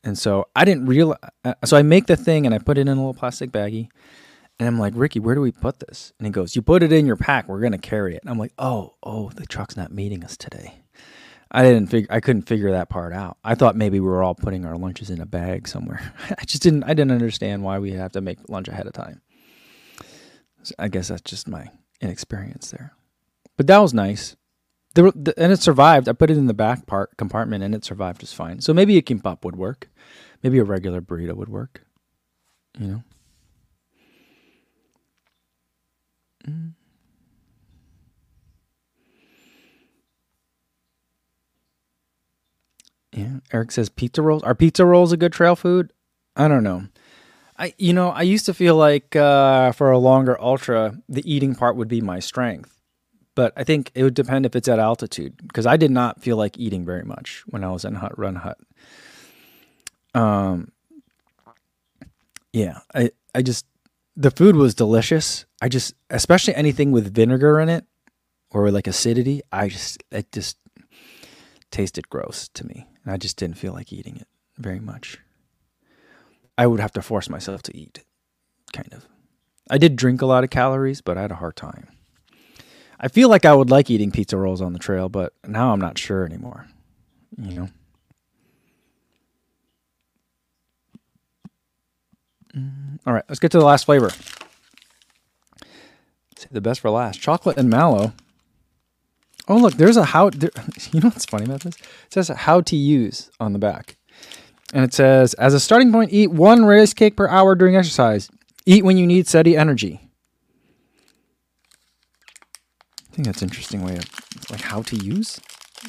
And 0.04 0.18
so 0.18 0.48
I 0.56 0.66
didn't 0.66 0.86
realize. 0.86 1.20
Uh, 1.44 1.54
so 1.66 1.78
I 1.78 1.82
make 1.82 2.08
the 2.08 2.16
thing 2.16 2.46
and 2.46 2.56
I 2.56 2.58
put 2.58 2.78
it 2.78 2.82
in 2.82 2.88
a 2.90 2.96
little 2.96 3.14
plastic 3.14 3.52
baggie 3.52 3.90
and 4.60 4.68
I'm 4.68 4.80
like, 4.80 4.94
Ricky, 4.96 5.20
where 5.20 5.36
do 5.36 5.42
we 5.42 5.52
put 5.52 5.80
this? 5.80 6.12
And 6.20 6.26
he 6.26 6.32
goes, 6.32 6.56
You 6.56 6.62
put 6.62 6.84
it 6.84 6.92
in 6.92 7.06
your 7.06 7.16
pack. 7.16 7.48
We're 7.48 7.62
gonna 7.62 7.78
carry 7.78 8.16
it. 8.16 8.22
And 8.22 8.30
I'm 8.30 8.38
like, 8.38 8.54
Oh, 8.58 8.96
oh, 9.04 9.30
the 9.30 9.46
truck's 9.46 9.78
not 9.78 9.92
meeting 9.92 10.24
us 10.24 10.36
today. 10.38 10.82
I 11.52 11.64
didn't 11.64 11.88
figure. 11.88 12.08
I 12.12 12.20
couldn't 12.20 12.44
figure 12.44 12.72
that 12.72 12.90
part 12.90 13.14
out. 13.14 13.38
I 13.44 13.56
thought 13.56 13.76
maybe 13.76 14.00
we 14.00 14.08
were 14.08 14.22
all 14.24 14.36
putting 14.36 14.66
our 14.66 14.78
lunches 14.78 15.10
in 15.10 15.20
a 15.20 15.26
bag 15.26 15.68
somewhere. 15.68 16.14
I 16.30 16.44
just 16.46 16.62
didn't. 16.62 16.84
I 16.84 16.90
didn't 16.90 17.12
understand 17.12 17.64
why 17.64 17.80
we 17.80 17.92
have 17.94 18.12
to 18.12 18.22
make 18.22 18.38
lunch 18.50 18.68
ahead 18.68 18.86
of 18.86 18.94
time. 18.94 19.22
So 20.62 20.76
I 20.78 20.90
guess 20.90 21.08
that's 21.08 21.22
just 21.22 21.48
my 21.48 21.70
inexperience 22.02 22.70
there. 22.72 22.94
But 23.58 23.68
that 23.68 23.80
was 23.80 23.94
nice. 23.94 24.36
The, 25.02 25.34
and 25.38 25.52
it 25.52 25.60
survived. 25.60 26.10
I 26.10 26.14
put 26.14 26.30
it 26.30 26.38
in 26.38 26.48
the 26.48 26.54
back 26.54 26.86
part 26.86 27.16
compartment, 27.18 27.64
and 27.64 27.74
it 27.76 27.86
survived 27.86 28.22
just 28.22 28.36
fine. 28.36 28.62
So 28.62 28.74
maybe 28.74 28.98
a 28.98 29.02
kimbap 29.02 29.44
would 29.44 29.56
work. 29.56 29.90
Maybe 30.44 30.58
a 30.60 30.64
regular 30.64 31.02
burrito 31.02 31.36
would 31.36 31.50
work. 31.50 31.82
You 32.78 32.88
know. 32.88 33.04
Mm. 36.48 36.74
Yeah. 43.12 43.40
Eric 43.52 43.72
says 43.72 43.90
pizza 43.90 44.22
rolls. 44.22 44.44
Are 44.44 44.56
pizza 44.56 44.86
rolls 44.86 45.12
a 45.12 45.18
good 45.18 45.34
trail 45.34 45.56
food? 45.56 45.92
I 46.36 46.48
don't 46.48 46.64
know. 46.64 46.84
I 47.58 47.74
you 47.78 47.92
know, 47.94 48.10
I 48.10 48.22
used 48.22 48.46
to 48.46 48.54
feel 48.54 48.76
like 48.76 49.16
uh, 49.16 49.74
for 49.74 49.92
a 49.92 49.98
longer 49.98 50.40
ultra, 50.40 50.98
the 51.10 51.30
eating 51.32 51.56
part 51.56 51.76
would 51.76 51.90
be 51.90 52.02
my 52.02 52.20
strength. 52.20 52.79
But 53.40 53.54
I 53.56 53.64
think 53.64 53.90
it 53.96 54.04
would 54.04 54.16
depend 54.16 54.46
if 54.46 54.54
it's 54.54 54.68
at 54.68 54.80
altitude 54.80 55.38
because 55.48 55.66
I 55.66 55.78
did 55.78 55.92
not 55.92 56.22
feel 56.22 56.36
like 56.36 56.60
eating 56.60 56.84
very 56.84 57.04
much 57.04 57.46
when 57.48 57.64
I 57.64 57.72
was 57.72 57.86
in 57.86 57.96
Hut 57.96 58.20
Run 58.20 58.36
Hut. 58.36 58.58
Um 60.14 60.74
yeah, 62.52 62.80
I 62.94 63.12
I 63.34 63.42
just 63.42 63.66
the 64.18 64.30
food 64.30 64.58
was 64.58 64.76
delicious. 64.76 65.46
I 65.62 65.70
just 65.70 65.94
especially 66.10 66.54
anything 66.54 66.92
with 66.92 67.16
vinegar 67.16 67.62
in 67.62 67.70
it 67.70 67.86
or 68.52 68.72
like 68.72 68.88
acidity, 68.88 69.42
I 69.54 69.70
just 69.70 70.04
it 70.12 70.30
just 70.34 70.58
tasted 71.72 72.10
gross 72.10 72.50
to 72.56 72.68
me. 72.68 72.88
And 73.06 73.14
I 73.14 73.16
just 73.16 73.38
didn't 73.38 73.58
feel 73.58 73.72
like 73.72 73.94
eating 73.94 74.18
it 74.18 74.28
very 74.58 74.82
much. 74.82 75.18
I 76.58 76.68
would 76.68 76.82
have 76.82 76.92
to 76.92 77.02
force 77.02 77.30
myself 77.30 77.62
to 77.64 77.78
eat, 77.78 78.04
kind 78.74 78.92
of. 78.92 79.08
I 79.70 79.78
did 79.78 79.96
drink 79.96 80.22
a 80.22 80.26
lot 80.26 80.44
of 80.44 80.50
calories, 80.50 81.00
but 81.00 81.18
I 81.18 81.22
had 81.22 81.32
a 81.32 81.36
hard 81.36 81.56
time. 81.56 81.88
I 83.00 83.08
feel 83.08 83.30
like 83.30 83.46
I 83.46 83.54
would 83.54 83.70
like 83.70 83.90
eating 83.90 84.12
pizza 84.12 84.38
rolls 84.38 84.62
on 84.62 84.74
the 84.74 84.80
trail, 84.80 85.08
but 85.10 85.34
now 85.48 85.72
I'm 85.72 85.80
not 85.80 85.98
sure 85.98 86.26
anymore. 86.26 86.68
You 87.38 87.54
know? 87.54 87.70
Mm, 92.56 93.00
all 93.06 93.14
right, 93.14 93.24
let's 93.30 93.40
get 93.40 93.52
to 93.52 93.60
the 93.60 93.66
last 93.66 93.86
flavor. 93.86 94.10
Save 96.36 96.52
the 96.52 96.62
best 96.62 96.82
for 96.82 96.90
last. 96.90 97.22
Chocolate 97.22 97.58
and 97.58 97.70
mallow. 97.70 98.14
Oh, 99.48 99.58
look, 99.58 99.76
there's 99.76 99.98
a 99.98 100.06
how. 100.06 100.30
There, 100.30 100.52
you 100.92 101.00
know 101.02 101.10
what's 101.10 101.26
funny 101.26 101.46
about 101.46 101.62
this? 101.62 101.76
It 101.76 102.14
says 102.14 102.28
how 102.30 102.62
to 102.62 102.76
use 102.76 103.32
on 103.40 103.54
the 103.54 103.60
back. 103.60 103.98
And 104.74 104.84
it 104.84 104.94
says, 104.94 105.34
as 105.36 105.54
a 105.54 105.60
starting 105.60 105.92
point, 105.92 106.14
eat 106.14 106.32
one 106.32 106.66
rice 106.66 106.94
cake 106.94 107.18
per 107.18 107.28
hour 107.28 107.56
during 107.56 107.76
exercise. 107.76 108.30
Eat 108.66 108.86
when 108.86 108.98
you 108.98 109.08
need 109.08 109.28
steady 109.28 109.58
energy. 109.58 110.10
I 113.09 113.09
think 113.20 113.26
that's 113.26 113.42
an 113.42 113.50
interesting 113.50 113.84
way 113.84 113.98
of, 113.98 114.06
like, 114.50 114.62
how 114.62 114.82
to 114.82 114.96
use? 114.96 115.42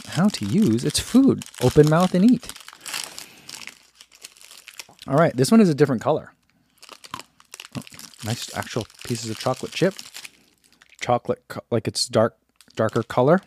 How 0.08 0.26
to 0.26 0.44
use? 0.44 0.84
It's 0.84 0.98
food. 0.98 1.44
Open 1.62 1.88
mouth 1.88 2.12
and 2.12 2.28
eat. 2.28 2.52
All 5.06 5.14
right, 5.14 5.36
this 5.36 5.52
one 5.52 5.60
is 5.60 5.68
a 5.68 5.74
different 5.74 6.02
color. 6.02 6.32
Oh, 7.76 7.82
nice 8.24 8.52
actual 8.56 8.84
pieces 9.06 9.30
of 9.30 9.38
chocolate 9.38 9.70
chip. 9.70 9.94
Chocolate, 11.00 11.40
like 11.70 11.86
it's 11.86 12.08
dark, 12.08 12.36
darker 12.74 13.04
color. 13.04 13.40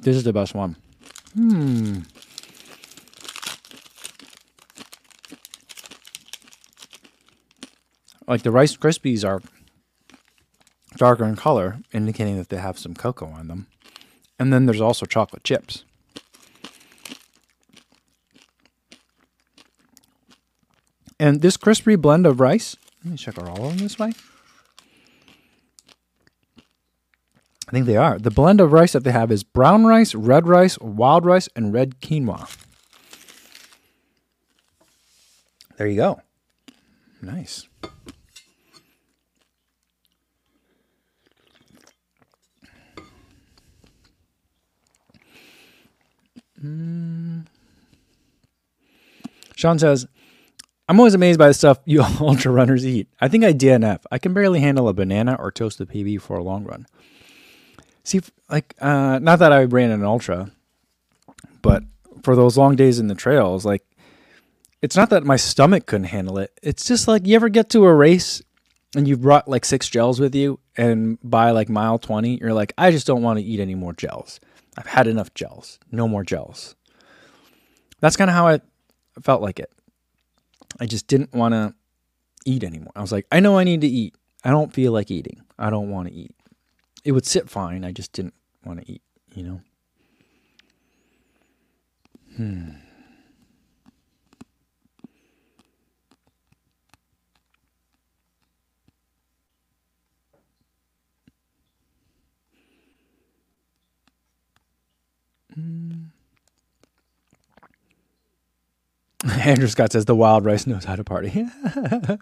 This 0.00 0.16
is 0.16 0.24
the 0.24 0.32
best 0.32 0.54
one. 0.54 0.76
Hmm. 1.34 2.00
Like 8.26 8.42
the 8.42 8.50
Rice 8.50 8.76
Krispies 8.76 9.24
are 9.26 9.40
darker 10.96 11.24
in 11.24 11.36
color, 11.36 11.78
indicating 11.92 12.36
that 12.38 12.48
they 12.48 12.56
have 12.56 12.78
some 12.78 12.94
cocoa 12.94 13.26
on 13.26 13.48
them. 13.48 13.66
And 14.38 14.52
then 14.52 14.66
there's 14.66 14.80
also 14.80 15.06
chocolate 15.06 15.44
chips. 15.44 15.84
And 21.18 21.40
this 21.40 21.56
crispy 21.56 21.96
blend 21.96 22.26
of 22.26 22.40
rice, 22.40 22.76
let 23.02 23.12
me 23.12 23.16
check 23.16 23.38
our 23.38 23.48
all 23.48 23.66
on 23.66 23.78
this 23.78 23.98
way. 23.98 24.12
I 27.68 27.72
think 27.72 27.86
they 27.86 27.96
are. 27.96 28.18
The 28.18 28.30
blend 28.30 28.60
of 28.60 28.72
rice 28.72 28.92
that 28.92 29.02
they 29.02 29.12
have 29.12 29.32
is 29.32 29.42
brown 29.42 29.86
rice, 29.86 30.14
red 30.14 30.46
rice, 30.46 30.78
wild 30.78 31.24
rice, 31.24 31.48
and 31.56 31.72
red 31.72 32.00
quinoa. 32.00 32.54
There 35.76 35.86
you 35.86 35.96
go. 35.96 36.20
Nice. 37.22 37.66
Sean 49.56 49.78
says, 49.78 50.06
I'm 50.88 51.00
always 51.00 51.14
amazed 51.14 51.38
by 51.40 51.48
the 51.48 51.54
stuff 51.54 51.78
you 51.84 52.02
ultra 52.20 52.52
runners 52.52 52.86
eat. 52.86 53.08
I 53.20 53.26
think 53.26 53.42
I 53.42 53.52
DNF. 53.52 54.04
I 54.12 54.18
can 54.18 54.32
barely 54.32 54.60
handle 54.60 54.88
a 54.88 54.92
banana 54.92 55.34
or 55.38 55.50
toast 55.50 55.78
the 55.78 55.86
PB 55.86 56.20
for 56.20 56.36
a 56.36 56.44
long 56.44 56.62
run. 56.62 56.86
See, 58.04 58.20
like, 58.48 58.74
uh, 58.80 59.18
not 59.20 59.40
that 59.40 59.52
I 59.52 59.64
ran 59.64 59.90
an 59.90 60.04
ultra, 60.04 60.52
but 61.60 61.82
for 62.22 62.36
those 62.36 62.56
long 62.56 62.76
days 62.76 63.00
in 63.00 63.08
the 63.08 63.16
trails, 63.16 63.64
like, 63.64 63.82
it's 64.80 64.94
not 64.94 65.10
that 65.10 65.24
my 65.24 65.36
stomach 65.36 65.86
couldn't 65.86 66.04
handle 66.04 66.38
it. 66.38 66.56
It's 66.62 66.84
just 66.84 67.08
like 67.08 67.26
you 67.26 67.34
ever 67.34 67.48
get 67.48 67.70
to 67.70 67.84
a 67.86 67.92
race 67.94 68.42
and 68.94 69.08
you've 69.08 69.22
brought 69.22 69.48
like 69.48 69.64
six 69.64 69.88
gels 69.88 70.20
with 70.20 70.34
you, 70.34 70.60
and 70.76 71.18
by 71.24 71.50
like 71.50 71.68
mile 71.68 71.98
20, 71.98 72.38
you're 72.38 72.52
like, 72.52 72.72
I 72.78 72.90
just 72.90 73.06
don't 73.06 73.22
want 73.22 73.38
to 73.38 73.44
eat 73.44 73.58
any 73.58 73.74
more 73.74 73.94
gels. 73.94 74.38
I've 74.78 74.86
had 74.86 75.08
enough 75.08 75.34
gels. 75.34 75.80
No 75.90 76.06
more 76.06 76.22
gels. 76.22 76.76
That's 78.00 78.16
kind 78.16 78.30
of 78.30 78.36
how 78.36 78.46
I 78.46 78.60
felt 79.22 79.42
like 79.42 79.58
it. 79.58 79.70
I 80.80 80.86
just 80.86 81.06
didn't 81.06 81.32
want 81.32 81.52
to 81.54 81.74
eat 82.44 82.64
anymore. 82.64 82.92
I 82.94 83.00
was 83.00 83.12
like, 83.12 83.26
I 83.32 83.40
know 83.40 83.58
I 83.58 83.64
need 83.64 83.80
to 83.82 83.86
eat. 83.88 84.14
I 84.44 84.50
don't 84.50 84.72
feel 84.72 84.92
like 84.92 85.10
eating. 85.10 85.42
I 85.58 85.70
don't 85.70 85.90
want 85.90 86.08
to 86.08 86.14
eat 86.14 86.36
it 87.06 87.12
would 87.12 87.24
sit 87.24 87.48
fine. 87.48 87.84
I 87.84 87.92
just 87.92 88.12
didn't 88.12 88.34
want 88.64 88.84
to 88.84 88.92
eat, 88.92 89.02
you 89.32 89.44
know. 89.44 89.60
Hmm. 92.36 92.70
Mm. 105.56 105.95
Andrew 109.46 109.68
Scott 109.68 109.92
says 109.92 110.04
the 110.04 110.14
wild 110.14 110.44
rice 110.44 110.66
knows 110.66 110.84
how 110.84 110.96
to 110.96 111.04
party. 111.04 111.46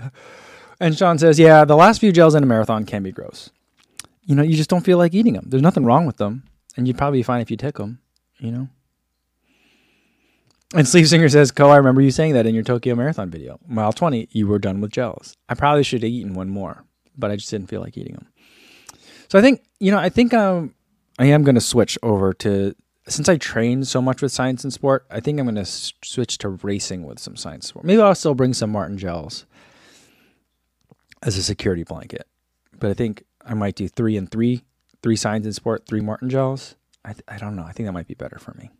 and 0.80 0.96
Sean 0.96 1.18
says, 1.18 1.38
yeah, 1.38 1.64
the 1.64 1.76
last 1.76 2.00
few 2.00 2.12
gels 2.12 2.34
in 2.34 2.42
a 2.42 2.46
marathon 2.46 2.84
can 2.84 3.02
be 3.02 3.12
gross 3.12 3.50
you 4.26 4.34
know, 4.34 4.42
you 4.42 4.56
just 4.56 4.70
don't 4.70 4.84
feel 4.84 4.98
like 4.98 5.14
eating 5.14 5.34
them. 5.34 5.44
There's 5.48 5.62
nothing 5.62 5.84
wrong 5.84 6.06
with 6.06 6.16
them, 6.16 6.44
and 6.76 6.86
you'd 6.86 6.98
probably 6.98 7.20
be 7.20 7.24
fine 7.24 7.40
if 7.40 7.50
you 7.50 7.56
took 7.56 7.76
them, 7.76 8.00
you 8.38 8.50
know. 8.50 8.68
And 10.74 10.88
Sleeve 10.88 11.08
Singer 11.08 11.28
says, 11.28 11.52
"Co, 11.52 11.68
I 11.68 11.76
remember 11.76 12.00
you 12.00 12.10
saying 12.10 12.32
that 12.34 12.46
in 12.46 12.54
your 12.54 12.64
Tokyo 12.64 12.94
Marathon 12.94 13.30
video. 13.30 13.60
Mile 13.66 13.92
20, 13.92 14.28
you 14.32 14.46
were 14.46 14.58
done 14.58 14.80
with 14.80 14.90
gels. 14.90 15.36
I 15.48 15.54
probably 15.54 15.84
should 15.84 16.02
have 16.02 16.10
eaten 16.10 16.34
one 16.34 16.48
more, 16.48 16.84
but 17.16 17.30
I 17.30 17.36
just 17.36 17.50
didn't 17.50 17.68
feel 17.68 17.80
like 17.80 17.96
eating 17.96 18.14
them. 18.14 18.26
So 19.28 19.38
I 19.38 19.42
think, 19.42 19.62
you 19.78 19.90
know, 19.90 19.98
I 19.98 20.08
think 20.08 20.34
um, 20.34 20.74
I 21.18 21.26
am 21.26 21.44
going 21.44 21.54
to 21.54 21.60
switch 21.60 21.96
over 22.02 22.32
to 22.34 22.74
since 23.06 23.28
I 23.28 23.36
train 23.36 23.84
so 23.84 24.00
much 24.00 24.22
with 24.22 24.32
science 24.32 24.64
and 24.64 24.72
sport. 24.72 25.06
I 25.10 25.20
think 25.20 25.38
I'm 25.38 25.46
going 25.46 25.56
to 25.56 25.64
switch 25.64 26.38
to 26.38 26.48
racing 26.48 27.04
with 27.04 27.18
some 27.18 27.36
science 27.36 27.68
sport. 27.68 27.84
Maybe 27.84 28.00
I'll 28.00 28.14
still 28.14 28.34
bring 28.34 28.54
some 28.54 28.72
Maurten 28.72 28.96
gels 28.96 29.44
as 31.22 31.36
a 31.36 31.42
security 31.42 31.84
blanket, 31.84 32.26
but 32.78 32.90
I 32.90 32.94
think 32.94 33.24
I 33.44 33.54
might 33.54 33.74
do 33.74 33.88
three 33.88 34.16
and 34.16 34.30
three, 34.30 34.64
three 35.02 35.16
science 35.16 35.44
and 35.44 35.54
sport, 35.54 35.86
three 35.86 36.00
Maurten 36.00 36.28
gels. 36.28 36.76
I, 37.04 37.12
th- 37.12 37.24
I 37.28 37.36
don't 37.36 37.56
know. 37.56 37.64
I 37.64 37.72
think 37.72 37.86
that 37.86 37.92
might 37.92 38.08
be 38.08 38.14
better 38.14 38.38
for 38.38 38.54
me. 38.54 38.70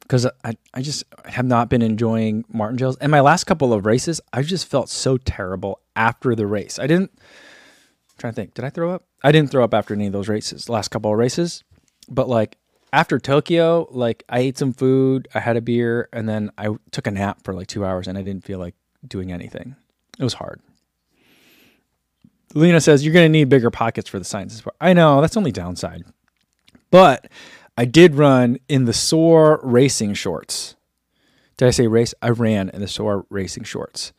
Because 0.00 0.26
I, 0.44 0.56
I 0.74 0.82
just 0.82 1.04
have 1.24 1.46
not 1.46 1.70
been 1.70 1.80
enjoying 1.80 2.44
Maurten 2.54 2.76
gels. 2.76 2.98
And 2.98 3.10
my 3.10 3.20
last 3.20 3.44
couple 3.44 3.72
of 3.72 3.86
races, 3.86 4.20
I 4.32 4.42
just 4.42 4.66
felt 4.66 4.90
so 4.90 5.16
terrible 5.16 5.80
after 5.96 6.34
the 6.34 6.46
race. 6.46 6.78
I 6.78 6.86
didn't, 6.86 7.12
I'm 7.14 8.18
trying 8.18 8.32
to 8.32 8.36
think, 8.36 8.52
did 8.52 8.64
I 8.66 8.70
throw 8.70 8.90
up? 8.90 9.04
I 9.22 9.32
didn't 9.32 9.50
throw 9.50 9.64
up 9.64 9.72
after 9.72 9.94
any 9.94 10.08
of 10.08 10.12
those 10.12 10.28
races, 10.28 10.68
last 10.68 10.88
couple 10.88 11.10
of 11.10 11.18
races. 11.18 11.64
But 12.08 12.28
like 12.28 12.58
after 12.92 13.18
Tokyo, 13.18 13.88
like 13.90 14.22
I 14.28 14.40
ate 14.40 14.58
some 14.58 14.72
food, 14.72 15.28
I 15.34 15.40
had 15.40 15.56
a 15.56 15.62
beer, 15.62 16.08
and 16.12 16.28
then 16.28 16.50
I 16.58 16.68
took 16.90 17.06
a 17.06 17.10
nap 17.10 17.42
for 17.42 17.54
like 17.54 17.66
two 17.66 17.84
hours 17.84 18.06
and 18.06 18.18
I 18.18 18.22
didn't 18.22 18.44
feel 18.44 18.58
like 18.58 18.74
doing 19.06 19.32
anything. 19.32 19.76
It 20.18 20.24
was 20.24 20.34
hard. 20.34 20.60
Lena 22.54 22.80
says 22.80 23.04
you're 23.04 23.14
going 23.14 23.24
to 23.24 23.38
need 23.38 23.48
bigger 23.48 23.70
pockets 23.70 24.08
for 24.08 24.18
the 24.18 24.24
science 24.24 24.56
sport. 24.56 24.76
I 24.80 24.92
know 24.92 25.20
that's 25.20 25.36
only 25.36 25.52
downside, 25.52 26.04
but 26.90 27.28
I 27.78 27.86
did 27.86 28.14
run 28.14 28.58
in 28.68 28.84
the 28.84 28.92
SOAR 28.92 29.60
racing 29.62 30.14
shorts. 30.14 30.76
Did 31.56 31.68
I 31.68 31.70
say 31.70 31.86
race? 31.86 32.14
I 32.20 32.28
ran 32.28 32.68
in 32.68 32.80
the 32.80 32.88
SOAR 32.88 33.24
racing 33.30 33.64
shorts, 33.64 34.12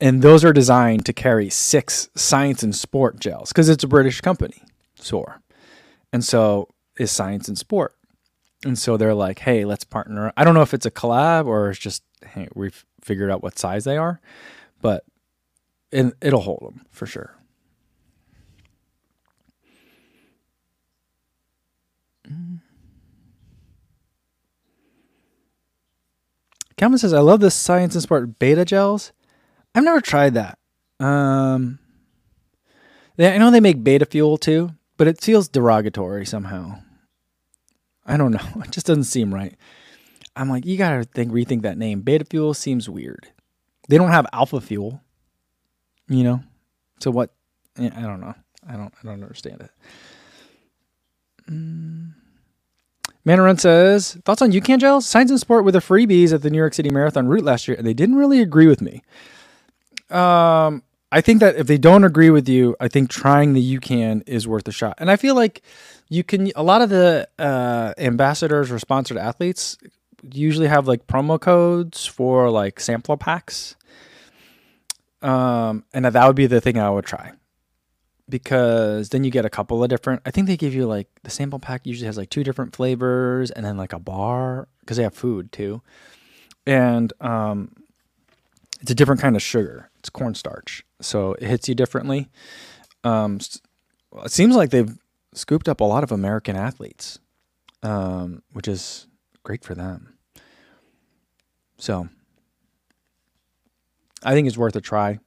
and 0.00 0.22
those 0.22 0.44
are 0.44 0.52
designed 0.52 1.04
to 1.06 1.12
carry 1.12 1.50
six 1.50 2.08
science 2.14 2.62
and 2.62 2.74
sport 2.74 3.20
gels 3.20 3.50
because 3.50 3.68
it's 3.68 3.84
a 3.84 3.88
British 3.88 4.22
company, 4.22 4.62
SOAR. 4.98 5.42
And 6.12 6.24
so 6.24 6.68
is 6.98 7.10
science 7.10 7.48
and 7.48 7.58
sport. 7.58 7.94
And 8.64 8.78
so 8.78 8.96
they're 8.96 9.14
like, 9.14 9.40
hey, 9.40 9.64
let's 9.64 9.84
partner. 9.84 10.32
I 10.36 10.44
don't 10.44 10.54
know 10.54 10.62
if 10.62 10.74
it's 10.74 10.86
a 10.86 10.90
collab 10.90 11.46
or 11.46 11.70
it's 11.70 11.78
just, 11.78 12.02
hey, 12.24 12.48
we've 12.54 12.84
figured 13.00 13.30
out 13.30 13.42
what 13.42 13.58
size 13.58 13.84
they 13.84 13.96
are, 13.96 14.20
but 14.80 15.04
it, 15.92 16.12
it'll 16.20 16.40
hold 16.40 16.62
them 16.62 16.86
for 16.90 17.06
sure. 17.06 17.36
Calvin 26.76 26.98
says, 26.98 27.12
I 27.12 27.20
love 27.20 27.40
this 27.40 27.54
science 27.54 27.94
and 27.94 28.02
sport 28.02 28.38
beta 28.38 28.64
gels. 28.64 29.12
I've 29.74 29.84
never 29.84 30.00
tried 30.00 30.34
that. 30.34 30.58
Um, 31.00 31.78
they, 33.16 33.32
I 33.34 33.38
know 33.38 33.50
they 33.50 33.60
make 33.60 33.82
beta 33.84 34.04
fuel 34.04 34.36
too, 34.36 34.72
but 34.96 35.06
it 35.06 35.20
feels 35.20 35.48
derogatory 35.48 36.26
somehow. 36.26 36.80
I 38.06 38.16
don't 38.16 38.32
know. 38.32 38.46
It 38.64 38.70
just 38.70 38.86
doesn't 38.86 39.04
seem 39.04 39.34
right. 39.34 39.54
I'm 40.34 40.48
like, 40.48 40.66
you 40.66 40.76
gotta 40.76 41.04
think, 41.04 41.32
rethink 41.32 41.62
that 41.62 41.78
name. 41.78 42.02
Beta 42.02 42.24
fuel 42.24 42.54
seems 42.54 42.88
weird. 42.88 43.28
They 43.88 43.98
don't 43.98 44.10
have 44.10 44.26
alpha 44.32 44.60
fuel, 44.60 45.02
you 46.08 46.24
know. 46.24 46.42
So 47.00 47.10
what? 47.10 47.30
I 47.78 47.88
don't 47.88 48.20
know. 48.20 48.34
I 48.68 48.76
don't. 48.76 48.92
I 49.02 49.06
don't 49.06 49.22
understand 49.22 49.60
it. 49.60 49.70
Mm. 51.50 52.12
Manarun 53.26 53.58
says 53.58 54.14
thoughts 54.24 54.40
on 54.40 54.52
UCAN 54.52 54.78
gels. 54.78 55.06
Science 55.06 55.30
and 55.30 55.40
sport 55.40 55.64
with 55.64 55.74
the 55.74 55.80
freebies 55.80 56.32
at 56.32 56.42
the 56.42 56.50
New 56.50 56.58
York 56.58 56.74
City 56.74 56.90
Marathon 56.90 57.26
route 57.26 57.44
last 57.44 57.66
year, 57.66 57.76
and 57.76 57.86
they 57.86 57.94
didn't 57.94 58.16
really 58.16 58.40
agree 58.40 58.66
with 58.66 58.80
me. 58.80 59.02
Um, 60.10 60.82
I 61.10 61.20
think 61.20 61.40
that 61.40 61.56
if 61.56 61.66
they 61.66 61.78
don't 61.78 62.04
agree 62.04 62.30
with 62.30 62.48
you, 62.48 62.76
I 62.80 62.88
think 62.88 63.10
trying 63.10 63.52
the 63.52 63.78
UCAN 63.78 64.22
is 64.26 64.46
worth 64.46 64.66
a 64.68 64.72
shot. 64.72 64.94
And 64.98 65.10
I 65.10 65.16
feel 65.16 65.34
like 65.34 65.62
you 66.08 66.24
can. 66.24 66.50
A 66.56 66.62
lot 66.62 66.82
of 66.82 66.90
the 66.90 67.28
uh, 67.38 67.94
ambassadors 67.98 68.70
or 68.70 68.78
sponsored 68.78 69.16
athletes 69.16 69.76
usually 70.22 70.68
have 70.68 70.88
like 70.88 71.06
promo 71.06 71.40
codes 71.40 72.06
for 72.06 72.50
like 72.50 72.80
sampler 72.80 73.16
packs. 73.16 73.76
Um, 75.22 75.84
and 75.92 76.04
that 76.04 76.26
would 76.26 76.36
be 76.36 76.46
the 76.46 76.60
thing 76.60 76.78
I 76.78 76.90
would 76.90 77.04
try 77.06 77.32
because 78.28 79.10
then 79.10 79.24
you 79.24 79.30
get 79.30 79.44
a 79.44 79.50
couple 79.50 79.82
of 79.82 79.88
different. 79.88 80.22
I 80.26 80.30
think 80.30 80.46
they 80.46 80.56
give 80.56 80.74
you 80.74 80.86
like 80.86 81.08
the 81.22 81.30
sample 81.30 81.58
pack 81.58 81.86
usually 81.86 82.06
has 82.06 82.16
like 82.16 82.30
two 82.30 82.44
different 82.44 82.74
flavors 82.74 83.50
and 83.50 83.64
then 83.64 83.76
like 83.76 83.92
a 83.92 83.98
bar 83.98 84.68
because 84.80 84.96
they 84.96 85.02
have 85.02 85.14
food 85.14 85.52
too, 85.52 85.82
and 86.66 87.12
um, 87.20 87.72
it's 88.80 88.90
a 88.90 88.94
different 88.94 89.20
kind 89.20 89.36
of 89.36 89.42
sugar. 89.42 89.90
It's 89.98 90.10
cornstarch, 90.10 90.84
so 91.00 91.34
it 91.34 91.46
hits 91.48 91.68
you 91.68 91.74
differently. 91.74 92.28
Um, 93.04 93.38
it 94.24 94.30
seems 94.30 94.56
like 94.56 94.70
they've 94.70 94.96
scooped 95.36 95.68
up 95.68 95.80
a 95.80 95.84
lot 95.84 96.02
of 96.02 96.10
American 96.10 96.56
athletes, 96.56 97.18
um, 97.82 98.42
which 98.52 98.66
is 98.66 99.06
great 99.42 99.64
for 99.64 99.74
them. 99.74 100.18
So 101.78 102.08
I 104.22 104.32
think 104.32 104.48
it's 104.48 104.58
worth 104.58 104.74
a 104.76 104.80
try. 104.80 105.18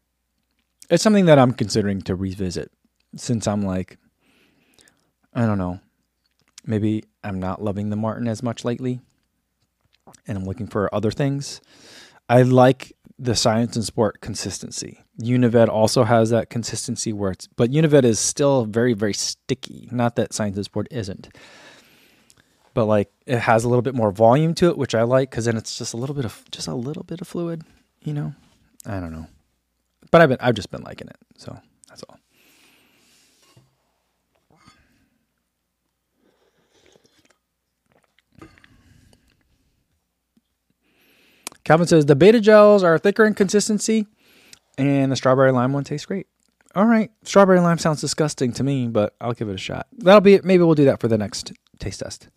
It's 0.90 1.04
something 1.04 1.26
that 1.26 1.38
I'm 1.38 1.54
considering 1.54 2.02
to 2.02 2.16
revisit 2.16 2.72
since 3.16 3.48
I'm 3.48 3.62
like, 3.62 3.98
I 5.34 5.46
don't 5.46 5.60
know, 5.60 5.80
maybe 6.66 7.04
I'm 7.24 7.40
not 7.40 7.62
loving 7.62 7.90
the 7.90 7.96
Maurten 7.96 8.28
as 8.28 8.42
much 8.42 8.66
lately 8.66 9.00
and 10.28 10.38
I'm 10.38 10.46
looking 10.46 10.68
for 10.68 10.94
other 10.94 11.12
things. 11.12 11.62
I 12.28 12.42
like 12.42 12.94
the 13.18 13.36
science 13.36 13.76
and 13.76 13.86
sport 13.86 14.22
consistency. 14.22 15.04
Unived 15.22 15.70
also 15.70 16.04
has 16.04 16.30
that 16.30 16.50
consistency 16.50 17.12
where 17.12 17.32
it's, 17.32 17.48
but 17.48 17.72
Unived 17.72 18.06
is 18.06 18.20
still 18.20 18.66
very, 18.66 18.94
very 18.94 19.14
sticky. 19.14 19.90
Not 19.92 20.16
that 20.16 20.34
science 20.34 20.60
sport 20.66 20.88
isn't, 20.92 21.30
but 22.74 22.86
like 22.86 23.12
it 23.26 23.40
has 23.40 23.64
a 23.64 23.70
little 23.70 23.82
bit 23.82 23.96
more 23.96 24.12
volume 24.12 24.54
to 24.56 24.70
it, 24.70 24.78
which 24.78 24.96
I 24.96 25.04
like 25.04 25.30
because 25.30 25.46
then 25.46 25.58
it's 25.58 25.78
just 25.78 25.94
a 25.94 25.98
little 25.98 26.16
bit 26.16 26.26
of, 26.26 26.44
just 26.52 26.68
a 26.68 26.74
little 26.74 27.04
bit 27.04 27.22
of 27.22 27.28
fluid, 27.28 27.64
you 28.04 28.14
know? 28.14 28.34
I 28.86 29.00
don't 29.00 29.12
know. 29.12 29.28
But 30.12 30.22
I've 30.22 30.30
been, 30.30 30.38
I've 30.40 30.56
just 30.56 30.72
been 30.72 30.84
liking 30.84 31.10
it. 31.10 31.18
So 31.38 31.60
that's 31.88 32.04
all. 32.04 32.18
Calvin 41.66 41.86
says 41.86 42.08
the 42.08 42.16
beta 42.16 42.40
gels 42.40 42.84
are 42.84 42.98
thicker 42.98 43.26
in 43.26 43.36
consistency, 43.36 44.08
and 44.80 45.12
the 45.12 45.16
strawberry 45.16 45.52
lime 45.52 45.74
one 45.74 45.84
tastes 45.84 46.06
great. 46.06 46.28
All 46.76 46.86
right, 46.86 47.12
strawberry 47.24 47.60
lime 47.60 47.78
sounds 47.78 48.02
disgusting 48.02 48.52
to 48.54 48.64
me, 48.64 48.88
but 48.88 49.16
I'll 49.20 49.34
give 49.34 49.50
it 49.50 49.56
a 49.56 49.58
shot. 49.58 49.88
That'll 49.98 50.22
be 50.22 50.36
it. 50.36 50.46
Maybe 50.46 50.64
we'll 50.64 50.76
do 50.76 50.86
that 50.86 51.00
for 51.00 51.08
the 51.08 51.18
next 51.18 51.52
taste 51.80 52.00
test. 52.00 52.30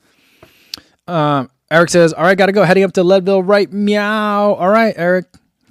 Um, 1.07 1.51
Eric 1.71 1.91
says, 1.91 2.13
"All 2.13 2.23
right, 2.25 2.37
gotta 2.37 2.53
go. 2.53 2.65
Heading 2.65 2.85
up 2.85 2.93
to 2.93 3.03
Leadville 3.03 3.43
right 3.43 3.71
meow. 3.73 4.55
All 4.55 4.69
right, 4.69 4.95
Eric. 4.97 5.27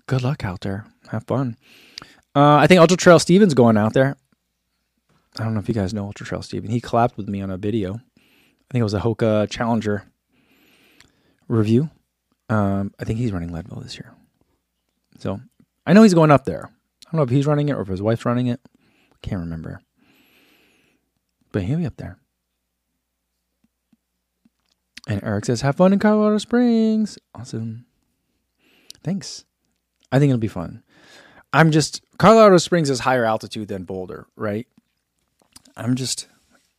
Good 0.07 0.23
luck 0.23 0.43
out 0.43 0.61
there. 0.61 0.85
Have 1.09 1.25
fun. 1.25 1.57
Uh, 2.35 2.55
I 2.55 2.67
think 2.67 2.79
Ultra 2.79 2.97
Trail 2.97 3.19
Steven's 3.19 3.53
going 3.53 3.77
out 3.77 3.93
there. 3.93 4.15
I 5.39 5.43
don't 5.43 5.53
know 5.53 5.59
if 5.59 5.67
you 5.67 5.73
guys 5.73 5.93
know 5.93 6.05
Ultra 6.05 6.25
Trail 6.25 6.41
Steven. 6.41 6.69
He 6.69 6.81
collabed 6.81 7.17
with 7.17 7.27
me 7.27 7.41
on 7.41 7.49
a 7.49 7.57
video. 7.57 7.95
I 7.95 8.71
think 8.71 8.81
it 8.81 8.83
was 8.83 8.93
a 8.93 8.99
Hoka 8.99 9.49
Challenger 9.49 10.03
review. 11.47 11.89
Um, 12.49 12.93
I 12.99 13.05
think 13.05 13.19
he's 13.19 13.31
running 13.31 13.51
Leadville 13.51 13.81
this 13.81 13.95
year. 13.95 14.13
So 15.19 15.39
I 15.85 15.93
know 15.93 16.03
he's 16.03 16.13
going 16.13 16.31
up 16.31 16.45
there. 16.45 16.65
I 16.65 17.11
don't 17.11 17.17
know 17.17 17.23
if 17.23 17.29
he's 17.29 17.47
running 17.47 17.69
it 17.69 17.73
or 17.73 17.81
if 17.81 17.87
his 17.87 18.01
wife's 18.01 18.25
running 18.25 18.47
it. 18.47 18.61
Can't 19.21 19.41
remember. 19.41 19.81
But 21.51 21.63
he'll 21.63 21.77
be 21.77 21.85
up 21.85 21.97
there. 21.97 22.17
And 25.07 25.21
Eric 25.23 25.45
says, 25.45 25.61
have 25.61 25.75
fun 25.75 25.93
in 25.93 25.99
Colorado 25.99 26.37
Springs. 26.37 27.17
Awesome. 27.35 27.85
Thanks. 29.03 29.45
I 30.11 30.19
think 30.19 30.29
it'll 30.29 30.39
be 30.39 30.47
fun. 30.47 30.83
I'm 31.53 31.71
just 31.71 32.01
Colorado 32.17 32.57
Springs 32.57 32.89
is 32.89 32.99
higher 32.99 33.25
altitude 33.25 33.67
than 33.67 33.83
Boulder, 33.83 34.27
right? 34.35 34.67
I'm 35.75 35.95
just 35.95 36.27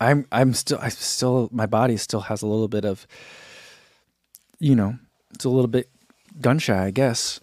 I'm 0.00 0.26
I'm 0.32 0.54
still 0.54 0.78
I 0.80 0.88
still 0.88 1.48
my 1.52 1.66
body 1.66 1.96
still 1.96 2.22
has 2.22 2.42
a 2.42 2.46
little 2.46 2.68
bit 2.68 2.84
of 2.84 3.06
you 4.58 4.76
know, 4.76 4.98
it's 5.34 5.44
a 5.44 5.50
little 5.50 5.68
bit 5.68 5.90
gun 6.40 6.58
shy, 6.58 6.86
I 6.86 6.90
guess. 6.90 7.40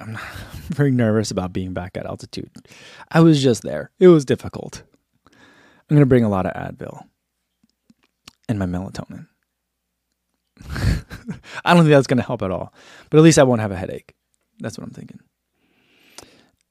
I'm 0.00 0.18
very 0.68 0.90
nervous 0.90 1.30
about 1.30 1.52
being 1.52 1.72
back 1.72 1.96
at 1.96 2.06
altitude. 2.06 2.50
I 3.10 3.20
was 3.20 3.42
just 3.42 3.62
there. 3.62 3.90
It 4.00 4.08
was 4.08 4.24
difficult. 4.24 4.82
I'm 5.26 5.96
going 5.96 6.00
to 6.00 6.06
bring 6.06 6.24
a 6.24 6.28
lot 6.28 6.46
of 6.46 6.52
Advil 6.52 7.04
and 8.48 8.58
my 8.58 8.66
melatonin. 8.66 9.26
I 11.64 11.74
don't 11.74 11.84
think 11.84 11.90
that's 11.90 12.06
going 12.06 12.18
to 12.18 12.26
help 12.26 12.42
at 12.42 12.50
all, 12.50 12.72
but 13.08 13.18
at 13.18 13.24
least 13.24 13.38
I 13.38 13.42
won't 13.42 13.60
have 13.60 13.72
a 13.72 13.76
headache. 13.76 14.14
That's 14.60 14.78
what 14.78 14.86
I'm 14.86 14.92
thinking. 14.92 15.20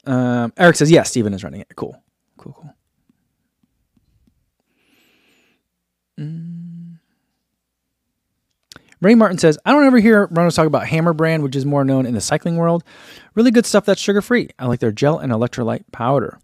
Um, 0.05 0.53
Eric 0.57 0.75
says, 0.75 0.91
yes, 0.91 1.09
Steven 1.09 1.33
is 1.33 1.43
running 1.43 1.61
it. 1.61 1.75
Cool. 1.75 2.01
Cool, 2.37 2.53
cool. 2.53 2.73
Ray 9.01 9.15
Martin 9.15 9.37
says, 9.37 9.57
I 9.65 9.71
don't 9.71 9.85
ever 9.85 9.99
hear 9.99 10.27
runners 10.31 10.55
talk 10.55 10.67
about 10.67 10.87
Hammer 10.87 11.13
brand, 11.13 11.41
which 11.43 11.55
is 11.55 11.65
more 11.65 11.85
known 11.85 12.05
in 12.05 12.13
the 12.13 12.21
cycling 12.21 12.57
world. 12.57 12.83
Really 13.33 13.51
good 13.51 13.65
stuff 13.65 13.85
that's 13.85 14.01
sugar 14.01 14.21
free. 14.21 14.49
I 14.59 14.65
like 14.65 14.81
their 14.81 14.91
gel 14.91 15.19
and 15.19 15.31
electrolyte 15.31 15.85
powder. 15.91 16.39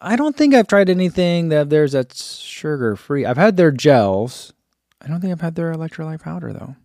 I 0.00 0.14
don't 0.14 0.36
think 0.36 0.54
I've 0.54 0.68
tried 0.68 0.90
anything 0.90 1.48
that 1.48 1.70
there's 1.70 1.92
that's 1.92 2.36
sugar 2.38 2.94
free. 2.96 3.26
I've 3.26 3.36
had 3.36 3.56
their 3.56 3.72
gels. 3.72 4.52
I 5.00 5.08
don't 5.08 5.20
think 5.20 5.32
I've 5.32 5.40
had 5.40 5.56
their 5.56 5.72
electrolyte 5.72 6.20
powder 6.20 6.52
though. 6.52 6.76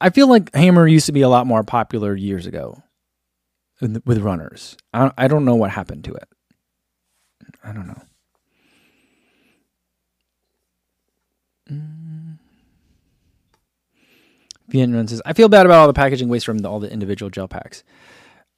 I 0.00 0.10
feel 0.10 0.28
like 0.28 0.54
Hammer 0.54 0.86
used 0.86 1.06
to 1.06 1.12
be 1.12 1.22
a 1.22 1.28
lot 1.28 1.46
more 1.46 1.62
popular 1.62 2.14
years 2.14 2.46
ago 2.46 2.82
with 3.80 4.18
runners. 4.18 4.76
I 4.94 5.28
don't 5.28 5.44
know 5.44 5.56
what 5.56 5.70
happened 5.70 6.04
to 6.04 6.14
it. 6.14 6.28
I 7.62 7.72
don't 7.72 7.86
know. 7.86 8.00
Says, 15.08 15.22
I 15.24 15.32
feel 15.32 15.48
bad 15.48 15.66
about 15.66 15.78
all 15.78 15.86
the 15.86 15.92
packaging 15.92 16.28
waste 16.28 16.46
from 16.46 16.58
the, 16.58 16.70
all 16.70 16.80
the 16.80 16.90
individual 16.90 17.30
gel 17.30 17.48
packs. 17.48 17.84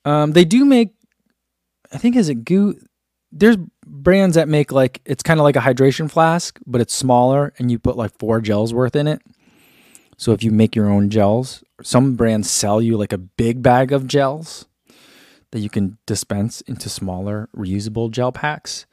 Um, 0.04 0.32
they 0.32 0.44
do 0.44 0.64
make, 0.64 0.94
I 1.92 1.98
think, 1.98 2.16
is 2.16 2.28
it 2.28 2.44
GU? 2.44 2.74
There's 3.30 3.56
brands 3.86 4.36
that 4.36 4.48
make 4.48 4.72
like, 4.72 5.00
it's 5.04 5.22
kind 5.22 5.38
of 5.38 5.44
like 5.44 5.56
a 5.56 5.60
hydration 5.60 6.10
flask, 6.10 6.58
but 6.66 6.80
it's 6.80 6.94
smaller 6.94 7.52
and 7.58 7.70
you 7.70 7.78
put 7.78 7.96
like 7.96 8.16
four 8.18 8.40
gels 8.40 8.72
worth 8.72 8.96
in 8.96 9.06
it. 9.06 9.20
So 10.16 10.32
if 10.32 10.42
you 10.42 10.50
make 10.50 10.74
your 10.74 10.90
own 10.90 11.10
gels, 11.10 11.62
some 11.82 12.16
brands 12.16 12.50
sell 12.50 12.82
you 12.82 12.96
like 12.96 13.12
a 13.12 13.18
big 13.18 13.62
bag 13.62 13.92
of 13.92 14.06
gels 14.06 14.66
that 15.52 15.60
you 15.60 15.70
can 15.70 15.98
dispense 16.06 16.60
into 16.62 16.88
smaller 16.88 17.48
reusable 17.56 18.10
gel 18.10 18.32
packs. 18.32 18.86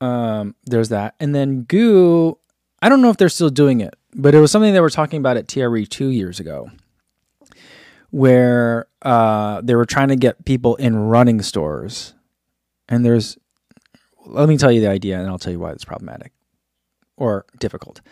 Um, 0.00 0.54
there's 0.66 0.90
that. 0.90 1.14
And 1.18 1.34
then 1.34 1.62
GU, 1.62 2.38
I 2.84 2.90
don't 2.90 3.00
know 3.00 3.08
if 3.08 3.16
they're 3.16 3.30
still 3.30 3.48
doing 3.48 3.80
it, 3.80 3.96
but 4.14 4.34
it 4.34 4.40
was 4.40 4.50
something 4.50 4.74
they 4.74 4.80
were 4.80 4.90
talking 4.90 5.18
about 5.18 5.38
at 5.38 5.48
TRE 5.48 5.86
two 5.86 6.08
years 6.08 6.38
ago, 6.38 6.70
where 8.10 8.88
uh, 9.00 9.62
they 9.64 9.74
were 9.74 9.86
trying 9.86 10.08
to 10.08 10.16
get 10.16 10.44
people 10.44 10.76
in 10.76 10.94
running 10.94 11.40
stores. 11.40 12.12
And 12.86 13.02
there's, 13.02 13.38
let 14.26 14.50
me 14.50 14.58
tell 14.58 14.70
you 14.70 14.82
the 14.82 14.90
idea 14.90 15.18
and 15.18 15.26
I'll 15.30 15.38
tell 15.38 15.50
you 15.54 15.58
why 15.58 15.72
it's 15.72 15.86
problematic 15.86 16.32
or 17.16 17.46
difficult. 17.58 18.02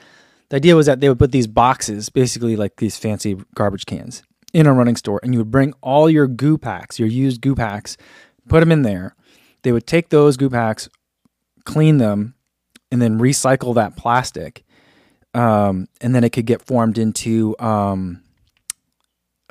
The 0.49 0.57
idea 0.57 0.75
was 0.75 0.87
that 0.87 1.01
they 1.01 1.11
would 1.11 1.19
put 1.19 1.33
these 1.33 1.47
boxes, 1.47 2.09
basically 2.09 2.57
like 2.57 2.77
these 2.77 2.97
fancy 2.97 3.37
garbage 3.55 3.85
cans, 3.85 4.23
in 4.55 4.67
a 4.67 4.73
running 4.73 4.97
store, 4.97 5.21
and 5.23 5.35
you 5.35 5.41
would 5.41 5.51
bring 5.51 5.75
all 5.83 6.09
your 6.09 6.27
goo 6.27 6.57
packs, 6.57 6.99
your 6.99 7.09
used 7.09 7.43
goo 7.43 7.55
packs, 7.55 7.99
put 8.49 8.61
them 8.61 8.73
in 8.73 8.81
there. 8.81 9.17
They 9.65 9.73
would 9.73 9.87
take 9.87 10.09
those 10.09 10.39
goo 10.39 10.49
packs, 10.49 10.89
clean 11.67 11.99
them, 11.99 12.37
and 12.93 13.01
then 13.01 13.19
recycle 13.19 13.75
that 13.75 13.97
plastic. 13.97 14.65
Um, 15.35 15.89
and 16.03 16.15
then 16.15 16.23
it 16.23 16.31
could 16.31 16.45
get 16.45 16.63
formed 16.63 16.99
into 16.99 17.57
um, 17.59 18.23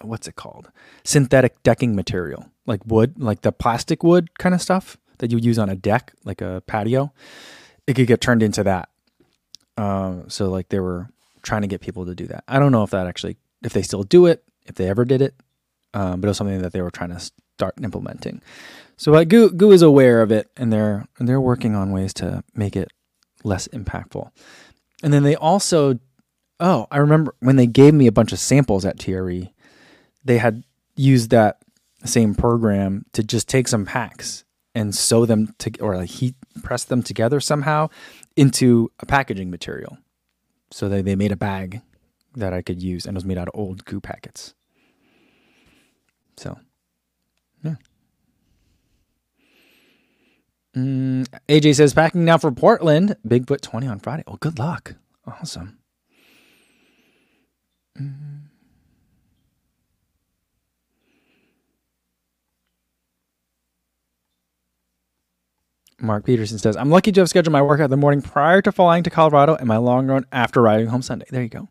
what's 0.02 0.28
it 0.28 0.36
called? 0.36 0.70
Synthetic 1.04 1.62
decking 1.64 1.96
material, 1.96 2.46
like 2.68 2.82
wood, 2.86 3.16
like 3.22 3.42
the 3.42 3.52
plastic 3.52 4.04
wood 4.04 4.38
kind 4.38 4.54
of 4.54 4.62
stuff 4.62 4.96
that 5.18 5.32
you 5.32 5.39
use 5.39 5.58
on 5.58 5.70
a 5.70 5.76
deck, 5.76 6.14
like 6.24 6.39
a 6.39 6.62
patio. 6.68 7.12
It 7.88 7.96
could 7.96 8.08
get 8.08 8.22
turned 8.22 8.44
into 8.44 8.64
that. 8.64 8.89
Um, 9.76 10.30
so 10.30 10.50
like 10.50 10.70
they 10.70 10.80
were 10.80 11.10
trying 11.42 11.64
to 11.64 11.68
get 11.68 11.82
people 11.82 12.06
to 12.06 12.14
do 12.14 12.28
that. 12.28 12.44
I 12.48 12.60
don't 12.60 12.72
know 12.72 12.84
if 12.84 12.92
that 12.92 13.08
actually, 13.08 13.38
if 13.64 13.74
they 13.74 13.82
still 13.82 14.04
do 14.04 14.28
it, 14.28 14.44
if 14.68 14.76
they 14.76 14.88
ever 14.88 15.04
did 15.04 15.24
it, 15.24 15.34
um, 15.96 16.22
but 16.22 16.28
it 16.28 16.30
was 16.30 16.38
something 16.38 16.62
that 16.62 16.74
they 16.74 16.82
were 16.82 16.92
trying 16.92 17.10
to 17.10 17.20
start 17.20 17.74
implementing. 17.82 18.42
So 18.98 19.16
uh, 19.16 19.24
GU, 19.24 19.50
GU 19.54 19.72
is 19.72 19.82
aware 19.82 20.22
of 20.22 20.32
it, 20.32 20.48
and 20.56 20.72
they're 20.72 21.08
and 21.18 21.28
they're 21.28 21.42
working 21.42 21.74
on 21.74 21.92
ways 21.92 22.14
to 22.16 22.44
make 22.54 22.76
it 22.76 22.92
less 23.44 23.68
impactful. 23.70 24.30
And 25.04 25.12
then 25.14 25.24
they 25.24 25.36
also, 25.36 26.00
oh, 26.60 26.88
I 26.92 26.98
remember 26.98 27.36
when 27.39 27.56
they 27.56 27.68
gave 27.68 27.94
me 27.94 28.08
a 28.08 28.12
bunch 28.12 28.32
of 28.32 28.39
samples 28.39 28.86
at 28.86 29.00
TRE, 29.00 29.52
they 30.24 30.38
had 30.38 30.64
used 30.96 31.32
that 31.32 31.62
same 32.06 32.36
program 32.36 33.06
to 33.14 33.24
just 33.24 33.48
take 33.48 33.68
some 33.68 33.86
packs 33.86 34.44
and 34.74 34.96
sew 34.96 35.26
them 35.26 35.54
to 35.60 35.72
or 35.80 35.98
like 35.98 36.10
heat 36.10 36.36
press 36.64 36.84
them 36.84 37.04
together 37.04 37.39
somehow 37.39 37.89
into 38.36 38.92
a 39.00 39.06
packaging 39.06 39.50
material. 39.50 39.98
So 40.72 40.88
they, 40.88 41.02
they 41.02 41.16
made 41.16 41.32
a 41.32 41.38
bag 41.38 41.82
that 42.36 42.54
I 42.54 42.62
could 42.62 42.82
use 42.82 43.06
and 43.06 43.16
it 43.16 43.18
was 43.18 43.26
made 43.26 43.38
out 43.38 43.50
of 43.50 43.56
old 43.60 43.86
goo 43.86 44.00
packets. 44.00 44.54
So, 46.38 46.58
yeah. 47.64 47.76
Mm, 50.76 51.28
AJ 51.50 51.76
says 51.76 51.94
packing 51.94 52.26
now 52.26 52.38
for 52.38 52.52
Portland. 52.52 53.16
Bigfoot 53.28 53.62
20 53.62 53.88
on 53.88 54.00
Friday. 54.00 54.24
Oh, 54.28 54.38
good 54.40 54.58
luck. 54.58 54.96
Awesome. 55.28 55.80
Mm. 58.00 58.42
Mark 66.02 66.26
Peterson 66.26 66.58
says, 66.58 66.76
I'm 66.76 66.90
lucky 66.90 67.12
to 67.12 67.22
have 67.22 67.30
scheduled 67.30 67.52
my 67.52 67.62
workout 67.62 67.90
the 67.90 67.98
morning 67.98 68.22
prior 68.22 68.62
to 68.64 68.72
flying 68.72 69.04
to 69.04 69.10
Colorado 69.10 69.56
and 69.56 69.68
my 69.68 69.78
long 69.78 70.08
run 70.08 70.26
after 70.32 70.62
riding 70.62 70.88
home 70.88 71.04
Sunday. 71.04 71.26
There 71.30 71.44
you 71.44 71.50
go. 71.50 71.70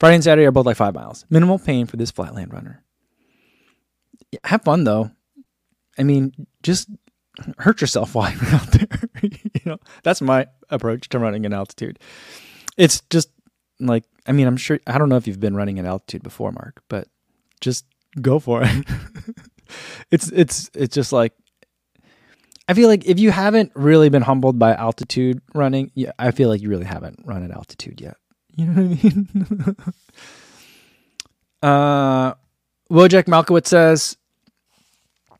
Friday 0.00 0.16
and 0.16 0.24
Saturday 0.24 0.46
are 0.46 0.50
both 0.50 0.66
like 0.66 0.76
five 0.76 0.94
miles. 0.94 1.24
Minimal 1.30 1.58
pain 1.60 1.86
for 1.86 1.96
this 1.96 2.10
flatland 2.10 2.52
runner. 2.52 2.82
Have 4.44 4.62
fun 4.62 4.84
though. 4.84 5.10
I 5.96 6.02
mean, 6.02 6.32
just 6.62 6.88
hurt 7.58 7.80
yourself 7.80 8.14
while 8.14 8.32
you're 8.32 8.54
out 8.54 8.70
there. 8.72 8.88
you 9.22 9.60
know, 9.64 9.78
that's 10.02 10.20
my 10.20 10.46
approach 10.70 11.08
to 11.10 11.18
running 11.18 11.44
in 11.44 11.52
altitude. 11.52 11.98
It's 12.76 13.02
just 13.10 13.30
like, 13.80 14.04
I 14.26 14.32
mean, 14.32 14.46
I'm 14.46 14.56
sure, 14.56 14.78
I 14.86 14.98
don't 14.98 15.08
know 15.08 15.16
if 15.16 15.26
you've 15.26 15.40
been 15.40 15.56
running 15.56 15.78
at 15.78 15.84
altitude 15.84 16.22
before, 16.22 16.52
Mark, 16.52 16.82
but 16.88 17.08
just 17.60 17.84
go 18.20 18.38
for 18.38 18.62
it. 18.64 18.86
it's, 20.10 20.30
it's, 20.32 20.70
it's 20.74 20.94
just 20.94 21.12
like, 21.12 21.32
I 22.68 22.74
feel 22.74 22.88
like 22.88 23.06
if 23.06 23.18
you 23.18 23.30
haven't 23.30 23.72
really 23.74 24.10
been 24.10 24.22
humbled 24.22 24.58
by 24.58 24.74
altitude 24.74 25.40
running, 25.54 25.90
yeah, 25.94 26.12
I 26.18 26.32
feel 26.32 26.50
like 26.50 26.60
you 26.60 26.68
really 26.68 26.84
haven't 26.84 27.20
run 27.24 27.42
at 27.42 27.50
altitude 27.50 28.00
yet. 28.00 28.18
You 28.54 28.66
know 28.66 28.82
what 28.82 28.98
I 28.98 29.02
mean? 29.02 29.76
uh, 31.62 32.34
Wojak 32.90 33.24
Malkowitz 33.24 33.68
says, 33.68 34.17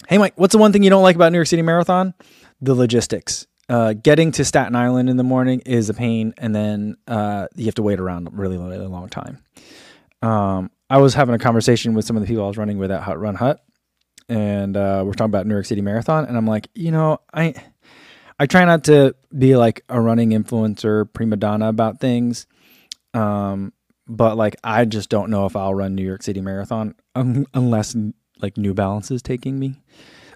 Hey, 0.08 0.16
Mike, 0.16 0.32
what's 0.36 0.52
the 0.52 0.58
one 0.58 0.72
thing 0.72 0.82
you 0.82 0.88
don't 0.88 1.02
like 1.02 1.16
about 1.16 1.32
New 1.32 1.36
York 1.36 1.48
City 1.48 1.60
Marathon? 1.60 2.14
The 2.62 2.74
logistics. 2.74 3.46
Uh, 3.68 3.92
getting 3.92 4.32
to 4.32 4.42
Staten 4.42 4.74
Island 4.74 5.10
in 5.10 5.18
the 5.18 5.22
morning 5.22 5.60
is 5.66 5.90
a 5.90 5.94
pain, 5.94 6.32
and 6.38 6.56
then 6.56 6.96
uh, 7.06 7.48
you 7.56 7.66
have 7.66 7.74
to 7.74 7.82
wait 7.82 8.00
around 8.00 8.26
a 8.26 8.30
really, 8.30 8.56
really 8.56 8.78
long 8.78 9.10
time. 9.10 9.44
Um, 10.22 10.70
I 10.88 10.96
was 10.96 11.12
having 11.12 11.34
a 11.34 11.38
conversation 11.38 11.92
with 11.92 12.06
some 12.06 12.16
of 12.16 12.22
the 12.22 12.26
people 12.26 12.42
I 12.42 12.48
was 12.48 12.56
running 12.56 12.78
with 12.78 12.90
at 12.90 13.02
Hut 13.02 13.20
Run 13.20 13.34
Hut, 13.34 13.62
and 14.30 14.78
uh, 14.78 15.02
we're 15.04 15.12
talking 15.12 15.30
about 15.30 15.46
New 15.46 15.52
York 15.52 15.66
City 15.66 15.82
Marathon, 15.82 16.24
and 16.24 16.38
I'm 16.38 16.46
like, 16.46 16.70
you 16.74 16.90
know, 16.90 17.20
I 17.34 17.52
I 18.38 18.46
try 18.46 18.64
not 18.64 18.84
to 18.84 19.14
be 19.36 19.56
like 19.56 19.84
a 19.90 20.00
running 20.00 20.30
influencer 20.30 21.12
prima 21.12 21.36
donna 21.36 21.68
about 21.68 22.00
things, 22.00 22.46
um, 23.12 23.74
but 24.06 24.38
like 24.38 24.56
I 24.64 24.86
just 24.86 25.10
don't 25.10 25.28
know 25.28 25.44
if 25.44 25.54
I'll 25.54 25.74
run 25.74 25.94
New 25.94 26.02
York 26.02 26.22
City 26.22 26.40
Marathon 26.40 26.94
un- 27.14 27.44
unless 27.52 27.94
like 28.40 28.56
New 28.56 28.74
Balance 28.74 29.10
is 29.10 29.22
taking 29.22 29.58
me. 29.58 29.76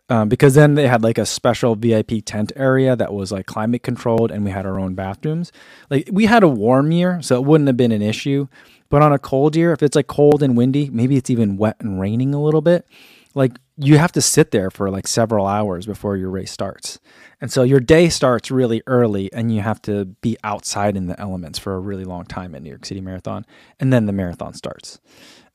Um, 0.08 0.28
because 0.28 0.54
then 0.54 0.74
they 0.74 0.88
had 0.88 1.02
like 1.02 1.16
a 1.16 1.24
special 1.24 1.74
VIP 1.74 2.24
tent 2.24 2.52
area 2.56 2.94
that 2.96 3.14
was 3.14 3.32
like 3.32 3.46
climate 3.46 3.82
controlled 3.82 4.30
and 4.30 4.44
we 4.44 4.50
had 4.50 4.66
our 4.66 4.78
own 4.78 4.94
bathrooms. 4.94 5.52
Like 5.90 6.08
we 6.12 6.26
had 6.26 6.42
a 6.42 6.48
warm 6.48 6.92
year, 6.92 7.22
so 7.22 7.36
it 7.36 7.46
wouldn't 7.46 7.68
have 7.68 7.76
been 7.76 7.92
an 7.92 8.02
issue. 8.02 8.48
But 8.90 9.00
on 9.00 9.12
a 9.12 9.18
cold 9.18 9.56
year, 9.56 9.72
if 9.72 9.82
it's 9.82 9.96
like 9.96 10.08
cold 10.08 10.42
and 10.42 10.54
windy, 10.54 10.90
maybe 10.90 11.16
it's 11.16 11.30
even 11.30 11.56
wet 11.56 11.76
and 11.80 11.98
raining 11.98 12.34
a 12.34 12.42
little 12.42 12.60
bit, 12.60 12.86
like 13.34 13.52
you 13.78 13.96
have 13.96 14.12
to 14.12 14.20
sit 14.20 14.50
there 14.50 14.70
for 14.70 14.90
like 14.90 15.08
several 15.08 15.46
hours 15.46 15.86
before 15.86 16.16
your 16.16 16.28
race 16.28 16.50
starts. 16.50 17.00
And 17.40 17.50
so 17.50 17.62
your 17.62 17.80
day 17.80 18.08
starts 18.08 18.50
really 18.50 18.82
early 18.86 19.32
and 19.32 19.54
you 19.54 19.62
have 19.62 19.80
to 19.82 20.04
be 20.04 20.36
outside 20.44 20.96
in 20.96 21.06
the 21.06 21.18
elements 21.18 21.58
for 21.58 21.74
a 21.74 21.80
really 21.80 22.04
long 22.04 22.24
time 22.24 22.54
at 22.54 22.62
New 22.62 22.68
York 22.68 22.84
City 22.84 23.00
Marathon. 23.00 23.46
And 23.80 23.92
then 23.92 24.06
the 24.06 24.12
marathon 24.12 24.54
starts. 24.54 25.00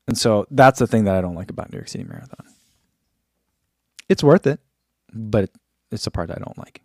And 0.08 0.18
so 0.18 0.46
that's 0.52 0.80
the 0.80 0.88
thing 0.88 1.04
that 1.06 1.16
I 1.16 1.22
don't 1.22 1.36
like 1.36 1.50
about 1.50 1.72
New 1.72 1.78
York 1.78 1.88
City 1.88 2.04
Marathon. 2.04 2.46
It's 4.08 4.24
worth 4.24 4.46
it, 4.46 4.60
but 5.12 5.50
it's 5.92 6.04
the 6.04 6.12
part 6.12 6.30
I 6.30 6.36
don't 6.36 6.58
like. 6.58 6.82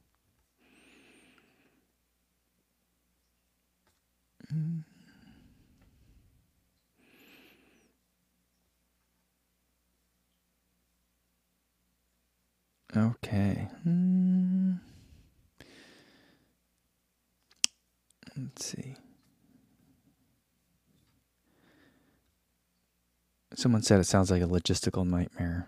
Okay. 12.95 13.69
Hmm. 13.83 14.73
Let's 18.37 18.65
see. 18.65 18.92
Someone 23.55 23.81
said 23.81 23.99
it 23.99 24.05
sounds 24.05 24.31
like 24.31 24.41
a 24.41 24.47
logistical 24.47 25.05
nightmare. 25.07 25.67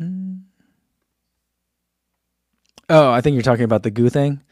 Mm. 0.00 0.42
Oh, 2.88 3.10
I 3.10 3.20
think 3.20 3.34
you're 3.34 3.42
talking 3.42 3.64
about 3.64 3.82
the 3.82 3.90
goo 3.90 4.08
thing. 4.08 4.42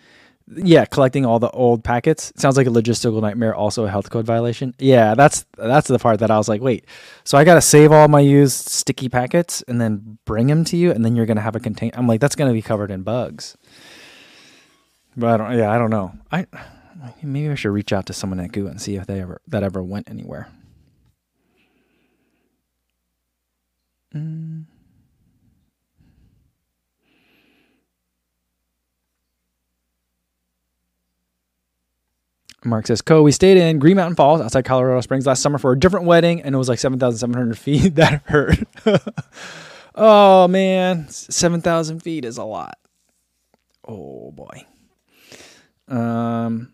Yeah, 0.48 0.84
collecting 0.84 1.26
all 1.26 1.40
the 1.40 1.50
old 1.50 1.82
packets 1.82 2.32
sounds 2.36 2.56
like 2.56 2.68
a 2.68 2.70
logistical 2.70 3.20
nightmare. 3.20 3.54
Also, 3.54 3.84
a 3.84 3.90
health 3.90 4.10
code 4.10 4.26
violation. 4.26 4.74
Yeah, 4.78 5.14
that's 5.14 5.44
that's 5.56 5.88
the 5.88 5.98
part 5.98 6.20
that 6.20 6.30
I 6.30 6.36
was 6.36 6.48
like, 6.48 6.60
wait. 6.60 6.84
So 7.24 7.36
I 7.36 7.42
got 7.42 7.54
to 7.54 7.60
save 7.60 7.90
all 7.90 8.06
my 8.06 8.20
used 8.20 8.68
sticky 8.68 9.08
packets 9.08 9.62
and 9.62 9.80
then 9.80 10.18
bring 10.24 10.46
them 10.46 10.64
to 10.66 10.76
you, 10.76 10.92
and 10.92 11.04
then 11.04 11.16
you're 11.16 11.26
gonna 11.26 11.40
have 11.40 11.56
a 11.56 11.60
contain. 11.60 11.90
I'm 11.94 12.06
like, 12.06 12.20
that's 12.20 12.36
gonna 12.36 12.52
be 12.52 12.62
covered 12.62 12.92
in 12.92 13.02
bugs. 13.02 13.56
But 15.16 15.28
I 15.28 15.36
don't. 15.36 15.58
Yeah, 15.58 15.70
I 15.72 15.78
don't 15.78 15.90
know. 15.90 16.12
I 16.30 16.46
maybe 17.22 17.50
I 17.50 17.54
should 17.54 17.70
reach 17.70 17.92
out 17.92 18.06
to 18.06 18.12
someone 18.12 18.40
at 18.40 18.52
GU 18.52 18.66
and 18.66 18.80
see 18.80 18.96
if 18.96 19.06
they 19.06 19.20
ever 19.20 19.40
that 19.48 19.62
ever 19.62 19.82
went 19.82 20.08
anywhere. 20.10 20.48
Mm. 24.14 24.64
Mark 32.66 32.86
says, 32.86 33.00
Co, 33.00 33.22
we 33.22 33.32
stayed 33.32 33.56
in 33.56 33.78
Green 33.78 33.96
Mountain 33.96 34.16
Falls 34.16 34.40
outside 34.40 34.64
Colorado 34.64 35.00
Springs 35.00 35.26
last 35.26 35.40
summer 35.40 35.58
for 35.58 35.72
a 35.72 35.78
different 35.78 36.06
wedding, 36.06 36.42
and 36.42 36.54
it 36.54 36.58
was 36.58 36.68
like 36.68 36.78
7,700 36.78 37.56
feet. 37.56 37.94
that 37.94 38.22
hurt. 38.26 38.58
oh, 39.94 40.48
man. 40.48 41.08
7,000 41.08 42.00
feet 42.00 42.24
is 42.24 42.38
a 42.38 42.44
lot. 42.44 42.78
Oh, 43.86 44.32
boy. 44.32 44.66
Um, 45.88 46.72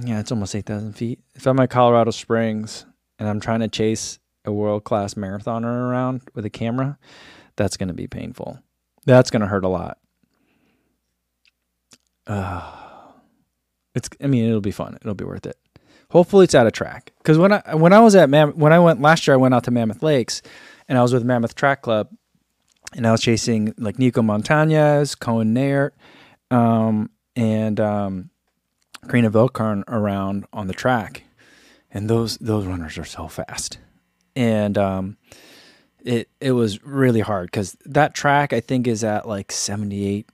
yeah, 0.00 0.20
it's 0.20 0.32
almost 0.32 0.54
8,000 0.54 0.94
feet. 0.94 1.20
If 1.34 1.46
I'm 1.46 1.60
at 1.60 1.70
Colorado 1.70 2.10
Springs 2.10 2.86
and 3.18 3.28
I'm 3.28 3.40
trying 3.40 3.60
to 3.60 3.68
chase 3.68 4.18
a 4.44 4.52
world 4.52 4.84
class 4.84 5.14
marathoner 5.14 5.64
around 5.64 6.22
with 6.34 6.44
a 6.44 6.50
camera, 6.50 6.98
that's 7.56 7.76
going 7.76 7.88
to 7.88 7.94
be 7.94 8.06
painful. 8.06 8.58
That's 9.04 9.30
going 9.30 9.42
to 9.42 9.48
hurt 9.48 9.64
a 9.64 9.68
lot. 9.68 9.98
Uh, 12.26 12.62
it's 13.94 14.08
I 14.22 14.26
mean 14.26 14.48
it'll 14.48 14.60
be 14.60 14.70
fun. 14.70 14.96
It'll 15.00 15.14
be 15.14 15.24
worth 15.24 15.46
it. 15.46 15.56
Hopefully, 16.10 16.44
it's 16.44 16.54
at 16.54 16.66
a 16.66 16.70
track. 16.70 17.12
Because 17.18 17.38
when 17.38 17.52
I 17.52 17.74
when 17.74 17.92
I 17.92 18.00
was 18.00 18.14
at 18.14 18.28
Mam- 18.28 18.52
when 18.52 18.72
I 18.72 18.78
went 18.78 19.00
last 19.00 19.26
year, 19.26 19.34
I 19.34 19.38
went 19.38 19.54
out 19.54 19.64
to 19.64 19.70
Mammoth 19.70 20.02
Lakes, 20.02 20.42
and 20.88 20.98
I 20.98 21.02
was 21.02 21.12
with 21.14 21.24
Mammoth 21.24 21.54
Track 21.54 21.82
Club, 21.82 22.08
and 22.94 23.06
I 23.06 23.12
was 23.12 23.22
chasing 23.22 23.74
like 23.78 23.98
Nico 23.98 24.20
Montañez, 24.20 25.18
Koen 25.18 25.54
Naert, 25.54 25.92
um, 26.50 27.10
and 27.34 27.80
um, 27.80 28.30
Karina 29.08 29.30
Vilkarn 29.30 29.82
around 29.88 30.46
on 30.52 30.68
the 30.68 30.74
track, 30.74 31.24
and 31.90 32.08
those 32.08 32.38
those 32.38 32.66
runners 32.66 32.96
are 32.98 33.04
so 33.04 33.28
fast, 33.28 33.78
and 34.36 34.78
um, 34.78 35.16
it 36.04 36.28
it 36.40 36.52
was 36.52 36.82
really 36.84 37.20
hard 37.20 37.50
because 37.50 37.76
that 37.84 38.14
track 38.14 38.52
I 38.52 38.60
think 38.60 38.86
is 38.86 39.02
at 39.02 39.26
like 39.26 39.50
78, 39.50 40.28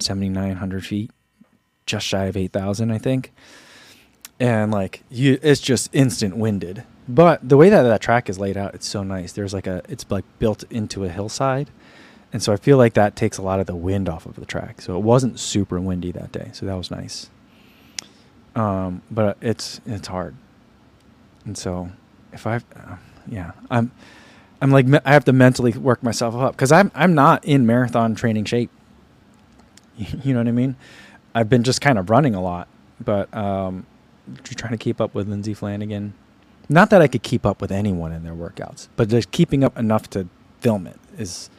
7900 0.00 0.84
feet, 0.84 1.10
just 1.86 2.06
shy 2.06 2.24
of 2.24 2.36
eight 2.36 2.52
thousand 2.52 2.90
I 2.90 2.98
think, 2.98 3.32
and 4.40 4.72
like 4.72 5.02
you, 5.08 5.38
it's 5.42 5.60
just 5.60 5.94
instant 5.94 6.36
winded. 6.36 6.84
But 7.08 7.48
the 7.48 7.56
way 7.56 7.70
that 7.70 7.82
that 7.82 8.00
track 8.00 8.28
is 8.28 8.38
laid 8.38 8.56
out, 8.56 8.74
it's 8.74 8.86
so 8.86 9.02
nice. 9.02 9.32
There's 9.32 9.54
like 9.54 9.66
a, 9.66 9.82
it's 9.88 10.04
like 10.10 10.24
built 10.38 10.64
into 10.70 11.04
a 11.04 11.08
hillside, 11.08 11.70
and 12.32 12.42
so 12.42 12.52
I 12.52 12.56
feel 12.56 12.76
like 12.76 12.94
that 12.94 13.14
takes 13.14 13.38
a 13.38 13.42
lot 13.42 13.60
of 13.60 13.66
the 13.66 13.76
wind 13.76 14.08
off 14.08 14.26
of 14.26 14.34
the 14.34 14.46
track. 14.46 14.80
So 14.80 14.96
it 14.96 15.02
wasn't 15.02 15.38
super 15.38 15.80
windy 15.80 16.10
that 16.12 16.32
day, 16.32 16.50
so 16.52 16.66
that 16.66 16.74
was 16.74 16.90
nice. 16.90 17.30
Um, 18.54 19.02
but 19.10 19.36
it's 19.40 19.80
it's 19.86 20.08
hard, 20.08 20.34
and 21.44 21.56
so 21.56 21.90
if 22.32 22.46
I, 22.46 22.56
uh, 22.56 22.96
yeah, 23.28 23.52
I'm, 23.70 23.92
I'm 24.60 24.70
like 24.70 24.86
I 25.04 25.12
have 25.12 25.24
to 25.26 25.32
mentally 25.32 25.72
work 25.72 26.02
myself 26.02 26.34
up 26.34 26.56
because 26.56 26.72
I'm 26.72 26.90
I'm 26.94 27.14
not 27.14 27.44
in 27.44 27.66
marathon 27.66 28.14
training 28.14 28.44
shape. 28.44 28.70
You 30.24 30.32
know 30.32 30.40
what 30.40 30.48
I 30.48 30.52
mean? 30.52 30.76
I've 31.34 31.48
been 31.48 31.62
just 31.62 31.80
kind 31.80 31.98
of 31.98 32.08
running 32.08 32.34
a 32.34 32.40
lot, 32.40 32.68
but 33.00 33.32
um, 33.36 33.86
trying 34.44 34.72
to 34.72 34.78
keep 34.78 35.00
up 35.00 35.14
with 35.14 35.28
Lindsay 35.28 35.54
Flanagan. 35.54 36.14
Not 36.68 36.90
that 36.90 37.02
I 37.02 37.06
could 37.08 37.22
keep 37.22 37.44
up 37.44 37.60
with 37.60 37.70
anyone 37.70 38.12
in 38.12 38.22
their 38.24 38.34
workouts, 38.34 38.88
but 38.96 39.08
just 39.08 39.30
keeping 39.30 39.62
up 39.62 39.76
enough 39.78 40.08
to 40.10 40.28
film 40.60 40.86
it 40.86 40.98
is 41.18 41.50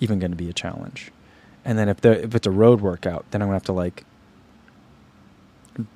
even 0.00 0.18
going 0.18 0.30
to 0.32 0.36
be 0.36 0.48
a 0.48 0.52
challenge. 0.52 1.12
And 1.64 1.78
then 1.78 1.88
if 1.88 2.00
the 2.00 2.24
if 2.24 2.34
it's 2.34 2.46
a 2.46 2.50
road 2.50 2.80
workout, 2.80 3.24
then 3.30 3.42
I'm 3.42 3.48
gonna 3.48 3.56
have 3.56 3.64
to 3.64 3.72
like 3.72 4.04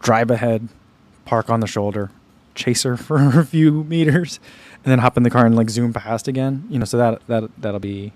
drive 0.00 0.30
ahead, 0.30 0.68
park 1.24 1.50
on 1.50 1.60
the 1.60 1.66
shoulder, 1.66 2.10
chase 2.54 2.82
her 2.82 2.96
for 2.98 3.40
a 3.40 3.44
few 3.44 3.84
meters, 3.84 4.40
and 4.84 4.90
then 4.90 4.98
hop 4.98 5.16
in 5.16 5.22
the 5.22 5.30
car 5.30 5.46
and 5.46 5.56
like 5.56 5.70
zoom 5.70 5.92
past 5.92 6.28
again. 6.28 6.66
You 6.68 6.78
know, 6.78 6.84
so 6.84 6.98
that 6.98 7.26
that 7.26 7.50
that'll 7.58 7.80
be 7.80 8.12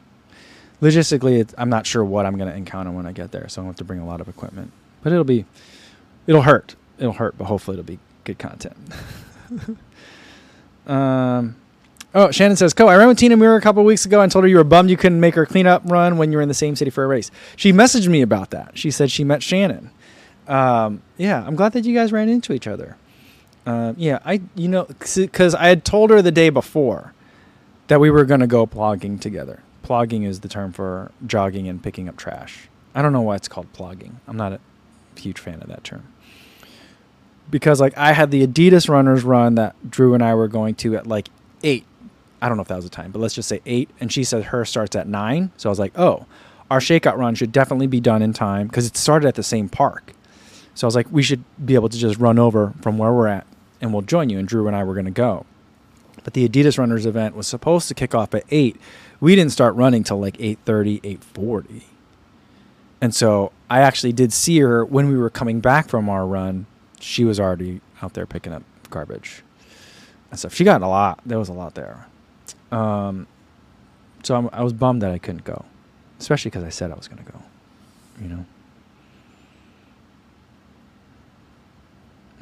logistically. 0.83 1.53
I'm 1.57 1.71
not 1.71 1.87
sure 1.87 2.05
what 2.05 2.27
I'm 2.27 2.37
gonna 2.37 2.55
encounter 2.55 2.91
when 2.91 3.07
I 3.07 3.13
get 3.13 3.33
there, 3.33 3.49
so 3.49 3.63
I 3.63 3.67
have 3.67 3.77
to 3.77 3.85
bring 3.85 4.01
a 4.01 4.07
lot 4.07 4.21
of 4.21 4.29
equipment. 4.29 4.73
But 5.03 5.13
it'll 5.13 5.25
be, 5.25 5.45
it'll 6.27 6.43
hurt. 6.43 6.75
It'll 6.99 7.13
hurt, 7.13 7.37
but 7.39 7.45
hopefully 7.45 7.77
it'll 7.77 7.87
be 7.87 7.99
good 8.25 8.39
content. 8.39 8.77
um. 10.87 11.57
Oh, 12.15 12.31
Shannon 12.31 12.57
says, 12.57 12.73
"Co, 12.73 12.89
I 12.89 12.97
ran 12.97 13.09
with 13.09 13.19
Tina 13.19 13.37
Muir 13.37 13.57
a 13.57 13.61
couple 13.61 13.85
weeks 13.85 14.07
ago 14.07 14.23
and 14.23 14.33
told 14.33 14.45
her 14.45 14.49
you 14.49 14.57
were 14.57 14.65
bummed 14.65 14.89
you 14.89 14.97
couldn't 14.97 15.21
make 15.21 15.35
her 15.35 15.45
cleanup 15.45 15.83
run 15.85 16.17
when 16.17 16.33
you 16.33 16.39
were 16.39 16.43
in 16.43 16.49
the 16.49 16.55
same 16.55 16.75
city 16.75 16.91
for 16.91 17.05
a 17.05 17.07
race. 17.07 17.31
She 17.57 17.75
messaged 17.75 18.09
me 18.09 18.23
about 18.23 18.51
that. 18.51 18.79
She 18.79 18.91
said 18.91 19.11
she 19.11 19.23
met 19.23 19.43
Shannon. 19.43 19.91
Um, 20.49 21.03
yeah, 21.17 21.45
I'm 21.45 21.57
glad 21.57 21.73
that 21.73 21.85
you 21.85 21.95
guys 21.95 22.13
ran 22.13 22.29
into 22.29 22.53
each 22.53 22.67
other. 22.67 22.97
Uh, 23.67 23.95
yeah, 23.97 24.21
I 24.25 24.43
you 24.55 24.69
know 24.69 24.85
because 24.85 25.55
I 25.55 25.69
had 25.69 25.85
told 25.85 26.11
her 26.11 26.23
the 26.23 26.31
day 26.31 26.51
before 26.51 27.13
that 27.89 28.01
we 28.01 28.11
were 28.11 28.25
going 28.25 28.41
to 28.41 28.47
go 28.47 28.67
plogging 28.67 29.21
together. 29.21 29.63
Plogging 29.85 30.25
is 30.25 30.41
the 30.41 30.49
term 30.49 30.73
for 30.73 31.11
jogging 31.27 31.69
and 31.69 31.83
picking 31.83 32.09
up 32.09 32.17
trash. 32.17 32.69
I 32.95 33.03
don't 33.03 33.13
know 33.13 33.23
why 33.23 33.37
it's 33.37 33.49
called 33.49 33.73
plogging. 33.73 34.15
I'm 34.27 34.37
not 34.37 34.53
a 34.53 34.61
huge 35.17 35.39
fan 35.39 35.61
of 35.63 35.69
that 35.69 35.85
term 35.85 36.05
because 37.51 37.81
like 37.81 37.97
I 37.97 38.13
had 38.13 38.31
the 38.31 38.47
Adidas 38.47 38.89
runners 38.89 39.25
run 39.25 39.55
that 39.57 39.75
Drew 39.91 40.15
and 40.15 40.23
I 40.23 40.35
were 40.35 40.49
going 40.49 40.75
to 40.77 40.97
at 40.97 41.07
like 41.07 41.29
eight. 41.63 41.85
I 42.41 42.49
don't 42.49 42.57
know 42.57 42.63
if 42.63 42.69
that 42.69 42.77
was 42.77 42.85
the 42.85 42.91
time, 42.91 43.13
but 43.13 43.21
let's 43.21 43.35
just 43.35 43.49
say 43.49 43.61
eight. 43.67 43.89
And 44.01 44.13
she 44.13 44.25
said 44.25 44.45
her 44.45 44.65
starts 44.65 44.95
at 44.97 45.09
nine. 45.09 45.51
So 45.57 45.69
I 45.69 45.71
was 45.71 45.79
like, 45.79 45.99
oh, 45.99 46.27
our 46.71 46.81
shakeout 46.81 47.17
run 47.17 47.35
should 47.35 47.53
definitely 47.53 47.87
be 47.87 48.01
done 48.01 48.23
in 48.23 48.33
time 48.33 48.67
because 48.67 48.87
it 48.87 48.97
started 48.97 49.29
at 49.29 49.35
the 49.37 49.43
same 49.43 49.69
park. 49.69 50.13
So 50.77 50.87
I 50.87 50.89
was 50.89 50.95
like, 50.95 51.11
we 51.11 51.23
should 51.23 51.43
be 51.65 51.75
able 51.75 51.89
to 51.89 51.99
just 51.99 52.19
run 52.19 52.39
over 52.39 52.75
from 52.83 52.99
where 52.99 53.13
we're 53.13 53.29
at 53.29 53.47
and 53.81 53.93
we'll 53.93 54.03
join 54.03 54.29
you. 54.29 54.39
And 54.39 54.47
Drew 54.47 54.67
and 54.67 54.77
I 54.77 54.85
were 54.85 54.93
going 54.93 55.07
to 55.07 55.11
go. 55.11 55.47
But 56.23 56.35
the 56.35 56.47
Adidas 56.47 56.79
Runners 56.79 57.07
event 57.07 57.35
was 57.35 57.47
supposed 57.47 57.89
to 57.89 57.95
kick 57.95 58.15
off 58.15 58.35
at 58.35 58.45
8. 58.51 58.77
We 59.21 59.35
didn't 59.35 59.53
start 59.53 59.75
running 59.75 60.05
till 60.05 60.21
like 60.21 60.37
8:30, 60.37 61.01
8:40. 61.03 61.83
And 63.01 63.15
so 63.15 63.53
I 63.71 63.81
actually 63.81 64.13
did 64.13 64.33
see 64.33 64.59
her 64.61 64.85
when 64.85 65.09
we 65.09 65.17
were 65.17 65.31
coming 65.31 65.61
back 65.61 65.89
from 65.89 66.09
our 66.09 66.27
run. 66.27 66.67
She 67.01 67.25
was 67.25 67.41
already 67.41 67.81
out 68.03 68.15
there 68.15 68.27
picking 68.27 68.53
up 68.53 68.63
garbage 68.91 69.43
and 70.31 70.39
stuff. 70.39 70.55
She 70.55 70.65
got 70.65 70.83
a 70.83 70.89
lot. 70.89 71.21
There 71.25 71.39
was 71.39 71.49
a 71.49 71.53
lot 71.53 71.75
there. 71.75 72.07
Um, 72.71 73.27
so 74.23 74.35
I'm, 74.35 74.51
I 74.53 74.63
was 74.63 74.73
bummed 74.73 75.03
that 75.03 75.13
I 75.13 75.19
couldn't 75.19 75.45
go, 75.45 75.65
especially 76.19 76.51
because 76.51 76.65
I 76.65 76.71
said 76.71 76.91
I 76.91 76.95
was 76.95 77.09
going 77.09 77.25
to 77.25 77.33
go. 77.33 77.43
You 78.21 78.29
know. 78.29 78.47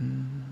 Mm. 0.01 0.43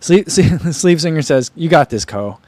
Sleep, 0.00 0.30
Sleep 0.30 1.00
Singer 1.00 1.22
says, 1.22 1.50
"You 1.54 1.68
got 1.68 1.90
this, 1.90 2.04
Co. 2.04 2.38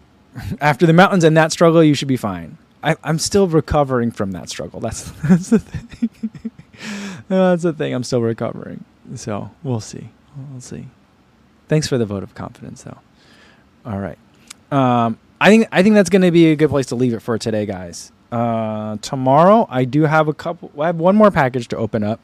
After 0.60 0.86
the 0.86 0.92
mountains 0.92 1.24
and 1.24 1.36
that 1.36 1.52
struggle, 1.52 1.82
you 1.82 1.94
should 1.94 2.08
be 2.08 2.16
fine." 2.16 2.58
I, 2.82 2.96
am 3.04 3.18
still 3.18 3.46
recovering 3.46 4.10
from 4.10 4.32
that 4.32 4.48
struggle. 4.48 4.80
That's 4.80 5.10
that's 5.28 5.50
the 5.50 5.58
thing. 5.58 6.30
that's 7.28 7.62
the 7.62 7.72
thing. 7.72 7.94
I'm 7.94 8.04
still 8.04 8.22
recovering. 8.22 8.84
So 9.14 9.50
we'll 9.62 9.80
see. 9.80 10.10
We'll 10.50 10.60
see. 10.60 10.86
Thanks 11.68 11.86
for 11.86 11.98
the 11.98 12.06
vote 12.06 12.22
of 12.22 12.34
confidence, 12.34 12.82
though. 12.82 12.98
All 13.84 13.98
right. 13.98 14.18
Um, 14.70 15.18
I 15.40 15.48
think 15.48 15.68
I 15.72 15.82
think 15.82 15.94
that's 15.94 16.10
going 16.10 16.22
to 16.22 16.30
be 16.30 16.52
a 16.52 16.56
good 16.56 16.70
place 16.70 16.86
to 16.86 16.94
leave 16.94 17.14
it 17.14 17.20
for 17.20 17.38
today, 17.38 17.66
guys. 17.66 18.12
Uh, 18.30 18.96
tomorrow, 18.98 19.66
I 19.68 19.84
do 19.84 20.02
have 20.02 20.28
a 20.28 20.34
couple. 20.34 20.70
I 20.80 20.86
have 20.86 20.96
one 20.96 21.16
more 21.16 21.30
package 21.30 21.68
to 21.68 21.76
open 21.76 22.04
up, 22.04 22.20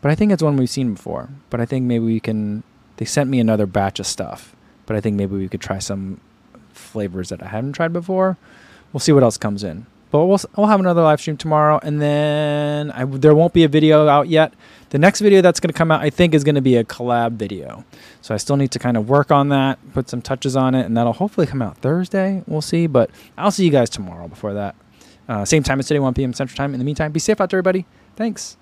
but 0.00 0.10
I 0.10 0.14
think 0.14 0.32
it's 0.32 0.42
one 0.42 0.56
we've 0.56 0.70
seen 0.70 0.94
before. 0.94 1.28
But 1.50 1.60
I 1.60 1.66
think 1.66 1.86
maybe 1.86 2.04
we 2.04 2.20
can. 2.20 2.62
They 2.96 3.04
sent 3.04 3.28
me 3.30 3.40
another 3.40 3.66
batch 3.66 3.98
of 4.00 4.06
stuff, 4.06 4.54
but 4.86 4.96
I 4.96 5.00
think 5.00 5.16
maybe 5.16 5.36
we 5.36 5.48
could 5.48 5.60
try 5.60 5.78
some 5.78 6.20
flavors 6.72 7.28
that 7.30 7.42
I 7.42 7.46
haven't 7.46 7.72
tried 7.72 7.92
before. 7.92 8.36
We'll 8.92 9.00
see 9.00 9.12
what 9.12 9.22
else 9.22 9.36
comes 9.36 9.64
in. 9.64 9.86
But 10.10 10.24
we'll 10.24 10.40
we'll 10.56 10.68
have 10.68 10.80
another 10.80 11.02
live 11.02 11.20
stream 11.20 11.36
tomorrow, 11.36 11.78
and 11.82 12.00
then 12.00 12.90
I, 12.92 13.04
there 13.04 13.34
won't 13.34 13.52
be 13.52 13.64
a 13.64 13.68
video 13.68 14.08
out 14.08 14.28
yet. 14.28 14.54
The 14.90 14.98
next 14.98 15.20
video 15.20 15.42
that's 15.42 15.60
going 15.60 15.68
to 15.68 15.76
come 15.76 15.90
out, 15.90 16.00
I 16.00 16.08
think, 16.08 16.32
is 16.32 16.44
going 16.44 16.54
to 16.54 16.62
be 16.62 16.76
a 16.76 16.84
collab 16.84 17.32
video. 17.32 17.84
So 18.22 18.34
I 18.34 18.38
still 18.38 18.56
need 18.56 18.70
to 18.70 18.78
kind 18.78 18.96
of 18.96 19.08
work 19.08 19.30
on 19.30 19.50
that, 19.50 19.78
put 19.92 20.08
some 20.08 20.22
touches 20.22 20.56
on 20.56 20.74
it, 20.74 20.86
and 20.86 20.96
that'll 20.96 21.12
hopefully 21.12 21.46
come 21.46 21.60
out 21.60 21.76
Thursday. 21.78 22.42
We'll 22.46 22.62
see, 22.62 22.86
but 22.86 23.10
I'll 23.36 23.50
see 23.50 23.66
you 23.66 23.70
guys 23.70 23.90
tomorrow. 23.90 24.28
Before 24.28 24.54
that. 24.54 24.74
Uh, 25.28 25.44
same 25.44 25.62
time 25.62 25.78
as 25.78 25.86
today, 25.86 26.00
1 26.00 26.14
p.m. 26.14 26.32
Central 26.32 26.56
Time. 26.56 26.72
In 26.72 26.78
the 26.78 26.84
meantime, 26.84 27.12
be 27.12 27.20
safe 27.20 27.40
out 27.40 27.50
there, 27.50 27.58
everybody. 27.58 27.84
Thanks. 28.16 28.56